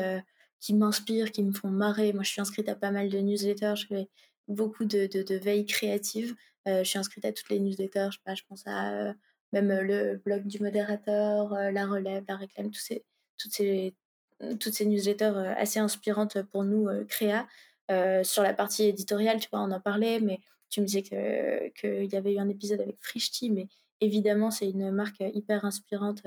qui 0.60 0.74
m'inspirent, 0.74 1.30
qui 1.30 1.42
me 1.42 1.52
font 1.52 1.68
marrer. 1.68 2.12
Moi, 2.12 2.22
je 2.22 2.30
suis 2.30 2.40
inscrite 2.40 2.68
à 2.68 2.74
pas 2.74 2.90
mal 2.90 3.10
de 3.10 3.18
newsletters. 3.18 3.76
Je 3.76 3.86
fais 3.86 4.08
beaucoup 4.48 4.84
de, 4.84 5.06
de, 5.06 5.22
de 5.22 5.34
veilles 5.34 5.66
créatives. 5.66 6.34
je 6.66 6.84
suis 6.84 6.98
inscrite 6.98 7.24
à 7.24 7.32
toutes 7.32 7.50
les 7.50 7.60
newsletters. 7.60 8.08
Je, 8.12 8.42
pense 8.48 8.62
à 8.66 9.14
même 9.52 9.68
le 9.68 10.16
blog 10.24 10.46
du 10.46 10.60
modérateur, 10.62 11.54
la 11.70 11.86
relève, 11.86 12.24
la 12.28 12.36
réclame, 12.36 12.70
tous 12.70 12.80
ces, 12.80 13.04
toutes 13.36 13.52
ces 13.52 13.94
toutes 14.60 14.74
ces 14.74 14.86
newsletters 14.86 15.32
euh, 15.36 15.54
assez 15.56 15.78
inspirantes 15.78 16.42
pour 16.42 16.64
nous, 16.64 16.88
euh, 16.88 17.04
créa. 17.04 17.46
Euh, 17.90 18.24
sur 18.24 18.42
la 18.42 18.54
partie 18.54 18.84
éditoriale, 18.84 19.40
tu 19.40 19.48
vois, 19.52 19.60
on 19.60 19.70
en 19.70 19.80
parlait, 19.80 20.20
mais 20.20 20.40
tu 20.70 20.80
me 20.80 20.86
disais 20.86 21.02
qu'il 21.02 22.12
y 22.12 22.16
avait 22.16 22.34
eu 22.34 22.38
un 22.38 22.48
épisode 22.48 22.80
avec 22.80 22.96
Frishti, 23.00 23.50
mais 23.50 23.68
évidemment, 24.00 24.50
c'est 24.50 24.68
une 24.68 24.90
marque 24.90 25.20
hyper 25.20 25.64
inspirante 25.64 26.22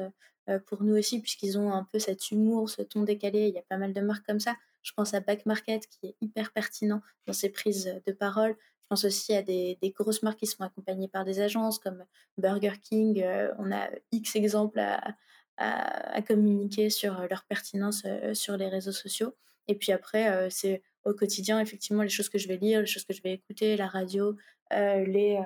pour 0.68 0.84
nous 0.84 0.97
aussi, 0.97 1.20
puisqu'ils 1.20 1.58
ont 1.58 1.74
un 1.74 1.84
peu 1.91 1.99
cet 1.99 2.32
humour, 2.32 2.70
ce 2.70 2.82
ton 2.82 3.03
décalé. 3.03 3.49
Il 3.49 3.55
y 3.55 3.58
a 3.58 3.64
pas 3.64 3.78
mal 3.78 3.93
de 3.93 3.99
marques 3.99 4.26
comme 4.26 4.39
ça. 4.39 4.55
Je 4.82 4.93
pense 4.93 5.14
à 5.14 5.20
Back 5.20 5.45
Market, 5.45 5.86
qui 5.88 6.08
est 6.08 6.16
hyper 6.22 6.53
pertinent 6.53 7.01
dans 7.26 7.34
ses 7.34 7.49
prises 7.49 7.99
de 8.05 8.12
parole. 8.14 8.55
Je 8.84 8.88
pense 8.88 9.03
aussi 9.03 9.34
à 9.34 9.41
des, 9.41 9.78
des 9.82 9.91
grosses 9.91 10.24
marques 10.24 10.39
qui 10.39 10.47
sont 10.47 10.64
accompagnées 10.64 11.10
par 11.10 11.26
des 11.26 11.41
agences 11.41 11.80
comme 11.80 12.05
Burger 12.38 12.76
King. 12.82 13.22
on 13.58 13.72
a 13.74 13.89
X 14.14 14.38
exemples 14.38 14.80
à, 14.80 15.18
à, 15.58 16.22
communiquer 16.22 16.89
sur 16.89 17.20
euh, 17.20 17.28
leur 17.30 17.43
pertinence 17.45 18.03
euh, 18.05 18.34
sur 18.34 18.58
les 18.58 18.68
réseaux 18.68 18.91
sociaux. 18.91 19.36
Et 19.68 19.76
puis 19.76 19.91
après, 19.91 20.49
c'est 20.49 20.82
au 21.03 21.13
quotidien, 21.13 21.59
effectivement, 21.59 22.03
les 22.03 22.09
choses 22.09 22.30
que 22.30 22.38
je 22.38 22.47
vais 22.47 22.57
lire, 22.57 22.82
les 22.82 22.86
choses 22.86 23.05
que 23.05 23.13
je 23.13 23.22
vais 23.22 23.34
écouter, 23.34 23.78
la 23.78 23.88
radio, 23.88 24.36
les 24.72 25.39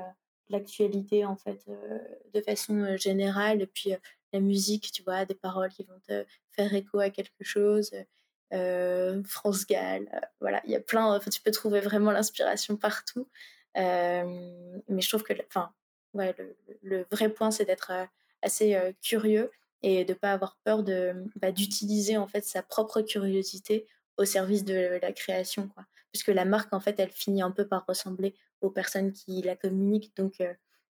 l'actualité 0.51 1.25
en 1.25 1.35
fait 1.35 1.65
de 2.33 2.41
façon 2.41 2.97
générale. 2.97 3.61
Et 3.61 3.67
puis 3.67 3.93
la 4.33 4.39
musique 4.39 4.91
tu 4.91 5.03
vois 5.03 5.25
des 5.25 5.35
paroles 5.35 5.69
qui 5.69 5.83
vont 5.83 5.99
te 6.07 6.25
faire 6.51 6.73
écho 6.73 6.99
à 6.99 7.09
quelque 7.09 7.43
chose 7.43 7.91
France 9.25 9.65
Gall 9.65 10.09
voilà 10.41 10.61
il 10.65 10.71
y 10.71 10.75
a 10.75 10.81
plein 10.81 11.19
tu 11.19 11.41
peux 11.41 11.51
trouver 11.51 11.79
vraiment 11.79 12.11
l'inspiration 12.11 12.75
partout. 12.75 13.27
Mais 13.75 15.01
je 15.01 15.07
trouve 15.07 15.23
que 15.23 15.33
enfin 15.47 15.73
ouais 16.13 16.35
le, 16.37 16.55
le, 16.81 17.05
vrai 17.11 17.29
point 17.29 17.51
c'est 17.51 17.65
d'être 17.65 17.91
assez 18.41 18.77
curieux 19.01 19.51
et 19.83 20.05
de 20.05 20.13
ne 20.13 20.17
pas 20.17 20.33
avoir 20.33 20.57
peur 20.63 20.83
de 20.83 21.13
bah, 21.37 21.51
d'utiliser 21.51 22.17
en 22.17 22.27
fait 22.27 22.43
sa 22.43 22.61
propre 22.61 23.01
curiosité 23.01 23.87
au 24.21 24.25
service 24.25 24.63
de 24.63 24.99
la 25.01 25.11
création 25.11 25.69
puisque 26.11 26.27
la 26.27 26.45
marque 26.45 26.73
en 26.73 26.79
fait 26.79 26.99
elle 26.99 27.09
finit 27.09 27.41
un 27.41 27.51
peu 27.51 27.67
par 27.67 27.85
ressembler 27.87 28.35
aux 28.61 28.69
personnes 28.69 29.11
qui 29.11 29.41
la 29.41 29.55
communiquent. 29.55 30.15
Donc 30.15 30.33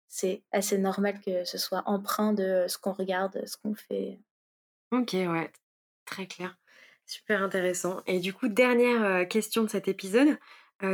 c'est 0.07 0.43
assez 0.51 0.77
normal 0.77 1.21
que 1.21 1.45
ce 1.45 1.57
soit 1.57 1.84
empreint 1.86 2.34
de 2.34 2.65
ce 2.67 2.77
qu'on 2.77 2.91
regarde 2.91 3.41
ce 3.45 3.57
qu'on 3.57 3.75
fait. 3.75 4.19
Ok 4.91 5.13
ouais 5.13 5.51
très 6.05 6.27
clair. 6.27 6.57
Super 7.05 7.41
intéressant. 7.43 8.01
Et 8.07 8.19
du 8.19 8.34
coup 8.34 8.47
dernière 8.47 9.27
question 9.27 9.63
de 9.63 9.69
cet 9.69 9.88
épisode 9.88 10.38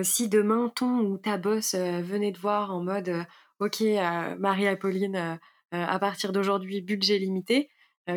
si 0.03 0.27
demain 0.27 0.69
ton 0.75 0.99
ou 0.99 1.17
ta 1.17 1.38
boss 1.38 1.73
venait 1.73 2.33
te 2.33 2.39
voir 2.39 2.73
en 2.75 2.83
mode 2.83 3.25
ok 3.59 3.81
Marie-Apolline 4.38 5.39
à 5.71 5.99
partir 5.99 6.33
d'aujourd'hui 6.33 6.81
budget 6.81 7.17
limité 7.17 7.69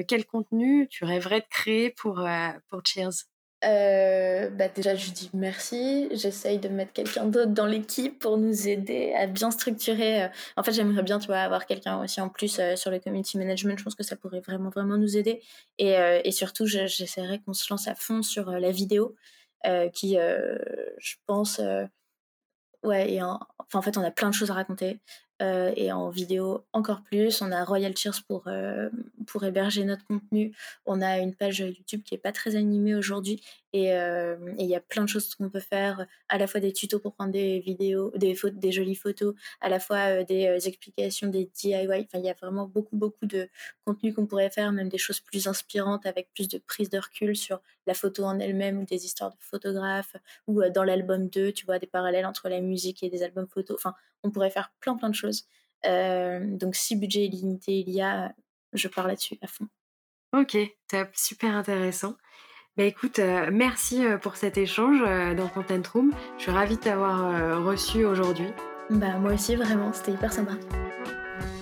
quel 0.06 0.26
contenu 0.26 0.86
tu 0.88 1.04
rêverais 1.04 1.40
de 1.40 1.48
créer 1.48 1.90
pour, 1.90 2.26
pour 2.68 2.80
Cheers? 2.84 3.29
Bah 3.62 4.68
déjà, 4.74 4.94
je 4.94 5.10
dis 5.10 5.30
merci. 5.34 6.08
J'essaye 6.12 6.58
de 6.58 6.68
mettre 6.68 6.92
quelqu'un 6.92 7.26
d'autre 7.26 7.50
dans 7.50 7.66
l'équipe 7.66 8.18
pour 8.18 8.38
nous 8.38 8.68
aider 8.68 9.12
à 9.14 9.26
bien 9.26 9.50
structurer. 9.50 10.28
En 10.56 10.62
fait, 10.62 10.72
j'aimerais 10.72 11.02
bien, 11.02 11.18
tu 11.18 11.26
vois, 11.26 11.38
avoir 11.38 11.66
quelqu'un 11.66 12.02
aussi 12.02 12.20
en 12.20 12.28
plus 12.28 12.60
sur 12.76 12.90
le 12.90 12.98
community 12.98 13.36
management. 13.38 13.78
Je 13.78 13.84
pense 13.84 13.94
que 13.94 14.02
ça 14.02 14.16
pourrait 14.16 14.40
vraiment, 14.40 14.70
vraiment 14.70 14.96
nous 14.96 15.16
aider. 15.16 15.42
Et, 15.78 15.94
et 16.24 16.32
surtout, 16.32 16.66
j'essaierai 16.66 17.40
qu'on 17.40 17.52
se 17.52 17.66
lance 17.70 17.86
à 17.88 17.94
fond 17.94 18.22
sur 18.22 18.50
la 18.50 18.70
vidéo, 18.70 19.14
qui, 19.92 20.16
je 20.16 21.14
pense, 21.26 21.60
ouais, 22.82 23.12
et 23.12 23.22
enfin, 23.22 23.46
en 23.74 23.82
fait, 23.82 23.98
on 23.98 24.02
a 24.02 24.10
plein 24.10 24.30
de 24.30 24.34
choses 24.34 24.50
à 24.50 24.54
raconter. 24.54 25.00
Euh, 25.40 25.72
et 25.76 25.90
en 25.90 26.10
vidéo 26.10 26.64
encore 26.72 27.02
plus. 27.02 27.40
On 27.40 27.50
a 27.50 27.64
Royal 27.64 27.96
Cheers 27.96 28.22
pour, 28.28 28.44
euh, 28.46 28.90
pour 29.26 29.44
héberger 29.44 29.84
notre 29.84 30.04
contenu. 30.06 30.52
On 30.84 31.00
a 31.00 31.18
une 31.18 31.34
page 31.34 31.60
YouTube 31.60 32.02
qui 32.04 32.14
est 32.14 32.18
pas 32.18 32.32
très 32.32 32.56
animée 32.56 32.94
aujourd'hui 32.94 33.42
et 33.72 33.90
il 34.58 34.66
y 34.66 34.74
a 34.74 34.80
plein 34.80 35.02
de 35.02 35.08
choses 35.08 35.34
qu'on 35.34 35.48
peut 35.48 35.60
faire, 35.60 36.06
à 36.28 36.38
la 36.38 36.46
fois 36.46 36.60
des 36.60 36.72
tutos 36.72 36.98
pour 36.98 37.14
prendre 37.14 37.32
des 37.32 37.60
vidéos, 37.60 38.10
des, 38.16 38.36
des 38.52 38.72
jolies 38.72 38.94
photos, 38.94 39.34
à 39.60 39.68
la 39.68 39.80
fois 39.80 40.24
des 40.24 40.66
explications, 40.66 41.28
des 41.28 41.50
DIY. 41.54 41.86
Enfin, 41.86 42.18
il 42.18 42.24
y 42.24 42.30
a 42.30 42.34
vraiment 42.34 42.66
beaucoup, 42.66 42.96
beaucoup 42.96 43.26
de 43.26 43.48
contenu 43.84 44.12
qu'on 44.12 44.26
pourrait 44.26 44.50
faire, 44.50 44.72
même 44.72 44.88
des 44.88 44.98
choses 44.98 45.20
plus 45.20 45.46
inspirantes 45.46 46.06
avec 46.06 46.32
plus 46.34 46.48
de 46.48 46.58
prise 46.58 46.90
de 46.90 46.98
recul 46.98 47.36
sur 47.36 47.60
la 47.86 47.94
photo 47.94 48.24
en 48.24 48.38
elle-même 48.38 48.78
ou 48.78 48.84
des 48.84 49.04
histoires 49.04 49.30
de 49.30 49.36
photographes 49.40 50.16
ou 50.46 50.62
dans 50.74 50.84
l'album 50.84 51.28
2, 51.28 51.52
tu 51.52 51.66
vois, 51.66 51.78
des 51.78 51.86
parallèles 51.86 52.26
entre 52.26 52.48
la 52.48 52.60
musique 52.60 53.02
et 53.02 53.10
des 53.10 53.22
albums 53.22 53.48
photos. 53.48 53.76
Enfin, 53.78 53.94
on 54.22 54.30
pourrait 54.30 54.50
faire 54.50 54.72
plein, 54.80 54.96
plein 54.96 55.08
de 55.08 55.14
choses 55.14 55.46
donc 55.84 56.76
si 56.76 56.96
budget 56.96 57.26
illimité 57.26 57.80
il 57.80 57.90
y 57.90 58.00
a, 58.00 58.34
je 58.72 58.88
pars 58.88 59.06
là-dessus 59.06 59.38
à 59.42 59.46
fond. 59.46 59.66
Ok, 60.32 60.56
super 61.14 61.56
intéressant. 61.56 62.16
Bah 62.76 62.84
écoute, 62.84 63.18
euh, 63.18 63.50
merci 63.52 64.06
euh, 64.06 64.16
pour 64.16 64.36
cet 64.36 64.56
échange 64.56 65.00
dans 65.36 65.48
Content 65.48 65.82
Room. 65.92 66.12
Je 66.38 66.42
suis 66.42 66.52
ravie 66.52 66.76
de 66.76 66.80
t'avoir 66.80 67.62
reçu 67.64 68.04
aujourd'hui. 68.04 68.48
Bah 68.90 69.18
moi 69.20 69.34
aussi 69.34 69.56
vraiment, 69.56 69.92
c'était 69.92 70.12
hyper 70.12 70.32
sympa. 70.32 70.52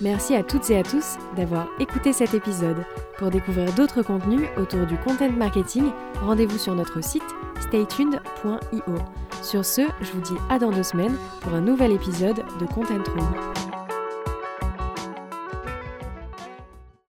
Merci 0.01 0.35
à 0.37 0.43
toutes 0.43 0.71
et 0.71 0.79
à 0.79 0.83
tous 0.83 1.17
d'avoir 1.37 1.69
écouté 1.81 2.13
cet 2.13 2.35
épisode. 2.35 2.85
Pour 3.19 3.31
découvrir 3.31 3.73
d'autres 3.75 4.03
contenus 4.03 4.49
autour 4.57 4.87
du 4.87 4.97
content 4.99 5.31
marketing, 5.31 5.91
rendez-vous 6.21 6.59
sur 6.59 6.75
notre 6.75 7.03
site 7.03 7.25
staytuned.io. 7.61 8.95
Sur 9.43 9.65
ce, 9.65 9.83
je 10.01 10.13
vous 10.13 10.21
dis 10.21 10.37
à 10.51 10.59
dans 10.59 10.71
deux 10.71 10.83
semaines 10.83 11.17
pour 11.41 11.55
un 11.55 11.61
nouvel 11.61 11.93
épisode 11.93 12.45
de 12.61 12.67
Content 12.67 13.03
Room. 13.15 13.68